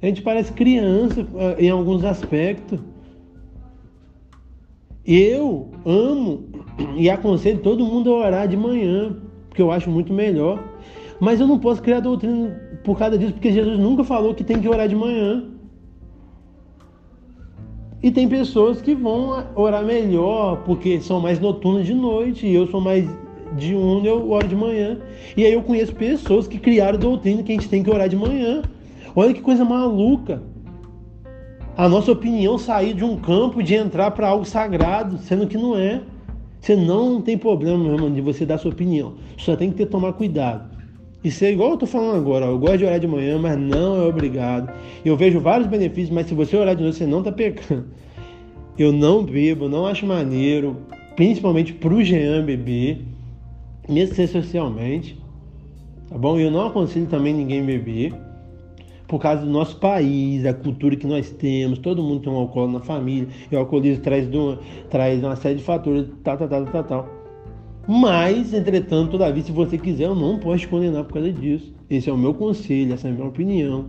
A 0.00 0.06
gente 0.06 0.22
parece 0.22 0.50
criança 0.50 1.26
eh, 1.36 1.66
em 1.66 1.68
alguns 1.68 2.02
aspectos. 2.02 2.80
Eu 5.04 5.70
amo 5.84 6.46
e 6.96 7.10
aconselho 7.10 7.58
todo 7.58 7.84
mundo 7.84 8.14
a 8.14 8.28
orar 8.28 8.48
de 8.48 8.56
manhã, 8.56 9.14
porque 9.50 9.60
eu 9.60 9.70
acho 9.70 9.90
muito 9.90 10.10
melhor. 10.10 10.64
Mas 11.20 11.38
eu 11.38 11.46
não 11.46 11.58
posso 11.58 11.82
criar 11.82 12.00
doutrina 12.00 12.58
por 12.82 12.96
causa 12.96 13.18
disso, 13.18 13.34
porque 13.34 13.52
Jesus 13.52 13.78
nunca 13.78 14.02
falou 14.04 14.34
que 14.34 14.42
tem 14.42 14.58
que 14.58 14.66
orar 14.66 14.88
de 14.88 14.96
manhã. 14.96 15.52
E 18.06 18.10
tem 18.12 18.28
pessoas 18.28 18.80
que 18.80 18.94
vão 18.94 19.44
orar 19.56 19.84
melhor, 19.84 20.62
porque 20.64 21.00
são 21.00 21.18
mais 21.18 21.40
noturnas 21.40 21.84
de 21.84 21.92
noite, 21.92 22.46
e 22.46 22.54
eu 22.54 22.68
sou 22.68 22.80
mais 22.80 23.04
de 23.56 23.74
um, 23.74 24.04
eu 24.04 24.30
oro 24.30 24.46
de 24.46 24.54
manhã. 24.54 25.00
E 25.36 25.44
aí 25.44 25.52
eu 25.52 25.60
conheço 25.60 25.92
pessoas 25.92 26.46
que 26.46 26.56
criaram 26.56 27.00
doutrina 27.00 27.42
que 27.42 27.50
a 27.50 27.54
gente 27.56 27.68
tem 27.68 27.82
que 27.82 27.90
orar 27.90 28.08
de 28.08 28.14
manhã. 28.14 28.62
Olha 29.12 29.34
que 29.34 29.40
coisa 29.40 29.64
maluca. 29.64 30.40
A 31.76 31.88
nossa 31.88 32.12
opinião 32.12 32.56
sair 32.58 32.94
de 32.94 33.02
um 33.02 33.16
campo 33.16 33.60
de 33.60 33.74
entrar 33.74 34.12
para 34.12 34.28
algo 34.28 34.44
sagrado, 34.44 35.18
sendo 35.18 35.48
que 35.48 35.58
não 35.58 35.76
é. 35.76 36.00
Você 36.60 36.76
não 36.76 37.20
tem 37.20 37.36
problema, 37.36 37.76
meu 37.76 37.94
irmão, 37.94 38.12
de 38.12 38.20
você 38.20 38.46
dar 38.46 38.58
sua 38.58 38.70
opinião. 38.70 39.14
Só 39.36 39.56
tem 39.56 39.68
que 39.68 39.78
ter 39.78 39.86
tomar 39.86 40.12
cuidado. 40.12 40.75
Isso 41.26 41.44
é 41.44 41.50
igual 41.50 41.70
eu 41.70 41.74
estou 41.74 41.88
falando 41.88 42.18
agora. 42.18 42.46
Ó, 42.46 42.50
eu 42.50 42.58
gosto 42.60 42.78
de 42.78 42.84
orar 42.84 43.00
de 43.00 43.06
manhã, 43.08 43.36
mas 43.36 43.58
não 43.58 43.96
é 43.96 44.06
obrigado. 44.06 44.72
Eu 45.04 45.16
vejo 45.16 45.40
vários 45.40 45.66
benefícios, 45.68 46.10
mas 46.10 46.28
se 46.28 46.34
você 46.34 46.56
orar 46.56 46.76
de 46.76 46.84
noite, 46.84 46.98
você 46.98 47.04
não 47.04 47.18
está 47.18 47.32
pecando. 47.32 47.86
Eu 48.78 48.92
não 48.92 49.24
bebo, 49.24 49.68
não 49.68 49.86
acho 49.86 50.06
maneiro, 50.06 50.76
principalmente 51.16 51.72
para 51.72 51.92
o 51.92 52.04
Jean 52.04 52.44
beber, 52.44 53.00
mesmo 53.88 54.14
ser 54.14 54.28
socialmente. 54.28 55.18
Tá 56.08 56.16
bom? 56.16 56.38
Eu 56.38 56.48
não 56.48 56.64
aconselho 56.64 57.06
também 57.06 57.34
ninguém 57.34 57.64
beber 57.64 58.14
por 59.08 59.18
causa 59.18 59.42
do 59.42 59.50
nosso 59.50 59.80
país, 59.80 60.44
da 60.44 60.54
cultura 60.54 60.94
que 60.94 61.08
nós 61.08 61.30
temos, 61.30 61.80
todo 61.80 62.04
mundo 62.04 62.20
tem 62.20 62.32
um 62.32 62.36
alcoólatra 62.36 62.78
na 62.78 62.84
família, 62.84 63.28
e 63.50 63.54
o 63.56 63.58
alcoolismo 63.58 64.02
traz, 64.02 64.32
uma, 64.32 64.58
traz 64.90 65.24
uma 65.24 65.34
série 65.34 65.56
de 65.56 65.64
fatores, 65.64 66.06
tal, 66.22 66.36
tal, 66.36 66.48
tal, 66.48 66.66
tal, 66.66 66.84
tal. 66.84 67.15
Mas, 67.88 68.52
entretanto, 68.52 69.12
todavia, 69.12 69.42
se 69.42 69.52
você 69.52 69.78
quiser, 69.78 70.04
eu 70.04 70.14
não 70.14 70.38
posso 70.38 70.58
te 70.58 70.68
condenar 70.68 71.04
por 71.04 71.14
causa 71.14 71.32
disso. 71.32 71.72
Esse 71.88 72.10
é 72.10 72.12
o 72.12 72.18
meu 72.18 72.34
conselho, 72.34 72.92
essa 72.92 73.06
é 73.06 73.10
a 73.10 73.14
minha 73.14 73.26
opinião. 73.26 73.86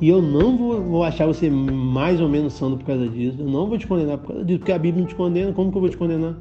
E 0.00 0.08
eu 0.08 0.22
não 0.22 0.56
vou, 0.56 0.80
vou 0.80 1.04
achar 1.04 1.26
você 1.26 1.50
mais 1.50 2.20
ou 2.20 2.28
menos 2.28 2.52
santo 2.52 2.76
por 2.76 2.86
causa 2.86 3.08
disso. 3.08 3.36
Eu 3.40 3.46
não 3.46 3.66
vou 3.66 3.76
te 3.76 3.86
condenar 3.86 4.18
por 4.18 4.28
causa 4.28 4.44
disso, 4.44 4.60
porque 4.60 4.72
a 4.72 4.78
Bíblia 4.78 5.02
não 5.02 5.08
te 5.08 5.14
condena. 5.14 5.52
Como 5.52 5.70
que 5.70 5.76
eu 5.76 5.80
vou 5.80 5.90
te 5.90 5.96
condenar? 5.96 6.36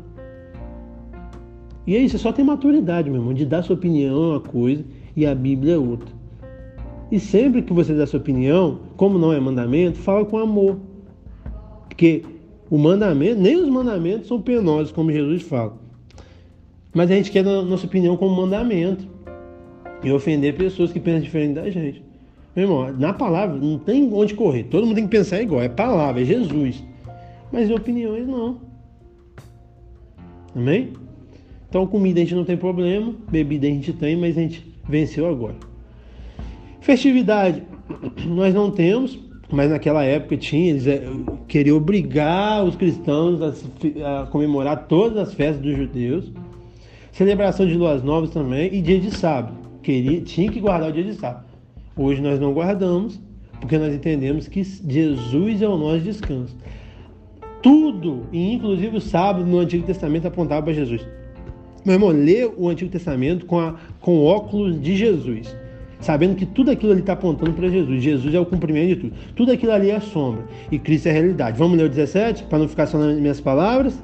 E 1.86 1.96
é 1.96 2.00
isso, 2.00 2.16
é 2.16 2.20
só 2.20 2.32
ter 2.32 2.44
maturidade, 2.44 3.10
meu 3.10 3.20
irmão, 3.20 3.34
de 3.34 3.46
dar 3.46 3.62
sua 3.62 3.76
opinião 3.76 4.16
é 4.16 4.28
uma 4.30 4.40
coisa 4.40 4.86
e 5.16 5.26
a 5.26 5.36
Bíblia 5.36 5.74
é 5.74 5.78
outra. 5.78 6.14
E 7.12 7.20
sempre 7.20 7.62
que 7.62 7.74
você 7.74 7.94
dá 7.94 8.08
sua 8.08 8.20
opinião, 8.20 8.80
como 8.96 9.20
não 9.20 9.34
é 9.34 9.40
mandamento, 9.40 9.98
fala 9.98 10.26
com 10.26 10.38
amor. 10.38 10.78
Porque 11.90 12.24
o 12.70 12.78
mandamento, 12.78 13.42
nem 13.42 13.56
os 13.56 13.68
mandamentos 13.68 14.28
são 14.28 14.42
penosos, 14.42 14.92
como 14.92 15.12
Jesus 15.12 15.44
fala. 15.44 15.83
Mas 16.94 17.10
a 17.10 17.16
gente 17.16 17.32
quer 17.32 17.44
dar 17.44 17.62
nossa 17.64 17.86
opinião 17.86 18.16
como 18.16 18.36
mandamento. 18.36 19.08
E 20.04 20.12
ofender 20.12 20.56
pessoas 20.56 20.92
que 20.92 21.00
pensam 21.00 21.22
diferente 21.22 21.54
da 21.54 21.70
gente. 21.70 22.04
Meu 22.56 22.66
irmão, 22.66 22.94
na 22.94 23.14
palavra 23.14 23.58
não 23.58 23.80
tem 23.80 24.14
onde 24.14 24.34
correr. 24.34 24.64
Todo 24.66 24.86
mundo 24.86 24.96
tem 24.96 25.06
que 25.06 25.18
pensar 25.18 25.42
igual. 25.42 25.62
É 25.62 25.70
palavra, 25.70 26.22
é 26.22 26.26
Jesus. 26.26 26.84
Mas 27.52 27.72
opiniões 27.72 28.28
não. 28.28 28.60
Amém? 30.56 30.94
Então 31.68 31.88
comida 31.88 32.20
a 32.20 32.24
gente 32.24 32.36
não 32.36 32.46
tem 32.46 32.56
problema, 32.56 33.16
bebida 33.32 33.66
a 33.66 33.70
gente 33.70 33.92
tem, 33.94 34.16
mas 34.16 34.38
a 34.38 34.42
gente 34.42 34.64
venceu 34.88 35.28
agora. 35.28 35.56
Festividade, 36.82 37.64
nós 38.28 38.54
não 38.54 38.70
temos, 38.70 39.18
mas 39.52 39.72
naquela 39.72 40.04
época 40.04 40.38
tinha, 40.38 40.70
eles 40.70 40.86
eh, 40.86 41.02
queriam 41.48 41.78
obrigar 41.78 42.64
os 42.64 42.76
cristãos 42.76 43.40
a, 43.42 44.22
a 44.22 44.28
comemorar 44.28 44.88
todas 44.88 45.18
as 45.18 45.34
festas 45.34 45.64
dos 45.64 45.76
judeus. 45.76 46.32
Celebração 47.14 47.68
de 47.68 47.76
luas 47.76 48.02
novas 48.02 48.32
também 48.32 48.74
e 48.74 48.82
dia 48.82 49.00
de 49.00 49.12
sábado. 49.12 49.56
Queria, 49.84 50.20
tinha 50.22 50.52
que 50.52 50.60
guardar 50.60 50.90
o 50.90 50.92
dia 50.92 51.04
de 51.04 51.14
sábado. 51.14 51.46
Hoje 51.96 52.20
nós 52.20 52.40
não 52.40 52.52
guardamos, 52.54 53.22
porque 53.62 53.78
nós 53.78 53.94
entendemos 53.94 54.48
que 54.48 54.64
Jesus 54.64 55.62
é 55.62 55.68
o 55.68 55.78
nosso 55.78 56.00
descanso. 56.00 56.58
Tudo, 57.62 58.26
e 58.32 58.54
inclusive 58.54 58.98
o 58.98 59.00
sábado 59.00 59.46
no 59.46 59.60
Antigo 59.60 59.86
Testamento 59.86 60.28
apontava 60.28 60.64
para 60.64 60.74
Jesus. 60.74 61.08
Meu 61.86 61.94
irmão, 61.94 62.10
lê 62.10 62.46
o 62.58 62.68
Antigo 62.68 62.90
Testamento 62.90 63.46
com, 63.46 63.60
a, 63.60 63.76
com 64.02 64.26
óculos 64.26 64.82
de 64.82 64.96
Jesus 64.98 65.56
sabendo 66.00 66.36
que 66.36 66.46
tudo 66.46 66.70
aquilo 66.70 66.92
ali 66.92 67.00
está 67.00 67.14
apontando 67.14 67.54
para 67.54 67.70
Jesus. 67.70 68.04
Jesus 68.04 68.36
é 68.36 68.40
o 68.40 68.46
cumprimento 68.46 68.90
de 68.90 68.96
tudo. 68.96 69.14
Tudo 69.36 69.52
aquilo 69.54 69.72
ali 69.72 69.90
é 69.90 70.00
sombra 70.02 70.44
e 70.70 70.78
Cristo 70.78 71.08
é 71.08 71.12
a 71.12 71.14
realidade. 71.14 71.58
Vamos 71.58 71.78
ler 71.78 71.86
o 71.86 71.90
17 71.90 72.44
para 72.46 72.60
não 72.60 72.68
ficar 72.68 72.88
só 72.88 72.98
nas 72.98 73.18
minhas 73.18 73.40
palavras? 73.40 74.04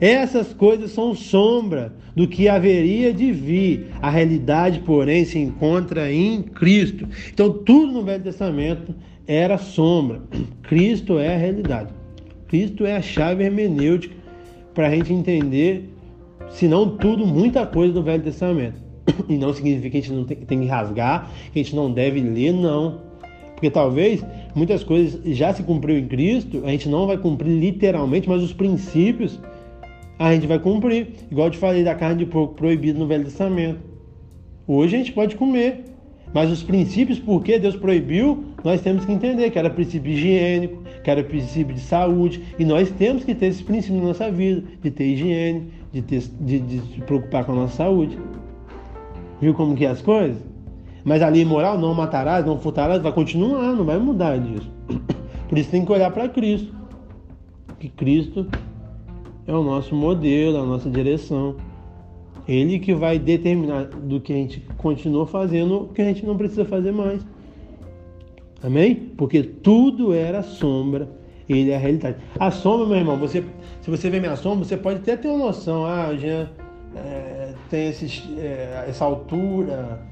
Essas 0.00 0.52
coisas 0.52 0.92
são 0.92 1.14
sombra 1.14 1.92
do 2.14 2.28
que 2.28 2.48
haveria 2.48 3.12
de 3.12 3.32
vir. 3.32 3.86
A 4.00 4.10
realidade, 4.10 4.80
porém, 4.80 5.24
se 5.24 5.38
encontra 5.38 6.12
em 6.12 6.42
Cristo. 6.42 7.08
Então, 7.32 7.52
tudo 7.52 7.92
no 7.92 8.04
Velho 8.04 8.22
Testamento 8.22 8.94
era 9.26 9.58
sombra. 9.58 10.22
Cristo 10.62 11.18
é 11.18 11.34
a 11.34 11.38
realidade. 11.38 11.92
Cristo 12.46 12.86
é 12.86 12.96
a 12.96 13.02
chave 13.02 13.44
hermenêutica 13.44 14.14
para 14.74 14.88
a 14.88 14.90
gente 14.90 15.12
entender, 15.12 15.90
se 16.50 16.68
não 16.68 16.96
tudo, 16.96 17.26
muita 17.26 17.66
coisa 17.66 17.92
do 17.92 18.02
Velho 18.02 18.22
Testamento. 18.22 18.76
E 19.28 19.36
não 19.36 19.52
significa 19.52 19.90
que 19.90 19.98
a 19.98 20.00
gente 20.00 20.12
não 20.12 20.24
tem, 20.24 20.60
que 20.60 20.66
rasgar, 20.66 21.30
que 21.52 21.58
a 21.58 21.62
gente 21.62 21.74
não 21.74 21.90
deve 21.90 22.20
ler, 22.20 22.52
não. 22.52 23.00
Porque 23.54 23.70
talvez 23.70 24.24
muitas 24.54 24.84
coisas 24.84 25.20
já 25.36 25.52
se 25.52 25.64
cumpriu 25.64 25.98
em 25.98 26.06
Cristo, 26.06 26.62
a 26.64 26.70
gente 26.70 26.88
não 26.88 27.06
vai 27.06 27.18
cumprir 27.18 27.50
literalmente, 27.58 28.28
mas 28.28 28.42
os 28.42 28.52
princípios 28.52 29.40
a 30.18 30.34
gente 30.34 30.46
vai 30.46 30.58
cumprir. 30.58 31.08
Igual 31.30 31.48
eu 31.48 31.52
te 31.52 31.58
falei 31.58 31.84
da 31.84 31.94
carne 31.94 32.24
de 32.24 32.26
porco 32.26 32.54
proibida 32.54 32.98
no 32.98 33.06
Velho 33.06 33.24
Testamento. 33.24 33.80
Hoje 34.66 34.96
a 34.96 34.98
gente 34.98 35.12
pode 35.12 35.36
comer, 35.36 35.84
mas 36.34 36.50
os 36.50 36.62
princípios, 36.62 37.18
por 37.18 37.42
que 37.42 37.58
Deus 37.58 37.76
proibiu, 37.76 38.44
nós 38.62 38.82
temos 38.82 39.04
que 39.04 39.12
entender 39.12 39.50
que 39.50 39.58
era 39.58 39.70
princípio 39.70 40.12
higiênico, 40.12 40.82
que 41.02 41.10
era 41.10 41.22
princípio 41.22 41.74
de 41.74 41.80
saúde, 41.80 42.42
e 42.58 42.64
nós 42.64 42.90
temos 42.90 43.24
que 43.24 43.34
ter 43.34 43.46
esses 43.46 43.62
princípios 43.62 44.00
na 44.00 44.08
nossa 44.08 44.30
vida, 44.30 44.62
de 44.82 44.90
ter 44.90 45.04
higiene, 45.04 45.72
de, 45.92 46.02
ter, 46.02 46.22
de, 46.40 46.58
de 46.58 46.80
se 46.80 47.00
preocupar 47.00 47.44
com 47.44 47.52
a 47.52 47.54
nossa 47.54 47.76
saúde. 47.76 48.18
Viu 49.40 49.54
como 49.54 49.74
que 49.74 49.86
é 49.86 49.88
as 49.88 50.02
coisas? 50.02 50.36
Mas 51.02 51.22
a 51.22 51.28
lei 51.28 51.44
moral, 51.44 51.78
não 51.78 51.94
matarás, 51.94 52.44
não 52.44 52.58
furtarás, 52.58 53.00
vai 53.00 53.12
continuar, 53.12 53.72
não 53.72 53.84
vai 53.84 53.98
mudar 53.98 54.38
disso. 54.38 54.70
Por 55.48 55.56
isso 55.56 55.70
tem 55.70 55.84
que 55.84 55.92
olhar 55.92 56.10
para 56.10 56.28
Cristo. 56.28 56.74
Que 57.78 57.88
Cristo 57.88 58.46
é 59.48 59.52
o 59.52 59.62
nosso 59.62 59.94
modelo, 59.96 60.58
a 60.58 60.64
nossa 60.64 60.90
direção. 60.90 61.56
Ele 62.46 62.78
que 62.78 62.94
vai 62.94 63.18
determinar 63.18 63.84
do 63.84 64.20
que 64.20 64.32
a 64.32 64.36
gente 64.36 64.60
continua 64.76 65.26
fazendo, 65.26 65.82
o 65.82 65.88
que 65.88 66.02
a 66.02 66.04
gente 66.04 66.24
não 66.24 66.36
precisa 66.36 66.64
fazer 66.66 66.92
mais. 66.92 67.26
Amém? 68.62 68.94
Porque 69.16 69.42
tudo 69.42 70.12
era 70.12 70.42
sombra, 70.42 71.08
ele 71.48 71.70
é 71.70 71.76
a 71.76 71.78
realidade. 71.78 72.16
A 72.38 72.50
sombra, 72.50 72.86
meu 72.86 72.96
irmão, 72.96 73.16
você, 73.16 73.42
se 73.80 73.90
você 73.90 74.10
vê 74.10 74.20
minha 74.20 74.36
sombra, 74.36 74.64
você 74.64 74.76
pode 74.76 74.98
até 74.98 75.16
ter 75.16 75.28
uma 75.28 75.46
noção. 75.46 75.84
Ah, 75.86 76.14
Jean, 76.14 76.48
é, 76.94 77.54
tem 77.70 77.88
esses, 77.88 78.28
é, 78.38 78.84
essa 78.86 79.04
altura, 79.04 80.02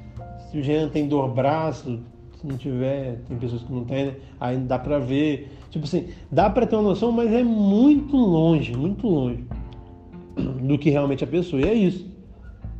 se 0.50 0.58
o 0.58 0.62
Jean 0.62 0.88
tem 0.88 1.08
dor 1.08 1.28
braço, 1.28 2.00
se 2.40 2.46
não 2.46 2.56
tiver, 2.56 3.18
tem 3.28 3.36
pessoas 3.36 3.62
que 3.62 3.72
não 3.72 3.84
tem, 3.84 4.06
né? 4.06 4.14
aí 4.40 4.56
dá 4.56 4.78
pra 4.78 4.98
ver. 4.98 5.50
Tipo 5.76 5.84
assim, 5.86 6.06
dá 6.32 6.48
pra 6.48 6.66
ter 6.66 6.74
uma 6.74 6.82
noção, 6.82 7.12
mas 7.12 7.30
é 7.30 7.44
muito 7.44 8.16
longe, 8.16 8.74
muito 8.74 9.06
longe 9.06 9.44
do 10.62 10.78
que 10.78 10.90
realmente 10.90 11.22
a 11.22 11.26
pessoa. 11.26 11.60
E 11.60 11.68
é 11.68 11.74
isso. 11.74 12.10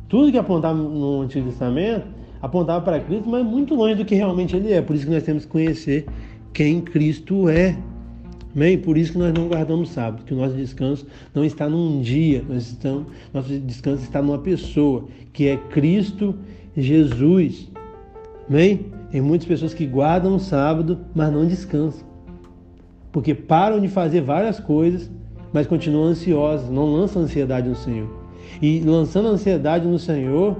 Tudo 0.09 0.31
que 0.31 0.37
apontava 0.37 0.77
no 0.77 1.21
Antigo 1.21 1.47
Testamento 1.49 2.07
apontava 2.41 2.83
para 2.83 2.99
Cristo, 2.99 3.29
mas 3.29 3.45
muito 3.45 3.75
longe 3.75 3.95
do 3.95 4.05
que 4.05 4.15
realmente 4.15 4.55
ele 4.55 4.71
é. 4.71 4.81
Por 4.81 4.95
isso 4.95 5.05
que 5.05 5.11
nós 5.11 5.23
temos 5.23 5.45
que 5.45 5.51
conhecer 5.51 6.07
quem 6.53 6.81
Cristo 6.81 7.47
é. 7.49 7.77
Amém? 8.55 8.79
Por 8.79 8.97
isso 8.97 9.11
que 9.11 9.19
nós 9.19 9.31
não 9.31 9.47
guardamos 9.47 9.89
sábado, 9.89 10.23
que 10.23 10.33
o 10.33 10.37
nosso 10.37 10.55
descanso 10.55 11.05
não 11.35 11.45
está 11.45 11.69
num 11.69 12.01
dia, 12.01 12.43
nós 12.49 12.69
estamos, 12.69 13.05
nosso 13.31 13.49
descanso 13.59 14.01
está 14.01 14.19
numa 14.21 14.39
pessoa, 14.39 15.05
que 15.31 15.47
é 15.47 15.57
Cristo 15.57 16.33
Jesus. 16.75 17.69
Amém? 18.49 18.87
Tem 19.11 19.21
muitas 19.21 19.47
pessoas 19.47 19.73
que 19.75 19.85
guardam 19.85 20.35
o 20.35 20.39
sábado, 20.39 20.99
mas 21.13 21.31
não 21.31 21.45
descansam. 21.45 22.06
Porque 23.17 23.33
param 23.33 23.79
de 23.79 23.87
fazer 23.87 24.21
várias 24.21 24.59
coisas, 24.59 25.09
mas 25.51 25.65
continuam 25.65 26.05
ansiosas, 26.05 26.69
não 26.69 26.85
lançam 26.93 27.23
ansiedade 27.23 27.67
no 27.67 27.73
Senhor. 27.73 28.07
E 28.61 28.79
lançando 28.81 29.27
ansiedade 29.29 29.87
no 29.87 29.97
Senhor, 29.97 30.55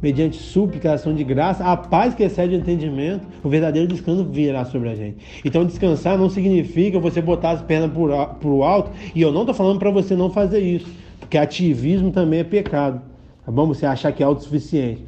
mediante 0.00 0.36
súplica, 0.36 0.92
ação 0.92 1.12
de 1.12 1.24
graça, 1.24 1.64
a 1.64 1.76
paz 1.76 2.14
que 2.14 2.22
excede 2.22 2.54
o 2.54 2.58
entendimento, 2.58 3.26
o 3.42 3.48
verdadeiro 3.48 3.88
descanso 3.88 4.24
virá 4.26 4.64
sobre 4.64 4.90
a 4.90 4.94
gente. 4.94 5.16
Então, 5.44 5.64
descansar 5.64 6.16
não 6.16 6.30
significa 6.30 7.00
você 7.00 7.20
botar 7.20 7.50
as 7.50 7.62
pernas 7.62 7.90
para 7.90 8.48
o 8.48 8.62
alto, 8.62 8.92
e 9.12 9.20
eu 9.20 9.32
não 9.32 9.40
estou 9.40 9.52
falando 9.52 9.80
para 9.80 9.90
você 9.90 10.14
não 10.14 10.30
fazer 10.30 10.60
isso, 10.60 10.86
porque 11.18 11.36
ativismo 11.36 12.12
também 12.12 12.38
é 12.38 12.44
pecado, 12.44 13.02
tá 13.44 13.50
bom? 13.50 13.66
Você 13.66 13.84
achar 13.84 14.12
que 14.12 14.22
é 14.22 14.26
autossuficiente. 14.26 15.04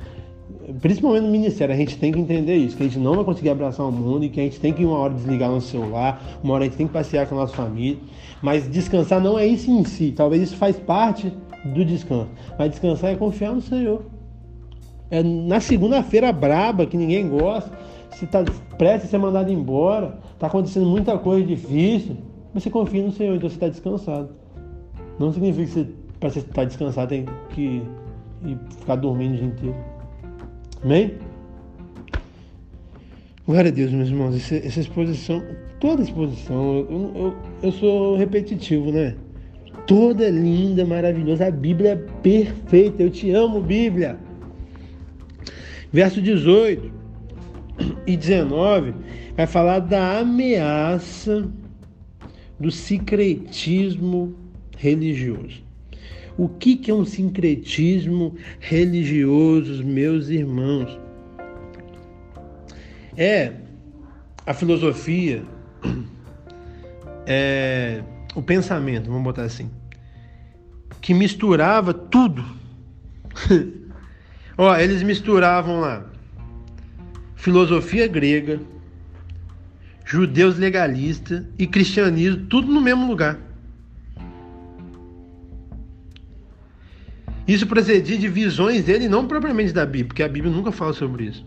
Principalmente 0.80 1.22
no 1.22 1.30
ministério, 1.30 1.74
a 1.74 1.78
gente 1.78 1.96
tem 1.96 2.12
que 2.12 2.18
entender 2.18 2.54
isso, 2.54 2.76
que 2.76 2.82
a 2.82 2.86
gente 2.86 2.98
não 2.98 3.14
vai 3.14 3.24
conseguir 3.24 3.48
abraçar 3.48 3.86
o 3.86 3.92
mundo 3.92 4.24
e 4.24 4.28
que 4.28 4.38
a 4.38 4.42
gente 4.42 4.60
tem 4.60 4.72
que 4.72 4.84
uma 4.84 4.98
hora 4.98 5.14
desligar 5.14 5.50
nosso 5.50 5.68
celular, 5.68 6.22
uma 6.42 6.54
hora 6.54 6.64
a 6.64 6.66
gente 6.66 6.76
tem 6.76 6.86
que 6.86 6.92
passear 6.92 7.26
com 7.26 7.34
a 7.36 7.38
nossa 7.38 7.54
família, 7.54 7.98
mas 8.42 8.68
descansar 8.68 9.18
não 9.18 9.38
é 9.38 9.46
isso 9.46 9.70
em 9.70 9.82
si, 9.84 10.12
talvez 10.14 10.42
isso 10.42 10.56
faz 10.56 10.76
parte 10.78 11.32
do 11.64 11.84
descanso, 11.84 12.28
mas 12.58 12.70
descansar 12.70 13.12
é 13.12 13.16
confiar 13.16 13.54
no 13.54 13.62
Senhor. 13.62 14.04
É 15.10 15.22
na 15.22 15.58
segunda-feira 15.58 16.30
braba, 16.32 16.84
que 16.84 16.98
ninguém 16.98 17.26
gosta, 17.28 17.72
você 18.10 18.26
está 18.26 18.44
prestes 18.76 19.08
a 19.08 19.10
ser 19.12 19.18
mandado 19.18 19.50
embora, 19.50 20.18
está 20.34 20.48
acontecendo 20.48 20.84
muita 20.84 21.16
coisa 21.16 21.46
difícil, 21.46 22.16
você 22.52 22.68
confia 22.68 23.02
no 23.02 23.12
Senhor, 23.12 23.36
então 23.36 23.48
você 23.48 23.56
está 23.56 23.68
descansado. 23.68 24.28
Não 25.18 25.32
significa 25.32 25.84
que 25.84 25.94
para 26.20 26.28
você 26.28 26.40
estar 26.40 26.52
tá 26.52 26.64
descansado, 26.64 27.08
tem 27.08 27.26
que 27.50 27.82
ficar 28.80 28.96
dormindo 28.96 29.32
o 29.32 29.36
dia 29.36 29.46
inteiro. 29.46 29.97
Amém? 30.83 31.14
Glória 33.47 33.70
a 33.70 33.74
Deus, 33.74 33.91
meus 33.91 34.09
irmãos. 34.09 34.37
Essa, 34.37 34.57
essa 34.57 34.81
exposição, 34.81 35.43
toda 35.81 36.03
exposição, 36.03 36.87
eu, 36.91 37.12
eu, 37.14 37.37
eu 37.62 37.72
sou 37.72 38.16
repetitivo, 38.16 38.93
né? 38.93 39.14
Toda 39.87 40.24
é 40.24 40.31
linda, 40.31 40.85
maravilhosa. 40.85 41.47
A 41.47 41.51
Bíblia 41.51 41.93
é 41.93 41.97
perfeita. 41.97 43.03
Eu 43.03 43.11
te 43.11 43.31
amo, 43.31 43.61
Bíblia. 43.61 44.18
Verso 45.91 46.20
18 46.20 46.93
e 48.07 48.16
19 48.16 48.95
vai 49.35 49.47
falar 49.47 49.79
da 49.79 50.18
ameaça 50.18 51.49
do 52.61 52.70
sincretismo 52.70 54.35
religioso. 54.76 55.67
O 56.39 56.49
que, 56.49 56.76
que 56.76 56.91
é 56.91 56.95
um 56.95 57.05
sincretismo 57.05 58.34
religioso, 58.61 59.84
meus 59.84 60.28
irmãos? 60.28 60.99
É 63.16 63.53
a 64.47 64.55
filosofia, 64.55 65.43
é 67.26 68.03
o 68.34 68.41
pensamento, 68.41 69.11
vamos 69.11 69.24
botar 69.24 69.43
assim, 69.43 69.68
que 71.01 71.12
misturava 71.12 71.93
tudo 71.93 72.57
Ó, 74.57 74.74
eles 74.76 75.03
misturavam 75.03 75.80
lá 75.80 76.05
filosofia 77.36 78.09
grega, 78.09 78.61
judeus 80.05 80.59
legalistas 80.59 81.45
e 81.57 81.66
cristianismo, 81.66 82.47
tudo 82.47 82.72
no 82.72 82.80
mesmo 82.80 83.07
lugar. 83.07 83.39
Isso 87.49 87.66
procedia 87.66 88.18
de 88.18 88.28
visões 88.28 88.84
dele, 88.84 89.09
não 89.09 89.26
propriamente 89.26 89.72
da 89.72 89.86
Bíblia, 89.86 90.05
porque 90.09 90.22
a 90.22 90.28
Bíblia 90.28 90.53
nunca 90.53 90.70
fala 90.70 90.92
sobre 90.92 91.24
isso. 91.24 91.46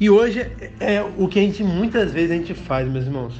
E 0.00 0.08
hoje 0.08 0.40
é, 0.80 0.94
é 0.94 1.02
o 1.02 1.28
que 1.28 1.38
a 1.38 1.42
gente 1.42 1.62
muitas 1.62 2.10
vezes 2.10 2.30
a 2.30 2.34
gente 2.34 2.54
faz, 2.54 2.88
meus 2.88 3.04
irmãos. 3.04 3.34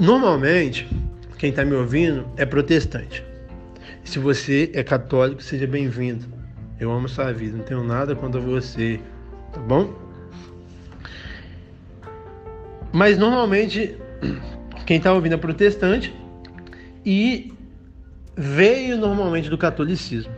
Normalmente, 0.00 0.88
quem 1.36 1.50
está 1.50 1.66
me 1.66 1.74
ouvindo 1.74 2.26
é 2.38 2.46
protestante. 2.46 3.22
Se 4.04 4.18
você 4.18 4.70
é 4.72 4.82
católico, 4.82 5.42
seja 5.42 5.66
bem-vindo. 5.66 6.24
Eu 6.80 6.90
amo 6.90 7.10
sua 7.10 7.30
vida, 7.32 7.58
não 7.58 7.64
tenho 7.64 7.84
nada 7.84 8.16
contra 8.16 8.40
você, 8.40 9.00
tá 9.52 9.60
bom? 9.60 9.92
Mas 12.90 13.18
normalmente 13.18 13.98
quem 14.86 14.96
está 14.96 15.12
ouvindo 15.12 15.34
é 15.34 15.36
protestante 15.36 16.14
e 17.04 17.52
veio 18.38 18.96
normalmente 18.96 19.50
do 19.50 19.58
catolicismo. 19.58 20.32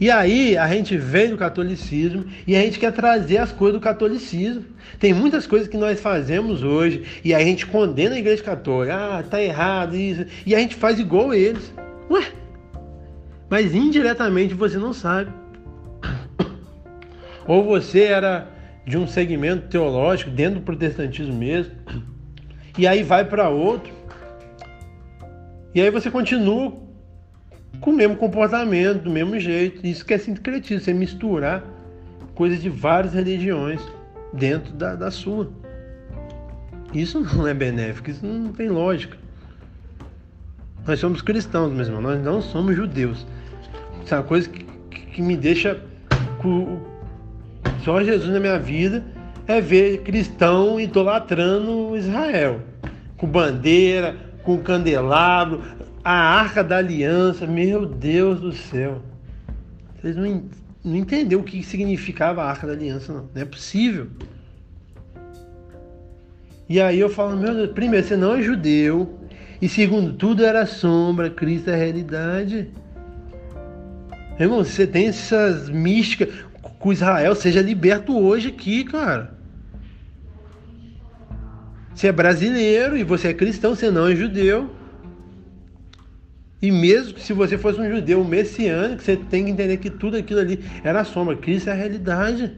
E 0.00 0.10
aí 0.10 0.56
a 0.56 0.66
gente 0.68 0.96
vem 0.96 1.30
do 1.30 1.36
catolicismo 1.36 2.24
e 2.46 2.56
a 2.56 2.60
gente 2.60 2.78
quer 2.78 2.92
trazer 2.92 3.38
as 3.38 3.52
coisas 3.52 3.78
do 3.78 3.82
catolicismo. 3.82 4.64
Tem 4.98 5.12
muitas 5.12 5.46
coisas 5.46 5.68
que 5.68 5.76
nós 5.76 6.00
fazemos 6.00 6.62
hoje 6.62 7.04
e 7.24 7.34
a 7.34 7.40
gente 7.40 7.66
condena 7.66 8.14
a 8.14 8.18
igreja 8.18 8.42
católica. 8.42 8.94
Ah, 8.96 9.22
tá 9.22 9.42
errado 9.42 9.94
isso. 9.96 10.24
E 10.46 10.54
a 10.54 10.58
gente 10.58 10.76
faz 10.76 10.98
igual 10.98 11.34
eles. 11.34 11.74
Ué? 12.10 12.24
Mas 13.50 13.74
indiretamente 13.74 14.54
você 14.54 14.78
não 14.78 14.92
sabe. 14.92 15.32
Ou 17.46 17.64
você 17.64 18.02
era 18.04 18.48
de 18.86 18.96
um 18.96 19.06
segmento 19.06 19.68
teológico 19.68 20.30
dentro 20.30 20.60
do 20.60 20.64
protestantismo 20.64 21.34
mesmo, 21.34 21.72
e 22.78 22.86
aí 22.86 23.02
vai 23.02 23.22
para 23.22 23.50
outro, 23.50 23.92
e 25.74 25.80
aí 25.80 25.90
você 25.90 26.10
continua 26.10 26.72
com 27.80 27.90
o 27.90 27.94
mesmo 27.94 28.16
comportamento, 28.16 29.02
do 29.02 29.10
mesmo 29.10 29.38
jeito. 29.38 29.86
Isso 29.86 30.04
que 30.04 30.14
é 30.14 30.18
sincretismo, 30.18 30.82
você 30.82 30.92
misturar 30.92 31.64
coisas 32.34 32.60
de 32.60 32.68
várias 32.68 33.12
religiões 33.12 33.80
dentro 34.32 34.72
da, 34.72 34.94
da 34.94 35.10
sua. 35.10 35.50
Isso 36.92 37.20
não 37.20 37.46
é 37.46 37.52
benéfico, 37.52 38.10
isso 38.10 38.24
não 38.24 38.52
tem 38.52 38.68
lógica. 38.68 39.16
Nós 40.86 40.98
somos 41.00 41.20
cristãos, 41.20 41.72
meu 41.72 41.84
irmão, 41.84 42.00
nós 42.00 42.22
não 42.22 42.40
somos 42.40 42.74
judeus. 42.74 43.26
Isso 44.02 44.14
é 44.14 44.18
uma 44.18 44.24
coisa 44.24 44.48
que, 44.48 44.64
que 44.90 45.20
me 45.20 45.36
deixa 45.36 45.78
com, 46.40 46.80
só 47.84 48.02
Jesus 48.02 48.32
na 48.32 48.40
minha 48.40 48.58
vida 48.58 49.04
é 49.46 49.60
ver 49.60 50.02
cristão 50.02 50.80
idolatrando 50.80 51.96
Israel, 51.96 52.60
com 53.16 53.26
bandeira, 53.26 54.16
com 54.48 54.56
candelabro, 54.56 55.62
a 56.02 56.10
arca 56.10 56.64
da 56.64 56.78
aliança. 56.78 57.46
Meu 57.46 57.84
Deus 57.84 58.40
do 58.40 58.50
céu. 58.50 59.02
Vocês 60.00 60.16
não, 60.16 60.42
não 60.82 60.96
entenderam 60.96 61.42
o 61.42 61.44
que 61.44 61.62
significava 61.62 62.42
a 62.42 62.48
arca 62.48 62.66
da 62.66 62.72
aliança, 62.72 63.12
não. 63.12 63.28
Não 63.34 63.42
é 63.42 63.44
possível. 63.44 64.06
E 66.66 66.80
aí 66.80 66.98
eu 66.98 67.10
falo, 67.10 67.36
meu 67.36 67.52
Deus, 67.52 67.72
primeiro, 67.72 68.06
você 68.06 68.16
não 68.16 68.36
é 68.36 68.42
judeu. 68.42 69.18
E 69.60 69.68
segundo, 69.68 70.14
tudo 70.14 70.42
era 70.42 70.64
sombra, 70.64 71.28
Cristo 71.28 71.68
é 71.68 71.76
realidade. 71.76 72.70
Irmão, 74.40 74.64
você 74.64 74.86
tem 74.86 75.08
essas 75.08 75.68
místicas, 75.68 76.30
com 76.78 76.90
Israel 76.90 77.34
seja 77.34 77.60
liberto 77.60 78.18
hoje 78.18 78.48
aqui, 78.48 78.82
cara. 78.82 79.37
Você 81.98 82.06
é 82.06 82.12
brasileiro 82.12 82.96
e 82.96 83.02
você 83.02 83.26
é 83.26 83.34
cristão, 83.34 83.74
você 83.74 83.90
não 83.90 84.06
é 84.06 84.14
judeu. 84.14 84.70
E 86.62 86.70
mesmo 86.70 87.18
se 87.18 87.32
você 87.32 87.58
fosse 87.58 87.80
um 87.80 87.90
judeu 87.90 88.22
messiânico, 88.24 89.02
você 89.02 89.16
tem 89.16 89.46
que 89.46 89.50
entender 89.50 89.78
que 89.78 89.90
tudo 89.90 90.16
aquilo 90.16 90.38
ali 90.38 90.64
era 90.84 91.02
sombra. 91.02 91.34
Cristo 91.34 91.70
é 91.70 91.72
a 91.72 91.74
realidade. 91.74 92.52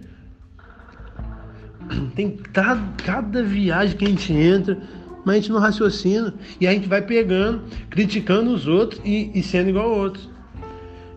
Tem 2.15 2.37
cada, 2.37 2.83
cada 3.03 3.43
viagem 3.43 3.97
que 3.97 4.05
a 4.05 4.09
gente 4.09 4.31
entra, 4.31 4.79
mas 5.25 5.37
a 5.37 5.39
gente 5.39 5.53
não 5.53 5.59
raciocina. 5.59 6.35
E 6.61 6.67
a 6.67 6.73
gente 6.73 6.87
vai 6.87 7.01
pegando, 7.01 7.63
criticando 7.89 8.51
os 8.51 8.67
outros 8.67 9.01
e, 9.07 9.31
e 9.35 9.43
sendo 9.43 9.71
igual 9.71 9.91
a 9.91 9.97
outros. 9.97 10.29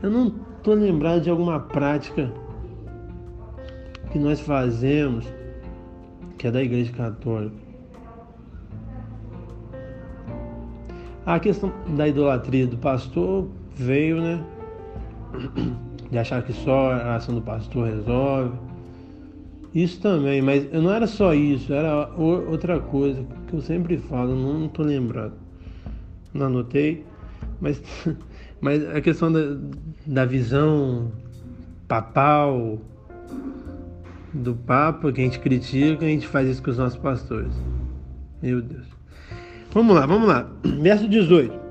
Eu 0.02 0.10
não 0.10 0.30
tô 0.64 0.74
lembrado 0.74 1.24
de 1.24 1.30
alguma 1.30 1.60
prática 1.60 2.32
que 4.14 4.18
nós 4.18 4.40
fazemos, 4.40 5.26
que 6.38 6.48
é 6.48 6.52
da 6.52 6.64
Igreja 6.64 6.94
Católica. 6.94 7.63
A 11.26 11.40
questão 11.40 11.72
da 11.96 12.08
idolatria 12.08 12.68
do 12.68 12.78
pastor 12.78 13.48
veio, 13.76 14.22
né? 14.22 14.44
De 16.12 16.18
achar 16.18 16.44
que 16.44 16.54
só 16.54 16.92
a 16.92 17.16
ação 17.16 17.36
do 17.36 17.42
pastor 17.42 17.88
resolve. 17.88 18.58
Isso 19.74 20.00
também, 20.02 20.42
mas 20.42 20.72
não 20.72 20.92
era 20.92 21.08
só 21.08 21.34
isso, 21.34 21.74
era 21.74 22.08
outra 22.16 22.80
coisa 22.80 23.26
que 23.48 23.56
eu 23.56 23.62
sempre 23.62 23.98
falo, 23.98 24.36
não 24.36 24.68
estou 24.68 24.86
lembrado. 24.86 25.34
Não 26.32 26.46
anotei, 26.46 27.04
mas, 27.60 27.82
mas 28.62 28.88
a 28.96 29.02
questão 29.02 29.32
da, 29.32 29.40
da 30.06 30.26
visão 30.26 31.12
papal 31.88 32.78
do 34.32 34.54
Papa, 34.54 35.12
que 35.12 35.22
a 35.22 35.24
gente 35.24 35.40
critica, 35.40 36.06
a 36.06 36.10
gente 36.10 36.28
faz 36.28 36.48
isso 36.48 36.62
com 36.62 36.70
os 36.70 36.78
nossos 36.78 37.00
pastores. 37.00 37.54
Meu 38.42 38.62
Deus. 38.62 38.93
Vamos 39.74 39.96
lá, 39.96 40.06
vamos 40.06 40.28
lá. 40.28 40.50
Verso 40.64 41.08
18. 41.08 41.64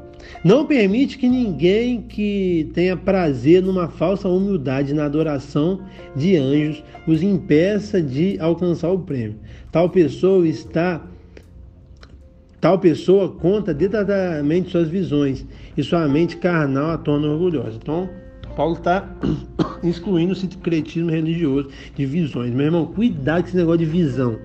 Não 0.45 0.67
permite 0.67 1.19
que 1.19 1.29
ninguém 1.29 2.03
que 2.03 2.71
tenha 2.75 2.97
prazer 2.97 3.63
numa 3.63 3.89
falsa 3.89 4.29
humildade 4.29 4.93
na 4.93 5.05
adoração 5.05 5.81
de 6.17 6.37
anjos 6.37 6.83
os 7.07 7.23
impeça 7.23 8.03
de 8.03 8.39
alcançar 8.41 8.91
o 8.91 8.99
prêmio. 8.99 9.37
Tal 9.71 9.89
pessoa 9.89 10.47
está 10.47 11.01
Tal 12.61 12.79
pessoa 12.79 13.29
conta 13.29 13.75
detalhadamente 13.75 14.71
suas 14.71 14.89
visões 14.89 15.45
e 15.77 15.83
sua 15.83 16.07
mente 16.07 16.37
carnal 16.37 16.93
a 16.93 16.97
torna 16.97 17.27
orgulhosa. 17.27 17.77
Então, 17.83 18.09
Paulo 18.55 18.75
está 18.75 19.17
excluindo 19.83 20.33
o 20.33 20.37
sincretismo 20.37 21.11
religioso 21.11 21.71
de 21.97 22.07
visões. 22.07 22.55
Meu 22.55 22.67
irmão, 22.67 22.87
cuidado 22.87 23.43
com 23.43 23.49
esse 23.49 23.57
negócio 23.57 23.81
de 23.81 23.87
visão. 23.87 24.39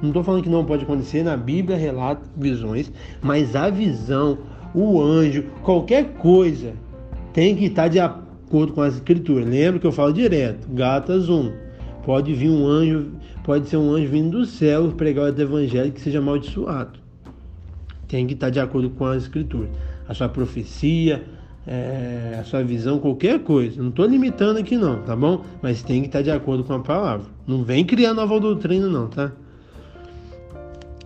Não 0.00 0.10
estou 0.10 0.22
falando 0.22 0.42
que 0.42 0.48
não 0.48 0.64
pode 0.64 0.84
acontecer, 0.84 1.22
na 1.22 1.36
Bíblia 1.36 1.76
relata 1.76 2.22
visões, 2.36 2.90
mas 3.20 3.56
a 3.56 3.68
visão, 3.68 4.38
o 4.74 5.00
anjo, 5.02 5.44
qualquer 5.62 6.14
coisa 6.14 6.72
tem 7.32 7.56
que 7.56 7.66
estar 7.66 7.88
de 7.88 7.98
acordo 7.98 8.72
com 8.72 8.82
as 8.82 8.94
escrituras. 8.94 9.48
Lembra 9.48 9.80
que 9.80 9.86
eu 9.86 9.92
falo 9.92 10.12
direto, 10.12 10.68
Gatas 10.70 11.28
1. 11.28 11.52
Pode 12.04 12.32
vir 12.32 12.48
um 12.48 12.66
anjo, 12.66 13.12
pode 13.42 13.68
ser 13.68 13.76
um 13.76 13.92
anjo 13.92 14.08
vindo 14.08 14.38
do 14.38 14.46
céu 14.46 14.88
pregar 14.92 15.24
o 15.24 15.40
evangelho 15.40 15.92
que 15.92 16.00
seja 16.00 16.18
amaldiçoado. 16.18 16.98
Tem 18.06 18.26
que 18.26 18.34
estar 18.34 18.50
de 18.50 18.60
acordo 18.60 18.90
com 18.90 19.04
as 19.04 19.24
escrituras. 19.24 19.68
A 20.08 20.14
sua 20.14 20.28
profecia, 20.28 21.22
é, 21.66 22.38
a 22.40 22.44
sua 22.44 22.62
visão, 22.62 22.98
qualquer 22.98 23.40
coisa. 23.40 23.82
Não 23.82 23.90
estou 23.90 24.06
limitando 24.06 24.58
aqui 24.58 24.76
não, 24.76 25.02
tá 25.02 25.14
bom? 25.14 25.44
Mas 25.60 25.82
tem 25.82 26.00
que 26.00 26.06
estar 26.06 26.22
de 26.22 26.30
acordo 26.30 26.64
com 26.64 26.72
a 26.72 26.78
palavra. 26.78 27.26
Não 27.46 27.62
vem 27.62 27.84
criar 27.84 28.14
nova 28.14 28.40
doutrina 28.40 28.88
não, 28.88 29.08
tá? 29.08 29.32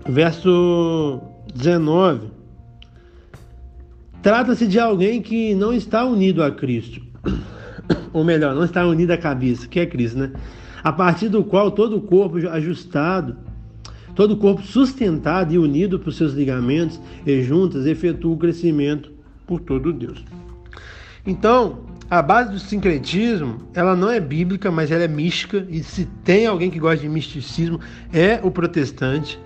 Verso 0.07 1.20
19. 1.55 2.28
Trata-se 4.22 4.66
de 4.66 4.78
alguém 4.78 5.20
que 5.20 5.55
não 5.55 5.72
está 5.72 6.05
unido 6.05 6.42
a 6.42 6.50
Cristo. 6.50 7.00
Ou 8.12 8.24
melhor, 8.24 8.55
não 8.55 8.64
está 8.64 8.86
unido 8.86 9.11
à 9.11 9.16
cabeça, 9.16 9.66
que 9.66 9.80
é 9.80 9.86
Cristo, 9.86 10.18
né? 10.18 10.32
A 10.82 10.92
partir 10.92 11.28
do 11.28 11.44
qual 11.44 11.70
todo 11.70 11.96
o 11.96 12.00
corpo 12.00 12.36
ajustado, 12.48 13.36
todo 14.14 14.34
o 14.34 14.36
corpo 14.36 14.62
sustentado 14.62 15.53
e 15.53 15.59
unido 15.59 15.98
por 15.98 16.12
seus 16.12 16.32
ligamentos 16.32 17.00
e 17.24 17.42
juntas 17.42 17.86
efetua 17.86 18.32
o 18.32 18.36
crescimento 18.36 19.12
por 19.46 19.61
todo 19.61 19.92
Deus. 19.92 20.24
Então, 21.26 21.80
a 22.11 22.20
base 22.20 22.53
do 22.53 22.59
sincretismo, 22.59 23.62
ela 23.72 23.96
não 23.96 24.11
é 24.11 24.20
bíblica, 24.20 24.70
mas 24.70 24.90
ela 24.90 25.05
é 25.05 25.09
mística, 25.09 25.66
e 25.70 25.82
se 25.82 26.05
tem 26.24 26.46
alguém 26.46 26.70
que 26.70 26.78
gosta 26.78 26.98
de 26.98 27.09
misticismo, 27.09 27.80
é 28.12 28.40
o 28.42 28.50
protestante. 28.50 29.38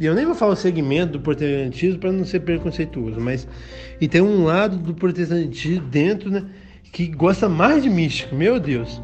Eu 0.00 0.14
nem 0.14 0.24
vou 0.24 0.34
falar 0.34 0.52
o 0.52 0.56
segmento 0.56 1.12
do 1.12 1.20
protestantismo 1.20 1.98
para 1.98 2.10
não 2.10 2.24
ser 2.24 2.40
preconceituoso, 2.40 3.20
mas 3.20 3.46
e 4.00 4.08
tem 4.08 4.22
um 4.22 4.44
lado 4.44 4.78
do 4.78 4.94
protestantismo 4.94 5.86
dentro, 5.88 6.30
né, 6.30 6.46
que 6.90 7.06
gosta 7.06 7.48
mais 7.50 7.82
de 7.82 7.90
mística. 7.90 8.34
Meu 8.34 8.58
Deus. 8.58 9.00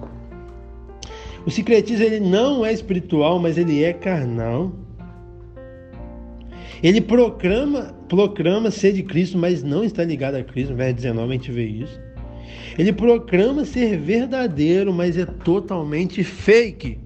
O 1.45 1.51
sincretismo 1.51 2.03
ele 2.03 2.19
não 2.19 2.65
é 2.65 2.73
espiritual, 2.73 3.39
mas 3.39 3.59
ele 3.59 3.85
é 3.85 3.93
carnal. 3.93 4.73
Ele 6.83 7.01
proclama, 7.01 7.95
proclama 8.09 8.71
ser 8.71 8.93
de 8.93 9.03
Cristo, 9.03 9.37
mas 9.37 9.63
não 9.63 9.85
está 9.85 10.03
ligado 10.03 10.37
a 10.37 10.43
Cristo. 10.43 10.71
No 10.71 10.77
verso 10.77 10.97
19 10.97 11.29
a 11.29 11.33
gente 11.33 11.53
vê 11.53 11.67
isso. 11.67 12.01
Ele 12.79 12.93
proclama 12.93 13.65
ser 13.65 13.99
verdadeiro, 13.99 14.93
mas 14.93 15.17
é 15.17 15.27
totalmente 15.27 16.25
fake. 16.25 17.06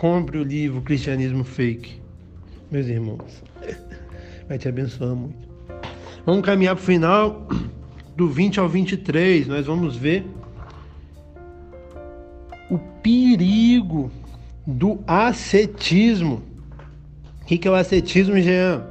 Compre 0.00 0.38
o 0.38 0.42
livro 0.42 0.80
Cristianismo 0.80 1.44
Fake, 1.44 2.00
meus 2.70 2.86
irmãos. 2.86 3.42
Vai 4.48 4.56
te 4.56 4.66
abençoar 4.66 5.14
muito. 5.14 5.46
Vamos 6.24 6.42
caminhar 6.42 6.74
para 6.74 6.82
o 6.82 6.86
final 6.86 7.46
do 8.16 8.26
20 8.26 8.60
ao 8.60 8.66
23. 8.66 9.46
Nós 9.46 9.66
vamos 9.66 9.96
ver 9.96 10.24
o 12.70 12.78
perigo 13.02 14.10
do 14.66 15.00
ascetismo. 15.06 16.42
O 17.42 17.44
que 17.44 17.68
é 17.68 17.70
o 17.70 17.74
ascetismo, 17.74 18.40
Jean? 18.40 18.86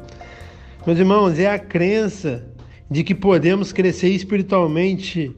Meus 0.85 0.99
irmãos, 0.99 1.39
é 1.39 1.47
a 1.47 1.57
crença 1.57 2.45
de 2.87 3.03
que 3.03 3.15
podemos 3.15 3.73
crescer 3.73 4.09
espiritualmente 4.09 5.35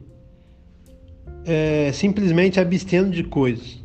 é, 1.45 1.93
simplesmente 1.93 2.59
abstendo 2.59 3.11
de 3.11 3.23
coisas 3.23 3.80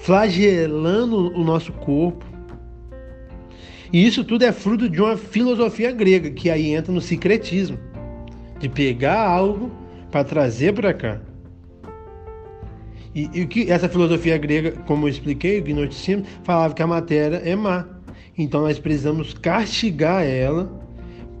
flagelando 0.00 1.32
o 1.36 1.44
nosso 1.44 1.72
corpo. 1.72 2.24
E 3.92 4.06
isso 4.06 4.24
tudo 4.24 4.44
é 4.44 4.52
fruto 4.52 4.88
de 4.88 5.00
uma 5.00 5.16
filosofia 5.16 5.92
grega, 5.92 6.30
que 6.30 6.48
aí 6.48 6.72
entra 6.72 6.92
no 6.92 7.00
secretismo, 7.00 7.78
de 8.58 8.68
pegar 8.68 9.20
algo 9.20 9.70
para 10.10 10.24
trazer 10.24 10.72
para 10.72 10.94
cá. 10.94 11.20
E, 13.14 13.28
e 13.34 13.46
que 13.46 13.70
essa 13.70 13.88
filosofia 13.88 14.38
grega, 14.38 14.72
como 14.86 15.06
eu 15.06 15.10
expliquei, 15.10 15.58
o 15.58 15.64
gnosticismo, 15.64 16.24
falava 16.44 16.74
que 16.74 16.82
a 16.82 16.86
matéria 16.86 17.36
é 17.36 17.56
má. 17.56 17.86
Então 18.38 18.62
nós 18.62 18.78
precisamos 18.78 19.34
castigar 19.34 20.24
ela, 20.24 20.70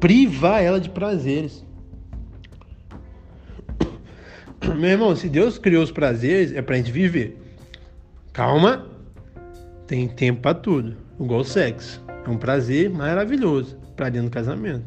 privar 0.00 0.62
ela 0.62 0.80
de 0.80 0.90
prazeres. 0.90 1.64
Meu 4.76 4.90
irmão, 4.90 5.14
se 5.14 5.28
Deus 5.28 5.56
criou 5.56 5.84
os 5.84 5.92
prazeres, 5.92 6.52
é 6.52 6.60
pra 6.60 6.76
gente 6.76 6.90
viver. 6.90 7.39
Calma, 8.32 8.86
tem 9.86 10.06
tempo 10.06 10.40
para 10.40 10.54
tudo. 10.54 10.96
Igual 11.18 11.44
sexo. 11.44 12.02
É 12.24 12.28
um 12.28 12.36
prazer 12.36 12.88
maravilhoso 12.88 13.76
para 13.96 14.08
dentro 14.08 14.30
do 14.30 14.32
casamento. 14.32 14.84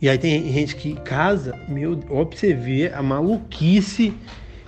E 0.00 0.08
aí 0.08 0.16
tem 0.16 0.50
gente 0.52 0.76
que 0.76 0.94
casa, 0.94 1.54
meu, 1.68 1.94
ver 2.54 2.94
a 2.94 3.02
maluquice 3.02 4.14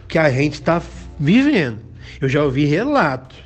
que 0.07 0.19
a 0.19 0.31
gente 0.31 0.55
está 0.55 0.83
vivendo. 1.19 1.79
Eu 2.21 2.29
já 2.29 2.45
ouvi 2.45 2.67
relatos 2.67 3.39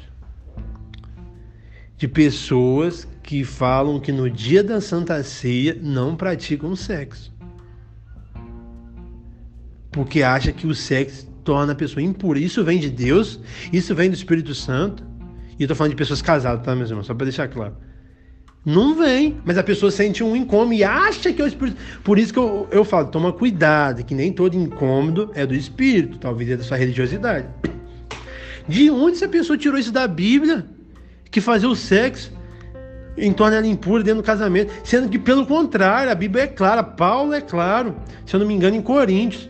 de 1.96 2.08
pessoas 2.08 3.06
que 3.22 3.44
falam 3.44 4.00
que 4.00 4.10
no 4.10 4.28
dia 4.28 4.64
da 4.64 4.80
Santa 4.80 5.22
Ceia 5.22 5.78
não 5.80 6.16
praticam 6.16 6.74
sexo. 6.74 7.32
Porque 9.90 10.22
acha 10.22 10.52
que 10.52 10.66
o 10.66 10.74
sexo 10.74 11.25
torna 11.46 11.72
a 11.72 11.76
pessoa 11.76 12.02
impura. 12.02 12.38
Isso 12.38 12.62
vem 12.64 12.78
de 12.78 12.90
Deus, 12.90 13.40
isso 13.72 13.94
vem 13.94 14.10
do 14.10 14.14
Espírito 14.14 14.54
Santo. 14.54 15.02
E 15.58 15.62
eu 15.62 15.68
tô 15.68 15.74
falando 15.74 15.92
de 15.92 15.96
pessoas 15.96 16.20
casadas, 16.20 16.62
tá, 16.62 16.74
meus 16.74 16.90
irmãos? 16.90 17.06
Só 17.06 17.14
para 17.14 17.24
deixar 17.24 17.48
claro. 17.48 17.74
Não 18.64 18.96
vem, 18.96 19.40
mas 19.44 19.56
a 19.56 19.62
pessoa 19.62 19.92
sente 19.92 20.24
um 20.24 20.34
incômodo 20.34 20.74
e 20.74 20.82
acha 20.82 21.32
que 21.32 21.40
é 21.40 21.44
o 21.44 21.48
Espírito. 21.48 21.78
Por 22.02 22.18
isso 22.18 22.32
que 22.32 22.38
eu, 22.38 22.66
eu 22.72 22.84
falo, 22.84 23.06
toma 23.06 23.32
cuidado, 23.32 24.04
que 24.04 24.12
nem 24.12 24.32
todo 24.32 24.56
incômodo 24.56 25.30
é 25.34 25.46
do 25.46 25.54
Espírito, 25.54 26.18
talvez 26.18 26.50
é 26.50 26.56
da 26.56 26.64
sua 26.64 26.76
religiosidade. 26.76 27.46
De 28.66 28.90
onde 28.90 29.16
essa 29.16 29.28
pessoa 29.28 29.56
tirou 29.56 29.78
isso 29.78 29.92
da 29.92 30.08
Bíblia? 30.08 30.66
Que 31.30 31.40
fazer 31.40 31.68
o 31.68 31.76
sexo 31.76 32.32
em 33.16 33.32
torno 33.32 33.56
ela 33.56 33.66
impura 33.66 34.02
dentro 34.02 34.20
do 34.20 34.26
casamento, 34.26 34.72
sendo 34.84 35.08
que 35.08 35.18
pelo 35.18 35.46
contrário, 35.46 36.10
a 36.10 36.14
Bíblia 36.14 36.44
é 36.44 36.46
clara, 36.46 36.82
Paulo 36.82 37.32
é 37.32 37.40
claro, 37.40 37.96
se 38.26 38.34
eu 38.34 38.40
não 38.40 38.46
me 38.46 38.52
engano, 38.52 38.76
em 38.76 38.82
Coríntios, 38.82 39.48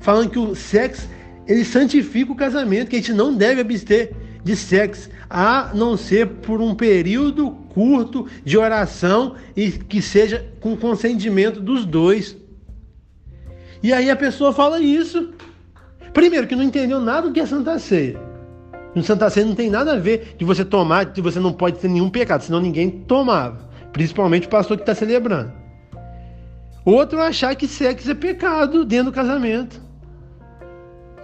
falando 0.00 0.30
que 0.30 0.38
o 0.38 0.56
sexo 0.56 1.08
ele 1.46 1.64
santifica 1.64 2.32
o 2.32 2.36
casamento, 2.36 2.88
que 2.88 2.96
a 2.96 2.98
gente 2.98 3.12
não 3.12 3.34
deve 3.34 3.60
abster 3.60 4.12
de 4.42 4.56
sexo, 4.56 5.08
a 5.28 5.72
não 5.74 5.96
ser 5.96 6.26
por 6.26 6.60
um 6.60 6.74
período 6.74 7.50
curto 7.70 8.26
de 8.44 8.56
oração 8.56 9.34
e 9.56 9.70
que 9.70 10.00
seja 10.00 10.46
com 10.60 10.76
consentimento 10.76 11.60
dos 11.60 11.84
dois. 11.84 12.36
E 13.82 13.92
aí 13.92 14.10
a 14.10 14.16
pessoa 14.16 14.52
fala 14.52 14.80
isso. 14.80 15.30
Primeiro, 16.12 16.46
que 16.46 16.56
não 16.56 16.62
entendeu 16.62 17.00
nada 17.00 17.28
do 17.28 17.32
que 17.32 17.40
é 17.40 17.46
Santa 17.46 17.78
Ceia. 17.78 18.18
No 18.94 19.02
Santa 19.02 19.28
Ceia 19.28 19.44
não 19.44 19.54
tem 19.54 19.68
nada 19.68 19.92
a 19.92 19.98
ver 19.98 20.34
de 20.38 20.44
você 20.44 20.64
tomar, 20.64 21.04
de 21.04 21.20
você 21.20 21.38
não 21.38 21.52
pode 21.52 21.78
ter 21.78 21.88
nenhum 21.88 22.08
pecado, 22.08 22.42
senão 22.42 22.60
ninguém 22.60 22.90
tomava. 22.90 23.68
Principalmente 23.92 24.46
o 24.46 24.50
pastor 24.50 24.76
que 24.76 24.82
está 24.82 24.94
celebrando. 24.94 25.52
Outro 26.84 27.20
achar 27.20 27.54
que 27.54 27.68
sexo 27.68 28.10
é 28.10 28.14
pecado 28.14 28.84
dentro 28.84 29.06
do 29.06 29.12
casamento. 29.12 29.85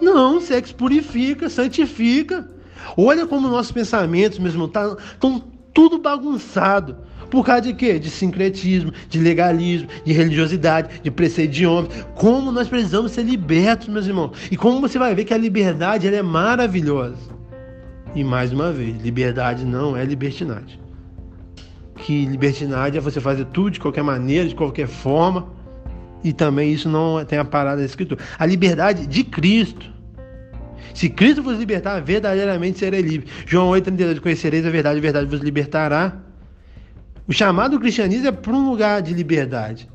Não, 0.01 0.41
sexo 0.41 0.75
purifica, 0.75 1.49
santifica. 1.49 2.47
Olha 2.97 3.25
como 3.25 3.47
nossos 3.47 3.71
pensamentos, 3.71 4.39
mesmo, 4.39 4.65
estão 4.65 4.95
tá, 4.95 5.45
tudo 5.73 5.97
bagunçado. 5.97 6.97
Por 7.29 7.43
causa 7.43 7.63
de 7.63 7.73
quê? 7.73 7.97
De 7.97 8.11
sincretismo, 8.11 8.93
de 9.09 9.19
legalismo, 9.19 9.87
de 10.05 10.13
religiosidade, 10.13 11.01
de 11.01 11.09
preceito 11.09 11.51
de 11.51 11.65
homens. 11.65 12.05
Como 12.13 12.51
nós 12.51 12.67
precisamos 12.67 13.11
ser 13.11 13.23
libertos, 13.23 13.87
meus 13.87 14.05
irmãos. 14.05 14.37
E 14.51 14.55
como 14.55 14.79
você 14.79 14.99
vai 14.99 15.15
ver 15.15 15.25
que 15.25 15.33
a 15.33 15.37
liberdade 15.37 16.07
ela 16.07 16.17
é 16.17 16.21
maravilhosa. 16.21 17.33
E 18.13 18.23
mais 18.23 18.53
uma 18.53 18.71
vez, 18.71 19.01
liberdade 19.01 19.65
não 19.65 19.97
é 19.97 20.05
libertinagem. 20.05 20.79
Que 21.95 22.25
libertinagem 22.25 22.99
é 22.99 23.01
você 23.01 23.19
fazer 23.19 23.45
tudo 23.45 23.71
de 23.71 23.79
qualquer 23.79 24.03
maneira, 24.03 24.47
de 24.47 24.53
qualquer 24.53 24.87
forma. 24.87 25.47
E 26.23 26.31
também 26.31 26.71
isso 26.71 26.87
não 26.87 27.23
tem 27.25 27.37
a 27.37 27.45
parada 27.45 27.77
da 27.77 27.85
escritura. 27.85 28.23
A 28.39 28.45
liberdade 28.45 29.05
de 29.05 29.23
Cristo 29.23 29.93
se 30.93 31.09
Cristo 31.09 31.41
vos 31.41 31.57
libertar, 31.57 31.99
verdadeiramente 32.01 32.79
serei 32.79 33.01
livre. 33.01 33.27
João 33.47 33.71
8,32, 33.71 34.19
conhecereis 34.19 34.65
a 34.65 34.69
verdade, 34.69 34.99
a 34.99 35.01
verdade 35.01 35.25
vos 35.25 35.41
libertará. 35.41 36.21
O 37.27 37.33
chamado 37.33 37.79
cristianismo 37.79 38.27
é 38.27 38.31
para 38.31 38.53
um 38.53 38.69
lugar 38.69 39.01
de 39.01 39.13
liberdade. 39.13 39.89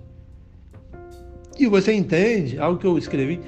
E 1.58 1.66
você 1.66 1.92
entende, 1.92 2.58
algo 2.58 2.78
que 2.78 2.86
eu 2.86 2.98
escrevi, 2.98 3.40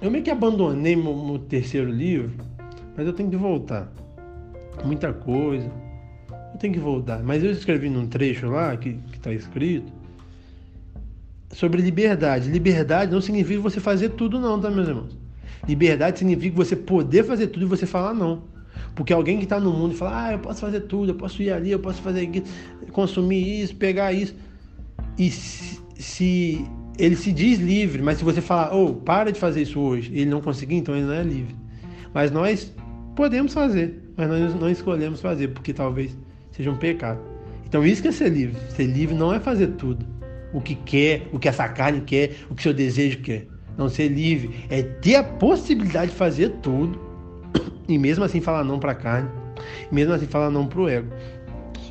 eu 0.00 0.10
meio 0.10 0.24
que 0.24 0.30
abandonei 0.30 0.96
meu, 0.96 1.38
terceiro 1.48 1.90
livro, 1.90 2.32
mas 2.96 3.06
eu 3.06 3.12
tenho 3.12 3.30
que 3.30 3.36
voltar. 3.36 3.92
Muita 4.84 5.12
coisa, 5.12 5.70
eu 6.52 6.58
tenho 6.58 6.72
que 6.72 6.80
voltar. 6.80 7.22
Mas 7.22 7.44
eu 7.44 7.52
escrevi 7.52 7.88
num 7.88 8.06
trecho 8.06 8.48
lá, 8.48 8.76
que 8.76 8.98
está 9.12 9.32
escrito, 9.32 9.92
sobre 11.52 11.80
liberdade. 11.80 12.50
Liberdade 12.50 13.12
não 13.12 13.20
significa 13.20 13.60
você 13.60 13.78
fazer 13.78 14.10
tudo 14.10 14.40
não, 14.40 14.60
tá, 14.60 14.70
meus 14.70 14.88
irmãos? 14.88 15.16
Liberdade 15.68 16.18
significa 16.18 16.56
você 16.56 16.74
poder 16.74 17.24
fazer 17.24 17.48
tudo 17.48 17.66
e 17.66 17.68
você 17.68 17.86
falar 17.86 18.14
não. 18.14 18.42
Porque 18.94 19.12
alguém 19.12 19.38
que 19.38 19.44
está 19.44 19.60
no 19.60 19.72
mundo 19.72 19.94
e 19.94 19.96
fala, 19.96 20.26
ah, 20.26 20.32
eu 20.32 20.38
posso 20.38 20.60
fazer 20.60 20.80
tudo, 20.80 21.12
eu 21.12 21.14
posso 21.14 21.42
ir 21.42 21.52
ali, 21.52 21.70
eu 21.70 21.78
posso 21.78 22.02
fazer 22.02 22.24
isso, 22.24 22.44
consumir 22.90 23.62
isso, 23.62 23.76
pegar 23.76 24.12
isso. 24.12 24.34
E 25.16 25.30
se, 25.30 25.80
se, 25.96 26.66
ele 26.98 27.16
se 27.16 27.32
diz 27.32 27.58
livre, 27.58 28.02
mas 28.02 28.18
se 28.18 28.24
você 28.24 28.40
falar, 28.40 28.74
oh, 28.74 28.94
para 28.94 29.30
de 29.30 29.38
fazer 29.38 29.62
isso 29.62 29.78
hoje, 29.78 30.10
ele 30.14 30.30
não 30.30 30.40
conseguir, 30.40 30.76
então 30.76 30.96
ele 30.96 31.06
não 31.06 31.14
é 31.14 31.22
livre. 31.22 31.54
Mas 32.12 32.30
nós 32.30 32.72
podemos 33.14 33.54
fazer, 33.54 34.02
mas 34.16 34.28
nós 34.28 34.54
não 34.54 34.68
escolhemos 34.68 35.20
fazer, 35.20 35.48
porque 35.48 35.72
talvez 35.72 36.16
seja 36.50 36.70
um 36.70 36.76
pecado. 36.76 37.20
Então 37.66 37.84
isso 37.86 38.02
que 38.02 38.08
é 38.08 38.12
ser 38.12 38.28
livre. 38.30 38.60
Ser 38.70 38.84
livre 38.84 39.14
não 39.14 39.32
é 39.32 39.40
fazer 39.40 39.68
tudo. 39.68 40.04
O 40.52 40.60
que 40.60 40.74
quer, 40.74 41.28
o 41.32 41.38
que 41.38 41.48
essa 41.48 41.68
carne 41.68 42.00
quer, 42.02 42.36
o 42.50 42.54
que 42.54 42.62
seu 42.62 42.74
desejo 42.74 43.20
quer 43.20 43.46
não 43.76 43.88
ser 43.88 44.08
livre, 44.08 44.66
é 44.68 44.82
ter 44.82 45.16
a 45.16 45.24
possibilidade 45.24 46.10
de 46.10 46.16
fazer 46.16 46.50
tudo 46.62 47.00
e 47.88 47.98
mesmo 47.98 48.24
assim 48.24 48.40
falar 48.40 48.64
não 48.64 48.78
para 48.78 48.92
a 48.92 48.94
carne, 48.94 49.28
mesmo 49.90 50.12
assim 50.12 50.26
falar 50.26 50.50
não 50.50 50.66
para 50.66 50.80
o 50.80 50.88
ego. 50.88 51.08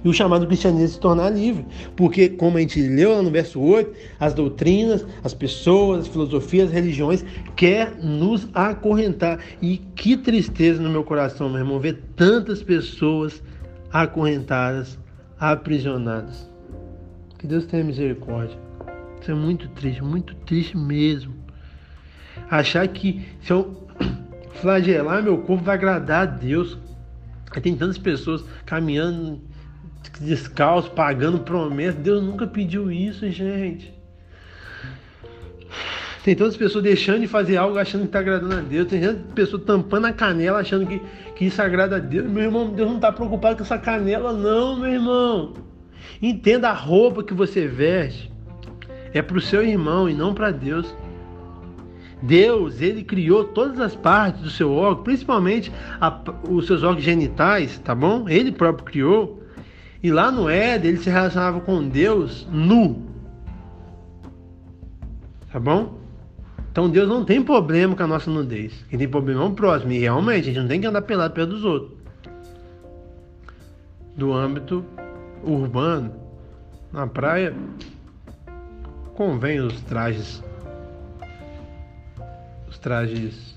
E 0.04 0.10
o 0.10 0.14
chamado 0.14 0.48
cristianismo 0.48 0.88
se 0.88 1.00
tornar 1.00 1.30
livre, 1.30 1.64
porque, 1.96 2.28
como 2.28 2.58
a 2.58 2.62
gente 2.62 2.82
leu 2.82 3.12
lá 3.12 3.22
no 3.22 3.30
verso 3.30 3.62
8, 3.62 3.92
as 4.20 4.34
doutrinas, 4.34 5.06
as 5.24 5.34
pessoas, 5.34 6.02
as 6.02 6.08
filosofias, 6.08 6.70
as 6.70 6.74
religiões 6.74 7.24
quer 7.56 7.96
nos 8.02 8.50
acorrentar. 8.52 9.40
E 9.62 9.78
que 9.78 10.18
tristeza 10.18 10.82
no 10.82 10.90
meu 10.90 11.04
coração, 11.04 11.50
meu 11.50 11.60
irmão, 11.60 11.80
ver 11.80 12.02
tantas 12.16 12.64
pessoas 12.64 13.44
acorrentadas, 13.92 14.98
aprisionadas. 15.40 16.51
Que 17.42 17.48
Deus 17.48 17.66
tenha 17.66 17.84
misericórdia. 17.84 18.56
Isso 19.20 19.32
é 19.32 19.34
muito 19.34 19.68
triste, 19.70 20.04
muito 20.04 20.36
triste 20.36 20.78
mesmo 20.78 21.34
achar 22.48 22.88
que 22.88 23.26
se 23.42 23.52
eu 23.52 23.88
flagelar 24.62 25.24
meu 25.24 25.40
corpo 25.40 25.64
vai 25.64 25.76
agradar 25.76 26.22
a 26.22 26.26
Deus. 26.26 26.78
Tem 27.64 27.76
tantas 27.76 27.98
pessoas 27.98 28.46
caminhando 28.64 29.42
descalço, 30.20 30.92
pagando 30.92 31.40
promessa. 31.40 31.98
Deus 31.98 32.24
nunca 32.24 32.46
pediu 32.46 32.92
isso, 32.92 33.28
gente. 33.32 33.92
Tem 36.24 36.36
tantas 36.36 36.56
pessoas 36.56 36.84
deixando 36.84 37.22
de 37.22 37.28
fazer 37.28 37.58
algo 37.58 37.80
achando 37.80 38.02
que 38.02 38.08
está 38.08 38.20
agradando 38.20 38.54
a 38.54 38.62
Deus. 38.62 38.88
Tem 38.88 39.02
tantas 39.02 39.34
pessoas 39.34 39.64
tampando 39.64 40.06
a 40.06 40.14
canela 40.14 40.60
achando 40.60 40.86
que, 40.86 41.02
que 41.36 41.46
isso 41.46 41.60
agrada 41.60 41.96
a 41.96 42.00
Deus. 42.00 42.30
Meu 42.30 42.44
irmão, 42.44 42.70
Deus 42.70 42.88
não 42.88 42.98
está 42.98 43.12
preocupado 43.12 43.58
com 43.58 43.64
essa 43.64 43.80
canela, 43.80 44.32
não, 44.32 44.80
meu 44.80 44.94
irmão. 44.94 45.71
Entenda 46.22 46.70
a 46.70 46.74
roupa 46.74 47.24
que 47.24 47.34
você 47.34 47.68
veste. 47.68 48.32
É 49.14 49.22
para 49.22 49.38
o 49.38 49.42
seu 49.42 49.64
irmão 49.64 50.10
e 50.10 50.14
não 50.14 50.34
para 50.34 50.52
Deus. 50.52 50.96
Deus, 52.22 52.80
ele 52.82 53.04
criou 53.04 53.46
todas 53.46 53.80
as 53.80 53.96
partes 53.96 54.42
do 54.42 54.50
seu 54.50 54.72
órgão, 54.72 55.04
principalmente 55.04 55.72
a, 56.00 56.22
os 56.48 56.68
seus 56.68 56.84
órgãos 56.84 57.04
genitais, 57.04 57.80
tá 57.80 57.96
bom? 57.96 58.30
Ele 58.30 58.52
próprio 58.52 58.86
criou. 58.86 59.44
E 60.04 60.12
lá 60.12 60.32
no 60.32 60.50
Éden, 60.50 60.92
ele 60.92 61.00
se 61.00 61.10
relacionava 61.10 61.60
com 61.62 61.88
Deus 61.88 62.48
nu. 62.52 63.04
Tá 65.52 65.60
bom? 65.60 66.00
Então 66.72 66.90
Deus 66.90 67.10
não 67.10 67.26
tem 67.26 67.44
problema 67.44 67.96
com 67.96 68.04
a 68.04 68.08
nossa 68.08 68.32
nudez. 68.32 68.86
Quem 68.90 68.98
tem 68.98 69.08
problema 69.08 69.44
é 69.44 69.48
o 69.48 69.52
próximo. 69.52 69.92
E 69.92 70.00
realmente, 70.00 70.44
a 70.44 70.54
gente 70.54 70.60
não 70.60 70.68
tem 70.68 70.80
que 70.80 70.88
andar 70.88 71.02
pelado 71.02 71.34
perto 71.34 71.50
dos 71.50 71.66
outros. 71.66 71.92
Do 74.16 74.32
âmbito 74.34 74.86
urbano, 75.44 76.14
na 76.92 77.08
praia, 77.08 77.54
convém 79.16 79.60
os 79.60 79.82
trajes 79.82 80.44
trajes, 82.82 83.56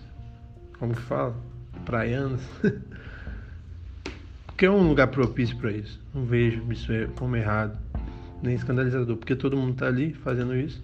como 0.78 0.94
que 0.94 1.02
fala? 1.02 1.34
Praianos. 1.84 2.42
porque 4.46 4.66
é 4.66 4.70
um 4.70 4.86
lugar 4.86 5.08
propício 5.08 5.56
para 5.56 5.72
isso. 5.72 6.00
Não 6.14 6.24
vejo 6.24 6.62
isso 6.70 6.92
como 7.16 7.34
errado, 7.34 7.76
nem 8.42 8.54
escandalizador, 8.54 9.16
porque 9.16 9.34
todo 9.34 9.56
mundo 9.56 9.72
está 9.72 9.86
ali 9.86 10.12
fazendo 10.12 10.54
isso. 10.54 10.82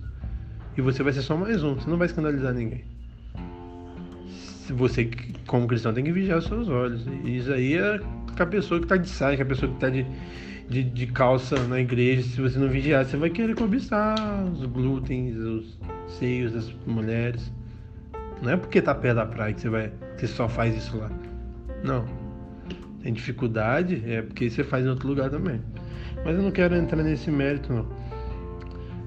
E 0.77 0.81
você 0.81 1.03
vai 1.03 1.13
ser 1.13 1.23
só 1.23 1.37
mais 1.37 1.63
um, 1.63 1.75
você 1.75 1.89
não 1.89 1.99
vai 1.99 2.07
escandalizar 2.07 2.55
ninguém. 2.55 2.85
Você, 4.71 5.11
como 5.47 5.67
cristão, 5.67 5.93
tem 5.93 6.05
que 6.05 6.13
vigiar 6.13 6.39
os 6.39 6.47
seus 6.47 6.69
olhos. 6.69 7.05
E 7.25 7.37
isso 7.37 7.53
aí 7.53 7.77
é 7.77 7.99
com 7.99 8.43
a 8.43 8.47
pessoa 8.47 8.79
que 8.81 8.87
está 8.87 8.97
de 8.97 9.09
saia, 9.09 9.37
com 9.37 9.43
a 9.43 9.47
pessoa 9.47 9.69
que 9.69 9.77
está 9.77 9.91
de, 9.91 10.07
de, 10.71 10.85
de, 10.85 11.07
calça 11.09 11.57
na 11.66 11.81
igreja. 11.81 12.23
Se 12.23 12.41
você 12.41 12.59
não 12.59 12.68
vigiar, 12.68 13.05
você 13.05 13.16
vai 13.16 13.29
querer 13.29 13.57
cobiçar 13.57 14.14
os 14.45 14.64
glútens, 14.66 15.37
os 15.37 15.79
seios 16.07 16.53
das 16.53 16.73
mulheres. 16.87 17.53
Não 18.41 18.53
é 18.53 18.57
porque 18.57 18.81
tá 18.81 18.95
perto 18.95 19.16
da 19.16 19.27
praia 19.27 19.53
que 19.53 19.61
você 19.61 19.68
vai, 19.68 19.93
que 20.16 20.21
você 20.21 20.29
só 20.29 20.49
faz 20.49 20.77
isso 20.77 20.97
lá. 20.97 21.11
Não. 21.83 22.05
Tem 23.03 23.12
dificuldade, 23.12 24.03
é 24.07 24.23
porque 24.23 24.49
você 24.49 24.62
faz 24.62 24.87
em 24.87 24.89
outro 24.89 25.09
lugar 25.09 25.29
também. 25.29 25.61
Mas 26.25 26.37
eu 26.37 26.43
não 26.43 26.53
quero 26.53 26.77
entrar 26.77 27.03
nesse 27.03 27.31
mérito 27.31 27.73
não. 27.73 27.87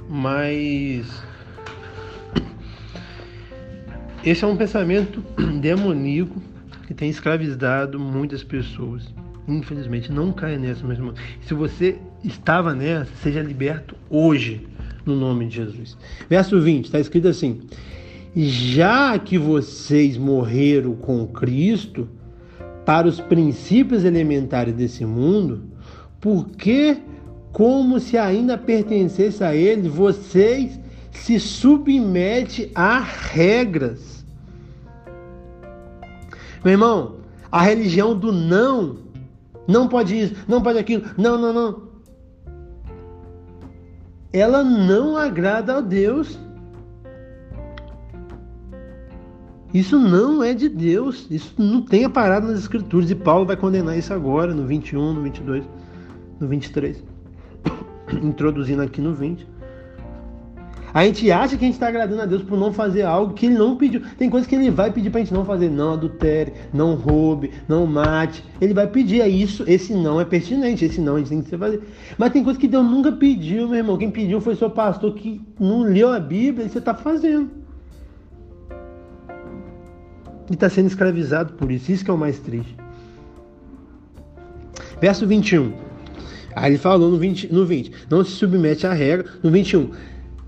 Mas 0.10 1.24
esse 4.26 4.44
é 4.44 4.48
um 4.48 4.58
pensamento 4.58 5.24
demoníaco 5.62 6.42
que 6.88 6.94
tem 6.94 7.10
escravizado 7.10 7.98
muitas 7.98 8.44
pessoas. 8.44 9.14
Infelizmente, 9.48 10.12
não 10.12 10.32
caia 10.32 10.58
nessa, 10.58 10.84
meu 10.84 10.96
irmão. 10.96 11.14
Se 11.42 11.54
você 11.54 11.98
estava 12.24 12.74
nessa, 12.74 13.12
seja 13.22 13.42
liberto 13.42 13.96
hoje, 14.10 14.68
no 15.06 15.16
nome 15.16 15.48
de 15.48 15.56
Jesus. 15.58 15.98
Verso 16.30 16.62
20, 16.62 16.86
está 16.86 17.00
escrito 17.00 17.28
assim: 17.28 17.62
Já 18.36 19.18
que 19.20 19.38
vocês 19.38 20.18
morreram 20.18 20.96
com 20.96 21.28
Cristo 21.28 22.08
para 22.86 23.08
os 23.08 23.20
princípios 23.20 24.06
elementares 24.06 24.74
desse 24.74 25.06
mundo, 25.06 25.64
por 26.22 26.50
que, 26.52 26.98
como 27.52 28.00
se 28.00 28.18
ainda 28.18 28.58
pertencesse 28.58 29.44
a 29.44 29.54
ele, 29.54 29.90
vocês 29.90 30.80
se 31.12 31.38
submetem 31.38 32.72
a 32.74 33.00
regras? 33.00 34.26
Meu 36.64 36.72
irmão, 36.72 37.18
a 37.52 37.62
religião 37.62 38.18
do 38.18 38.32
não, 38.32 38.98
não 39.68 39.88
pode 39.88 40.20
isso, 40.20 40.36
não 40.48 40.62
pode 40.62 40.78
aquilo, 40.78 41.04
não, 41.18 41.38
não, 41.38 41.54
não. 41.54 41.94
Ela 44.32 44.64
não 44.64 45.16
agrada 45.16 45.78
a 45.78 45.82
Deus. 45.82 46.40
Isso 49.72 50.00
não 50.00 50.44
é 50.44 50.54
de 50.54 50.68
Deus. 50.68 51.28
Isso 51.30 51.54
não 51.58 51.84
tem 51.84 52.04
a 52.04 52.10
parada 52.10 52.48
nas 52.48 52.60
Escrituras. 52.60 53.12
E 53.12 53.16
Paulo 53.16 53.46
vai 53.46 53.56
condenar 53.56 53.98
isso 53.98 54.12
agora, 54.12 54.54
no 54.54 54.66
21, 54.66 55.14
no 55.14 55.22
22, 55.22 55.64
no 56.40 56.48
23. 56.48 57.04
Introduzindo 58.24 58.82
aqui 58.82 59.02
no 59.02 59.14
20. 59.14 59.48
A 60.94 61.04
gente 61.06 61.32
acha 61.32 61.58
que 61.58 61.64
a 61.64 61.68
gente 61.68 61.74
está 61.74 61.88
agradando 61.88 62.22
a 62.22 62.26
Deus 62.26 62.44
por 62.44 62.58
não 62.58 62.72
fazer 62.72 63.02
algo 63.02 63.34
que 63.34 63.48
Ele 63.48 63.56
não 63.56 63.76
pediu. 63.76 64.02
Tem 64.18 64.30
coisas 64.30 64.48
que 64.48 64.54
Ele 64.54 64.70
vai 64.70 64.92
pedir 64.92 65.10
para 65.10 65.22
a 65.22 65.24
gente 65.24 65.34
não 65.34 65.44
fazer. 65.44 65.70
Não 65.70 65.94
adultere, 65.94 66.54
não 66.72 66.94
roube, 66.94 67.52
não 67.68 67.88
mate. 67.88 68.44
Ele 68.62 68.74
vai 68.74 68.86
pedir. 68.86 69.22
É 69.22 69.28
isso. 69.28 69.64
Esse 69.68 69.94
não 69.94 70.22
é 70.22 70.26
pertinente. 70.26 70.86
Esse 70.86 71.02
não 71.02 71.16
a 71.16 71.20
gente 71.20 71.30
tem 71.30 71.42
que 71.42 71.58
fazer. 71.58 71.82
Mas 72.18 72.32
tem 72.32 72.44
coisas 72.44 72.62
que 72.62 72.68
Deus 72.68 72.86
nunca 72.86 73.12
pediu, 73.12 73.68
meu 73.68 73.78
irmão. 73.78 73.98
Quem 73.98 74.12
pediu 74.12 74.40
foi 74.40 74.56
seu 74.56 74.70
pastor 74.70 75.16
que 75.16 75.42
não 75.60 75.82
leu 75.82 76.14
a 76.14 76.20
Bíblia 76.20 76.68
e 76.68 76.70
você 76.70 76.78
está 76.78 76.94
fazendo 76.94 77.64
e 80.50 80.54
está 80.54 80.70
sendo 80.70 80.88
escravizado 80.88 81.54
por 81.54 81.72
isso. 81.72 81.92
Isso 81.92 82.04
que 82.04 82.12
é 82.12 82.14
o 82.14 82.18
mais 82.18 82.40
triste. 82.40 82.76
Verso 85.00 85.26
21. 85.26 85.74
Aí 86.56 86.72
ele 86.72 86.78
falou 86.78 87.10
no 87.10 87.18
20, 87.18 87.52
no 87.52 87.66
20 87.66 87.92
não 88.10 88.24
se 88.24 88.32
submete 88.32 88.86
à 88.86 88.94
regra. 88.94 89.28
No 89.42 89.50
21, 89.50 89.90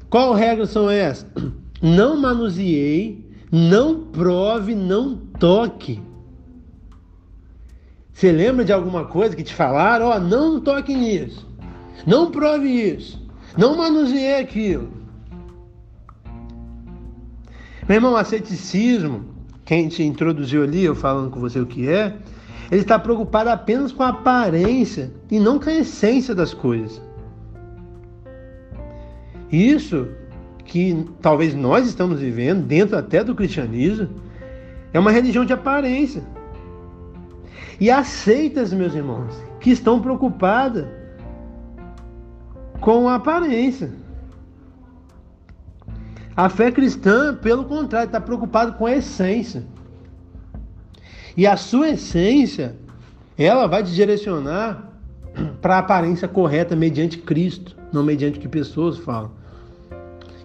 qual 0.10 0.34
regra 0.34 0.66
são 0.66 0.90
essas? 0.90 1.26
Não 1.82 2.18
manuseei, 2.18 3.26
não 3.52 4.06
prove, 4.06 4.76
não 4.76 5.18
toque. 5.40 6.02
Você 8.14 8.32
lembra 8.32 8.64
de 8.64 8.72
alguma 8.72 9.06
coisa 9.06 9.36
que 9.36 9.44
te 9.44 9.54
falaram? 9.54 10.08
Ó, 10.08 10.16
oh, 10.16 10.20
não 10.20 10.62
toque 10.62 10.96
nisso. 10.96 11.46
Não 12.08 12.32
prove 12.32 12.70
isso. 12.70 13.22
Não 13.58 13.76
manuseie 13.76 14.36
aquilo. 14.36 14.90
Meu 17.88 17.98
irmão, 17.98 18.16
asceticismo 18.16 19.26
quem 19.66 19.90
te 19.90 20.04
introduziu 20.04 20.64
ali, 20.64 20.84
eu 20.84 20.96
falando 20.96 21.32
com 21.32 21.40
você 21.40 21.60
o 21.60 21.66
que 21.66 21.90
é, 21.90 22.16
ele 22.72 22.82
está 22.82 22.98
preocupado 22.98 23.50
apenas 23.50 23.92
com 23.92 24.04
a 24.04 24.10
aparência 24.10 25.12
e 25.30 25.40
não 25.40 25.60
com 25.60 25.70
a 25.70 25.74
essência 25.74 26.34
das 26.34 26.54
coisas. 26.54 27.02
Isso 29.56 30.10
que 30.66 31.08
talvez 31.22 31.56
nós 31.56 31.88
estamos 31.88 32.20
vivendo, 32.20 32.66
dentro 32.66 32.98
até 32.98 33.24
do 33.24 33.34
cristianismo, 33.34 34.10
é 34.92 35.00
uma 35.00 35.12
religião 35.12 35.46
de 35.46 35.54
aparência. 35.54 36.22
E 37.80 37.90
aceitas, 37.90 38.74
meus 38.74 38.94
irmãos, 38.94 39.34
que 39.62 39.70
estão 39.70 40.02
preocupadas 40.02 40.86
com 42.82 43.08
a 43.08 43.16
aparência. 43.16 43.94
A 46.36 46.50
fé 46.50 46.70
cristã, 46.70 47.34
pelo 47.34 47.64
contrário, 47.64 48.08
está 48.08 48.20
preocupada 48.20 48.74
com 48.74 48.86
a 48.86 48.96
essência. 48.98 49.64
E 51.38 51.48
a 51.48 51.56
sua 51.56 51.92
essência, 51.92 52.76
ela 53.38 53.68
vai 53.68 53.84
te 53.84 53.94
direcionar 53.94 54.92
para 55.62 55.76
a 55.76 55.80
aparência 55.80 56.28
correta 56.28 56.76
mediante 56.76 57.20
Cristo, 57.20 57.78
não 57.94 58.04
mediante 58.04 58.38
o 58.38 58.42
que 58.42 58.50
pessoas 58.50 58.98
falam. 58.98 59.45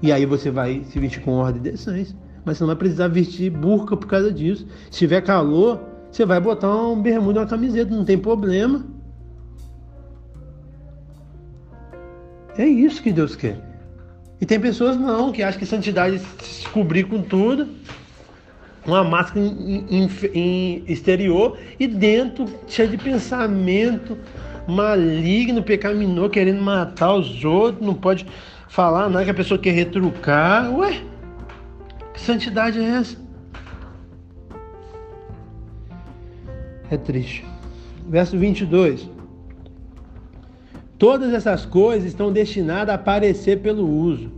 E 0.03 0.13
aí 0.13 0.25
você 0.25 0.51
vai 0.51 0.83
se 0.85 0.99
vestir 0.99 1.23
com 1.23 1.33
ordem 1.33 1.61
e 1.61 1.71
decência. 1.73 2.17
Mas 2.45 2.57
você 2.57 2.63
não 2.63 2.69
vai 2.69 2.77
precisar 2.77 3.09
vestir 3.09 3.51
burca 3.51 3.97
por 3.97 4.07
causa 4.07 4.33
disso. 4.33 4.67
Se 4.91 4.99
tiver 4.99 5.21
calor, 5.21 5.81
você 6.11 6.25
vai 6.25 6.41
botar 6.41 6.75
um 6.75 7.01
bermuda 7.01 7.41
e 7.41 7.43
uma 7.43 7.49
camiseta, 7.49 7.95
não 7.95 8.05
tem 8.05 8.19
problema. 8.19 8.85
É 12.57 12.67
isso 12.67 13.03
que 13.03 13.13
Deus 13.13 13.37
quer. 13.37 13.59
E 14.41 14.47
tem 14.47 14.59
pessoas 14.59 14.97
não, 14.97 15.31
que 15.31 15.43
acham 15.43 15.59
que 15.59 15.67
santidade 15.67 16.17
é 16.17 16.19
se 16.43 16.67
cobrir 16.69 17.05
com 17.05 17.21
tudo, 17.21 17.69
uma 18.87 19.05
máscara 19.05 19.41
em, 19.45 19.85
em, 19.89 20.11
em 20.35 20.85
exterior 20.89 21.59
e 21.79 21.87
dentro 21.87 22.47
cheio 22.67 22.89
de 22.89 22.97
pensamento 22.97 24.17
maligno, 24.67 25.63
pecaminoso, 25.63 26.31
querendo 26.31 26.63
matar 26.63 27.15
os 27.15 27.45
outros, 27.45 27.85
não 27.85 27.95
pode 27.95 28.27
falar 28.71 29.11
nada 29.11 29.25
que 29.25 29.31
a 29.33 29.35
pessoa 29.35 29.59
quer 29.59 29.73
retrucar. 29.73 30.73
Ué, 30.73 31.03
que 32.15 32.21
santidade 32.21 32.79
é 32.79 32.85
essa? 32.85 33.19
É 36.89 36.97
triste. 36.97 37.45
Verso 38.09 38.39
22. 38.39 39.09
Todas 40.97 41.33
essas 41.33 41.67
coisas 41.67 42.09
estão 42.09 42.33
destinadas 42.33 42.93
a 42.93 42.95
aparecer 42.95 43.61
pelo 43.61 43.89
uso, 43.89 44.31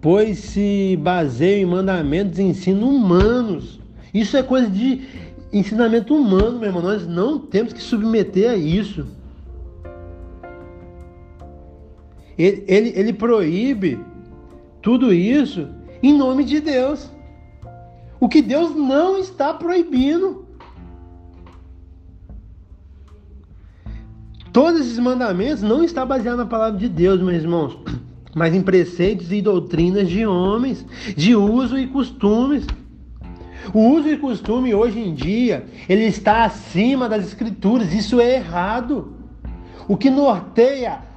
pois 0.00 0.38
se 0.38 0.98
baseiam 1.00 1.68
em 1.68 1.70
mandamentos 1.70 2.38
e 2.38 2.42
ensino 2.42 2.88
humanos. 2.88 3.78
Isso 4.12 4.36
é 4.36 4.42
coisa 4.42 4.68
de 4.68 5.02
ensinamento 5.52 6.16
humano, 6.16 6.58
meu 6.58 6.68
irmão. 6.68 6.82
Nós 6.82 7.06
não 7.06 7.38
temos 7.38 7.72
que 7.72 7.82
submeter 7.82 8.50
a 8.50 8.56
isso. 8.56 9.06
Ele, 12.38 12.64
ele, 12.68 12.92
ele 12.94 13.12
proíbe 13.12 13.98
tudo 14.80 15.12
isso 15.12 15.68
em 16.02 16.16
nome 16.16 16.44
de 16.44 16.60
Deus. 16.60 17.10
O 18.20 18.28
que 18.28 18.40
Deus 18.40 18.74
não 18.74 19.18
está 19.18 19.52
proibindo. 19.52 20.46
Todos 24.52 24.80
esses 24.80 24.98
mandamentos 24.98 25.62
não 25.62 25.82
estão 25.82 26.06
baseados 26.06 26.38
na 26.38 26.46
palavra 26.46 26.78
de 26.78 26.88
Deus, 26.88 27.20
meus 27.20 27.42
irmãos, 27.42 27.78
mas 28.34 28.54
em 28.54 28.62
preceitos 28.62 29.30
e 29.30 29.42
doutrinas 29.42 30.08
de 30.08 30.24
homens, 30.26 30.86
de 31.16 31.34
uso 31.34 31.78
e 31.78 31.86
costumes. 31.86 32.66
O 33.74 33.80
uso 33.90 34.08
e 34.08 34.16
costume 34.16 34.74
hoje 34.74 34.98
em 34.98 35.14
dia, 35.14 35.66
ele 35.88 36.04
está 36.04 36.44
acima 36.44 37.08
das 37.08 37.26
escrituras, 37.26 37.92
isso 37.92 38.20
é 38.20 38.36
errado. 38.36 39.12
O 39.86 39.96
que 39.96 40.08
norteia 40.08 41.07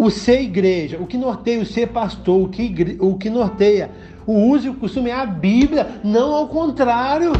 o 0.00 0.08
ser 0.08 0.40
igreja, 0.40 0.96
o 0.98 1.06
que 1.06 1.18
norteia 1.18 1.60
o 1.60 1.66
ser 1.66 1.88
pastor, 1.88 2.40
o 2.40 2.48
que, 2.48 2.96
o 2.98 3.18
que 3.18 3.28
norteia 3.28 3.90
o 4.26 4.32
uso 4.32 4.66
e 4.66 4.70
o 4.70 4.74
costume 4.74 5.10
é 5.10 5.14
a 5.14 5.26
Bíblia, 5.26 6.00
não 6.02 6.32
ao 6.32 6.48
contrário. 6.48 7.32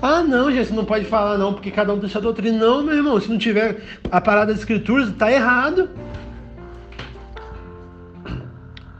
Ah, 0.00 0.22
não, 0.22 0.48
gente, 0.52 0.68
você 0.68 0.74
não 0.74 0.84
pode 0.84 1.06
falar 1.06 1.36
não, 1.36 1.52
porque 1.52 1.72
cada 1.72 1.92
um 1.92 1.98
tem 1.98 2.08
sua 2.08 2.20
doutrina. 2.20 2.56
Não, 2.56 2.84
meu 2.84 2.94
irmão, 2.94 3.20
se 3.20 3.28
não 3.28 3.36
tiver 3.36 3.82
a 4.12 4.20
parada 4.20 4.52
das 4.52 4.60
escrituras, 4.60 5.08
está 5.08 5.32
errado. 5.32 5.90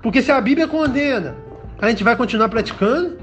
Porque 0.03 0.21
se 0.21 0.33
a 0.33 0.41
Bíblia 0.41 0.67
condena, 0.67 1.37
a 1.79 1.89
gente 1.89 2.03
vai 2.03 2.17
continuar 2.17 2.49
praticando? 2.49 3.17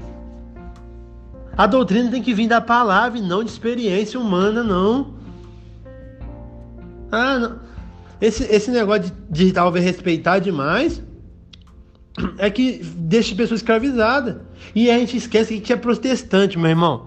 A 1.54 1.66
doutrina 1.66 2.10
tem 2.10 2.22
que 2.22 2.32
vir 2.32 2.48
da 2.48 2.62
palavra 2.62 3.18
e 3.18 3.22
não 3.22 3.44
de 3.44 3.50
experiência 3.50 4.18
humana, 4.18 4.62
não. 4.62 5.12
Ah, 7.12 7.38
não. 7.38 7.73
Esse, 8.24 8.44
esse 8.44 8.70
negócio 8.70 9.12
de, 9.28 9.44
de 9.44 9.52
talvez 9.52 9.84
respeitar 9.84 10.38
demais, 10.38 11.02
é 12.38 12.48
que 12.48 12.80
deixa 12.96 13.34
a 13.34 13.36
pessoa 13.36 13.54
escravizada. 13.56 14.46
E 14.74 14.90
a 14.90 14.98
gente 14.98 15.14
esquece 15.14 15.48
que 15.48 15.54
a 15.54 15.56
gente 15.58 15.72
é 15.74 15.76
protestante, 15.76 16.58
meu 16.58 16.70
irmão. 16.70 17.06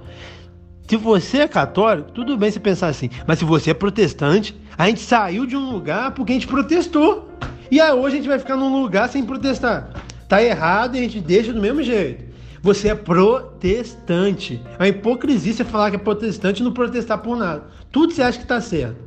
Se 0.87 0.95
você 0.95 1.39
é 1.39 1.47
católico, 1.47 2.11
tudo 2.11 2.37
bem 2.37 2.51
você 2.51 2.59
pensar 2.59 2.89
assim. 2.89 3.09
Mas 3.25 3.39
se 3.39 3.45
você 3.45 3.71
é 3.71 3.73
protestante, 3.73 4.55
a 4.77 4.85
gente 4.87 4.99
saiu 4.99 5.47
de 5.47 5.57
um 5.57 5.71
lugar 5.71 6.11
porque 6.11 6.33
a 6.33 6.35
gente 6.35 6.45
protestou. 6.45 7.27
E 7.71 7.81
aí 7.81 7.91
hoje 7.91 8.15
a 8.15 8.17
gente 8.19 8.27
vai 8.27 8.37
ficar 8.37 8.55
num 8.55 8.79
lugar 8.79 9.09
sem 9.09 9.25
protestar. 9.25 9.89
Tá 10.29 10.43
errado 10.43 10.97
e 10.97 10.99
a 10.99 11.01
gente 11.01 11.19
deixa 11.19 11.51
do 11.51 11.59
mesmo 11.59 11.81
jeito. 11.81 12.25
Você 12.61 12.89
é 12.89 12.95
protestante. 12.95 14.61
É 14.77 14.83
uma 14.83 14.87
hipocrisia 14.87 15.51
você 15.51 15.63
falar 15.63 15.89
que 15.89 15.95
é 15.95 15.99
protestante 15.99 16.61
e 16.61 16.63
não 16.63 16.73
protestar 16.73 17.17
por 17.17 17.35
nada. 17.35 17.63
Tudo 17.91 18.13
você 18.13 18.21
acha 18.21 18.37
que 18.37 18.43
está 18.43 18.61
certo. 18.61 19.06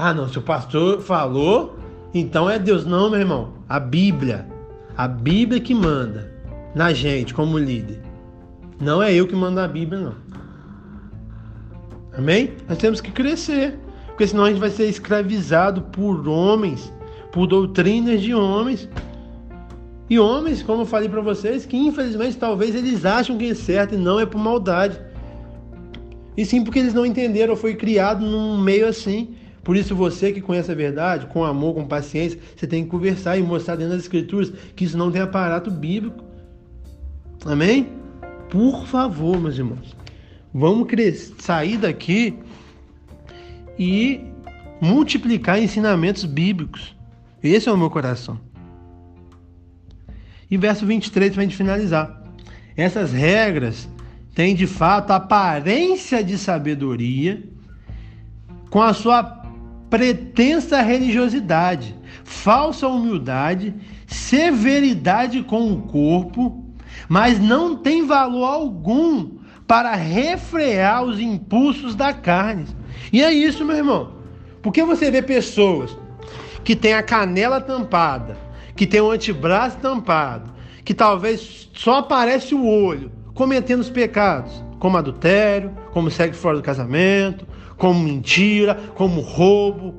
Ah, 0.00 0.14
não, 0.14 0.28
se 0.28 0.38
o 0.38 0.42
pastor 0.42 1.00
falou, 1.00 1.76
então 2.14 2.48
é 2.48 2.56
Deus. 2.56 2.86
Não, 2.86 3.10
meu 3.10 3.18
irmão. 3.18 3.54
A 3.68 3.80
Bíblia. 3.80 4.46
A 4.96 5.08
Bíblia 5.08 5.60
que 5.60 5.74
manda 5.74 6.32
na 6.72 6.92
gente 6.92 7.34
como 7.34 7.58
líder. 7.58 8.00
Não 8.80 9.02
é 9.02 9.12
eu 9.12 9.26
que 9.26 9.34
mando 9.34 9.58
a 9.58 9.66
Bíblia, 9.66 10.00
não. 10.00 10.14
Amém? 12.16 12.52
Nós 12.68 12.78
temos 12.78 13.00
que 13.00 13.10
crescer, 13.10 13.76
porque 14.06 14.26
senão 14.26 14.44
a 14.44 14.48
gente 14.48 14.60
vai 14.60 14.70
ser 14.70 14.88
escravizado 14.88 15.82
por 15.82 16.28
homens, 16.28 16.92
por 17.32 17.48
doutrinas 17.48 18.20
de 18.20 18.32
homens. 18.32 18.88
E 20.08 20.16
homens, 20.16 20.62
como 20.62 20.82
eu 20.82 20.86
falei 20.86 21.08
para 21.08 21.20
vocês, 21.20 21.66
que 21.66 21.76
infelizmente 21.76 22.36
talvez 22.36 22.74
eles 22.74 23.04
acham 23.04 23.36
que 23.36 23.50
é 23.50 23.54
certo 23.54 23.96
e 23.96 23.98
não 23.98 24.20
é 24.20 24.24
por 24.24 24.38
maldade. 24.38 24.98
E 26.36 26.44
sim 26.44 26.62
porque 26.62 26.78
eles 26.78 26.94
não 26.94 27.04
entenderam, 27.04 27.56
foi 27.56 27.74
criado 27.74 28.24
num 28.24 28.56
meio 28.56 28.86
assim. 28.86 29.34
Por 29.68 29.76
isso 29.76 29.94
você 29.94 30.32
que 30.32 30.40
conhece 30.40 30.72
a 30.72 30.74
verdade, 30.74 31.26
com 31.26 31.44
amor, 31.44 31.74
com 31.74 31.86
paciência, 31.86 32.40
você 32.56 32.66
tem 32.66 32.84
que 32.84 32.88
conversar 32.88 33.36
e 33.36 33.42
mostrar 33.42 33.76
dentro 33.76 33.92
das 33.92 34.04
escrituras 34.04 34.50
que 34.74 34.82
isso 34.82 34.96
não 34.96 35.12
tem 35.12 35.20
aparato 35.20 35.70
bíblico. 35.70 36.24
Amém? 37.44 37.92
Por 38.48 38.86
favor, 38.86 39.38
meus 39.38 39.58
irmãos. 39.58 39.94
Vamos 40.54 40.88
sair 41.38 41.76
daqui 41.76 42.38
e 43.78 44.24
multiplicar 44.80 45.62
ensinamentos 45.62 46.24
bíblicos. 46.24 46.96
Esse 47.42 47.68
é 47.68 47.72
o 47.72 47.76
meu 47.76 47.90
coração. 47.90 48.40
E 50.50 50.56
verso 50.56 50.86
23 50.86 51.32
para 51.32 51.42
a 51.42 51.44
gente 51.44 51.56
finalizar. 51.58 52.22
Essas 52.74 53.12
regras 53.12 53.86
têm 54.34 54.54
de 54.54 54.66
fato 54.66 55.10
aparência 55.10 56.24
de 56.24 56.38
sabedoria 56.38 57.46
com 58.70 58.82
a 58.82 58.92
sua 58.92 59.37
pretensa 59.90 60.80
religiosidade, 60.82 61.94
falsa 62.24 62.86
humildade, 62.88 63.74
severidade 64.06 65.42
com 65.42 65.72
o 65.72 65.82
corpo, 65.82 66.64
mas 67.08 67.38
não 67.38 67.76
tem 67.76 68.06
valor 68.06 68.44
algum 68.44 69.38
para 69.66 69.94
refrear 69.94 71.02
os 71.04 71.20
impulsos 71.20 71.94
da 71.94 72.12
carne. 72.12 72.66
E 73.12 73.22
é 73.22 73.32
isso, 73.32 73.64
meu 73.64 73.76
irmão. 73.76 74.12
Porque 74.62 74.82
você 74.82 75.10
vê 75.10 75.22
pessoas 75.22 75.96
que 76.64 76.74
têm 76.74 76.94
a 76.94 77.02
canela 77.02 77.60
tampada, 77.60 78.36
que 78.74 78.86
tem 78.86 79.00
o 79.00 79.10
antebraço 79.10 79.78
tampado, 79.78 80.52
que 80.84 80.94
talvez 80.94 81.70
só 81.74 81.98
aparece 81.98 82.54
o 82.54 82.66
olho, 82.66 83.12
cometendo 83.34 83.80
os 83.80 83.90
pecados, 83.90 84.64
como 84.78 84.96
adultério, 84.96 85.72
como 85.92 86.10
sexo 86.10 86.40
fora 86.40 86.56
do 86.56 86.62
casamento, 86.62 87.46
como 87.78 88.00
mentira, 88.00 88.74
como 88.94 89.20
roubo, 89.20 89.94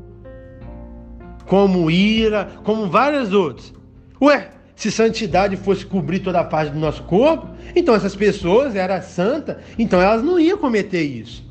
como 1.48 1.90
ira, 1.90 2.52
como 2.64 2.88
vários 2.88 3.34
outros. 3.34 3.74
Ué, 4.22 4.50
se 4.76 4.92
santidade 4.92 5.58
fosse 5.58 5.86
cobrir 5.86 6.20
toda 6.20 6.40
a 6.40 6.44
parte 6.44 6.72
do 6.72 6.80
nosso 6.80 7.04
corpo, 7.04 7.48
então 7.76 7.96
essas 7.96 8.16
pessoas 8.16 8.76
eram 8.76 9.02
santas, 9.02 9.58
então 9.78 10.02
elas 10.02 10.22
não 10.22 10.40
iam 10.40 10.58
cometer 10.58 11.02
isso. 11.02 11.48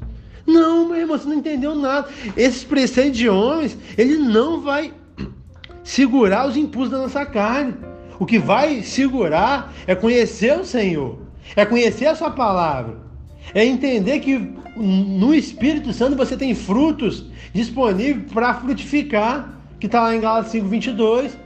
Não, 0.46 0.88
meu 0.88 0.96
irmão, 0.96 1.18
você 1.18 1.28
não 1.28 1.34
entendeu 1.34 1.74
nada. 1.74 2.08
Esses 2.36 2.64
preceitos 2.64 3.18
de 3.18 3.28
homens, 3.28 3.76
ele 3.98 4.16
não 4.16 4.62
vai 4.62 4.94
segurar 5.84 6.48
os 6.48 6.56
impulsos 6.56 6.90
da 6.90 6.98
nossa 6.98 7.26
carne. 7.26 7.74
O 8.18 8.24
que 8.24 8.38
vai 8.38 8.82
segurar 8.82 9.72
é 9.86 9.94
conhecer 9.94 10.58
o 10.58 10.64
Senhor, 10.64 11.18
é 11.54 11.64
conhecer 11.64 12.06
a 12.06 12.14
sua 12.14 12.30
palavra, 12.30 12.96
é 13.54 13.64
entender 13.64 14.20
que 14.20 14.38
no 14.76 15.34
Espírito 15.34 15.92
Santo 15.92 16.16
você 16.16 16.36
tem 16.36 16.54
frutos 16.54 17.26
disponíveis 17.52 18.30
para 18.32 18.54
frutificar, 18.54 19.58
que 19.80 19.86
está 19.86 20.02
lá 20.02 20.14
em 20.14 20.20
Gálatas 20.20 20.52
5, 20.52 20.66
22. 20.66 21.38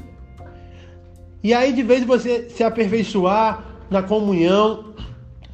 E 1.42 1.52
aí, 1.52 1.72
de 1.72 1.82
vez 1.82 2.04
você 2.04 2.48
se 2.50 2.62
aperfeiçoar 2.62 3.64
na 3.90 4.02
comunhão 4.02 4.94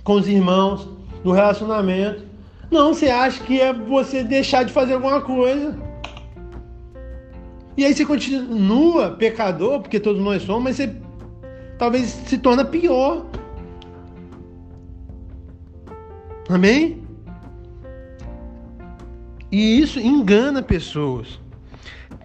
com 0.04 0.14
os 0.14 0.28
irmãos, 0.28 0.88
no 1.24 1.32
relacionamento, 1.32 2.22
não, 2.70 2.92
você 2.92 3.08
acha 3.08 3.42
que 3.44 3.60
é 3.60 3.72
você 3.72 4.22
deixar 4.22 4.62
de 4.62 4.72
fazer 4.72 4.94
alguma 4.94 5.20
coisa. 5.20 5.76
E 7.76 7.84
aí 7.84 7.94
você 7.94 8.04
continua 8.04 9.12
pecador, 9.12 9.80
porque 9.80 9.98
todos 9.98 10.20
nós 10.20 10.42
somos, 10.42 10.64
mas 10.64 10.76
você 10.76 10.94
talvez 11.78 12.06
se 12.26 12.36
torna 12.36 12.64
pior. 12.64 13.24
Amém? 16.48 17.02
E 19.50 19.80
isso 19.80 19.98
engana 19.98 20.62
pessoas. 20.62 21.40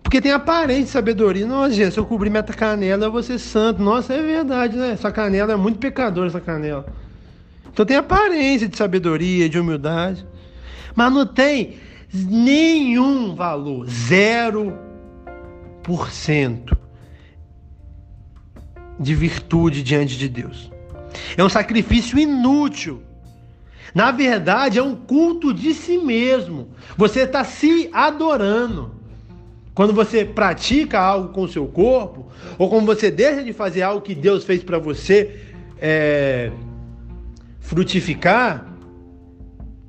Porque 0.02 0.22
tem 0.22 0.32
aparente 0.32 0.90
sabedoria. 0.90 1.48
Nossa, 1.48 1.74
gente, 1.74 1.94
se 1.94 2.00
eu 2.00 2.06
cobrir 2.06 2.30
minha 2.30 2.44
canela, 2.44 3.06
eu 3.06 3.12
vou 3.12 3.24
ser 3.24 3.40
santo. 3.40 3.82
Nossa, 3.82 4.14
é 4.14 4.22
verdade, 4.22 4.78
né? 4.78 4.92
Essa 4.92 5.12
canela 5.12 5.54
é 5.54 5.56
muito 5.56 5.80
pecadora, 5.80 6.28
essa 6.28 6.42
canela. 6.42 6.86
Então 7.72 7.86
tem 7.86 7.98
aparência 7.98 8.68
de 8.68 8.78
sabedoria, 8.78 9.50
de 9.50 9.60
humildade. 9.60 10.26
Mas 10.96 11.12
não 11.12 11.26
tem 11.26 11.78
nenhum 12.14 13.34
valor. 13.34 13.88
Zero 13.90 14.78
por 15.82 16.12
cento 16.12 16.78
de 19.00 19.16
virtude 19.16 19.82
diante 19.82 20.18
de 20.18 20.30
Deus. 20.30 20.72
É 21.36 21.44
um 21.44 21.50
sacrifício 21.50 22.20
inútil. 22.20 23.02
Na 23.94 24.12
verdade, 24.12 24.80
é 24.80 24.84
um 24.84 24.96
culto 24.96 25.54
de 25.54 25.74
si 25.74 25.98
mesmo. 25.98 26.70
Você 26.98 27.22
está 27.22 27.44
se 27.44 27.90
adorando. 27.94 28.92
Quando 29.76 29.94
você 29.94 30.24
pratica 30.24 31.00
algo 31.00 31.30
com 31.30 31.44
o 31.44 31.48
seu 31.48 31.66
corpo, 31.68 32.28
ou 32.58 32.70
quando 32.70 32.86
você 32.86 33.10
deixa 33.10 33.44
de 33.44 33.54
fazer 33.54 33.82
algo 33.82 34.02
que 34.02 34.14
Deus 34.14 34.44
fez 34.44 34.64
para 34.64 34.78
você 34.78 35.40
é, 35.80 36.52
frutificar, 37.60 38.74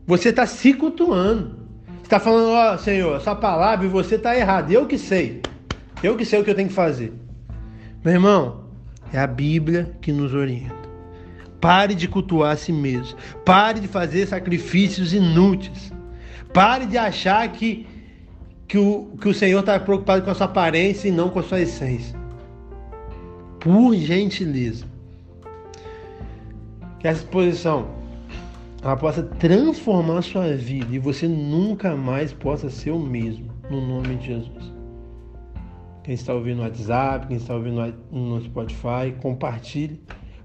você 0.07 0.31
está 0.31 0.47
se 0.47 0.73
cultuando. 0.75 1.57
está 2.03 2.19
falando, 2.19 2.49
ó 2.49 2.75
oh, 2.75 2.79
Senhor, 2.79 3.17
essa 3.17 3.35
palavra 3.35 3.87
e 3.87 3.89
você 3.89 4.17
está 4.17 4.37
errado. 4.37 4.71
Eu 4.71 4.87
que 4.87 4.99
sei. 4.99 5.43
Eu 6.03 6.17
que 6.17 6.25
sei 6.25 6.41
o 6.41 6.45
que 6.45 6.51
eu 6.51 6.55
tenho 6.55 6.69
que 6.69 6.75
fazer. 6.75 7.13
Meu 8.03 8.15
irmão, 8.15 8.65
é 9.13 9.19
a 9.19 9.27
Bíblia 9.27 9.97
que 10.01 10.13
nos 10.13 10.35
orienta. 10.35 10.84
Pare 11.65 11.95
de 11.95 12.07
cultuar 12.07 12.53
a 12.53 12.57
si 12.59 12.71
mesmo. 12.71 13.17
Pare 13.43 13.81
de 13.81 13.89
fazer 13.89 14.27
sacrifícios 14.27 15.15
inúteis. 15.15 15.91
Pare 16.53 16.85
de 16.85 16.99
achar 16.99 17.51
que 17.51 17.87
que 18.69 18.77
o, 18.77 19.17
que 19.19 19.31
o 19.31 19.33
Senhor 19.33 19.61
está 19.61 19.81
preocupado 19.81 20.23
com 20.23 20.31
a 20.31 20.35
sua 20.35 20.45
aparência 20.45 21.09
e 21.09 21.11
não 21.11 21.31
com 21.31 21.39
a 21.39 21.43
sua 21.43 21.63
essência. 21.63 22.19
Por 23.59 23.95
gentileza. 23.95 24.85
Que 27.01 27.09
essa 27.09 27.23
exposição 27.23 27.89
ela 28.83 28.95
possa 28.95 29.23
transformar 29.23 30.19
a 30.19 30.23
sua 30.23 30.55
vida 30.55 30.95
e 30.95 30.99
você 30.99 31.27
nunca 31.27 31.97
mais 31.97 32.31
possa 32.31 32.69
ser 32.69 32.91
o 32.91 32.99
mesmo, 32.99 33.51
no 33.71 33.81
nome 33.81 34.17
de 34.17 34.27
Jesus. 34.27 34.75
Quem 36.03 36.13
está 36.13 36.35
ouvindo 36.35 36.59
no 36.59 36.65
WhatsApp, 36.65 37.27
quem 37.27 37.39
está 37.39 37.55
ouvindo 37.55 37.95
no 38.13 38.39
Spotify, 38.43 39.15
compartilhe 39.23 39.99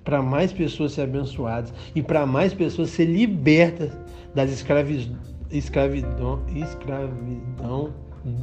para 0.09 0.23
mais 0.23 0.51
pessoas 0.51 0.93
serem 0.93 1.13
abençoadas 1.13 1.71
e 1.93 2.01
para 2.01 2.25
mais 2.25 2.51
pessoas 2.51 2.89
ser 2.89 3.05
libertas 3.05 3.95
das 4.33 4.49
escravidão, 4.49 5.19
escravidão, 5.51 6.43
escravidão 6.55 7.93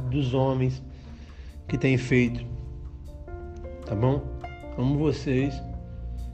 dos 0.09 0.33
homens 0.33 0.81
que 1.67 1.77
têm 1.77 1.97
feito. 1.97 2.45
Tá 3.85 3.93
bom? 3.93 4.23
Amo 4.77 4.97
vocês. 4.97 5.61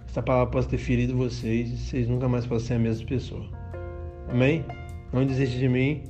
Essa 0.08 0.22
palavra 0.22 0.52
possa 0.52 0.70
ter 0.70 0.78
ferido 0.78 1.18
vocês 1.18 1.72
e 1.72 1.78
vocês 1.78 2.08
nunca 2.08 2.30
mais 2.30 2.46
possam 2.46 2.68
ser 2.68 2.74
a 2.76 2.80
mesma 2.80 3.08
pessoa. 3.08 3.48
Amém? 4.30 4.64
Não 5.12 5.26
desiste 5.26 5.58
de 5.58 5.68
mim, 5.68 6.04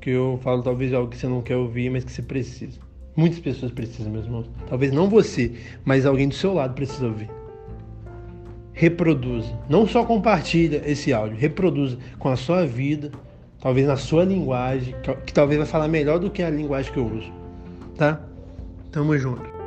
que 0.00 0.10
eu 0.10 0.38
falo 0.44 0.62
talvez 0.62 0.94
algo 0.94 1.10
que 1.10 1.16
você 1.16 1.26
não 1.26 1.42
quer 1.42 1.56
ouvir, 1.56 1.90
mas 1.90 2.04
que 2.04 2.12
você 2.12 2.22
precisa. 2.22 2.78
Muitas 3.16 3.40
pessoas 3.40 3.72
precisam, 3.72 4.12
meus 4.12 4.26
irmãos. 4.26 4.48
Talvez 4.68 4.92
não 4.92 5.10
você, 5.10 5.54
mas 5.84 6.06
alguém 6.06 6.28
do 6.28 6.34
seu 6.36 6.54
lado 6.54 6.74
precisa 6.74 7.08
ouvir. 7.08 7.37
Reproduza. 8.78 9.58
Não 9.68 9.88
só 9.88 10.04
compartilha 10.04 10.80
esse 10.86 11.12
áudio, 11.12 11.36
reproduza 11.36 11.98
com 12.16 12.28
a 12.28 12.36
sua 12.36 12.64
vida 12.64 13.10
talvez 13.60 13.88
na 13.88 13.96
sua 13.96 14.24
linguagem, 14.24 14.94
que, 15.02 15.14
que 15.16 15.32
talvez 15.32 15.58
vai 15.58 15.66
falar 15.66 15.88
melhor 15.88 16.20
do 16.20 16.30
que 16.30 16.44
a 16.44 16.48
linguagem 16.48 16.92
que 16.92 16.98
eu 17.00 17.06
uso. 17.06 17.32
Tá? 17.96 18.20
Tamo 18.92 19.18
junto. 19.18 19.57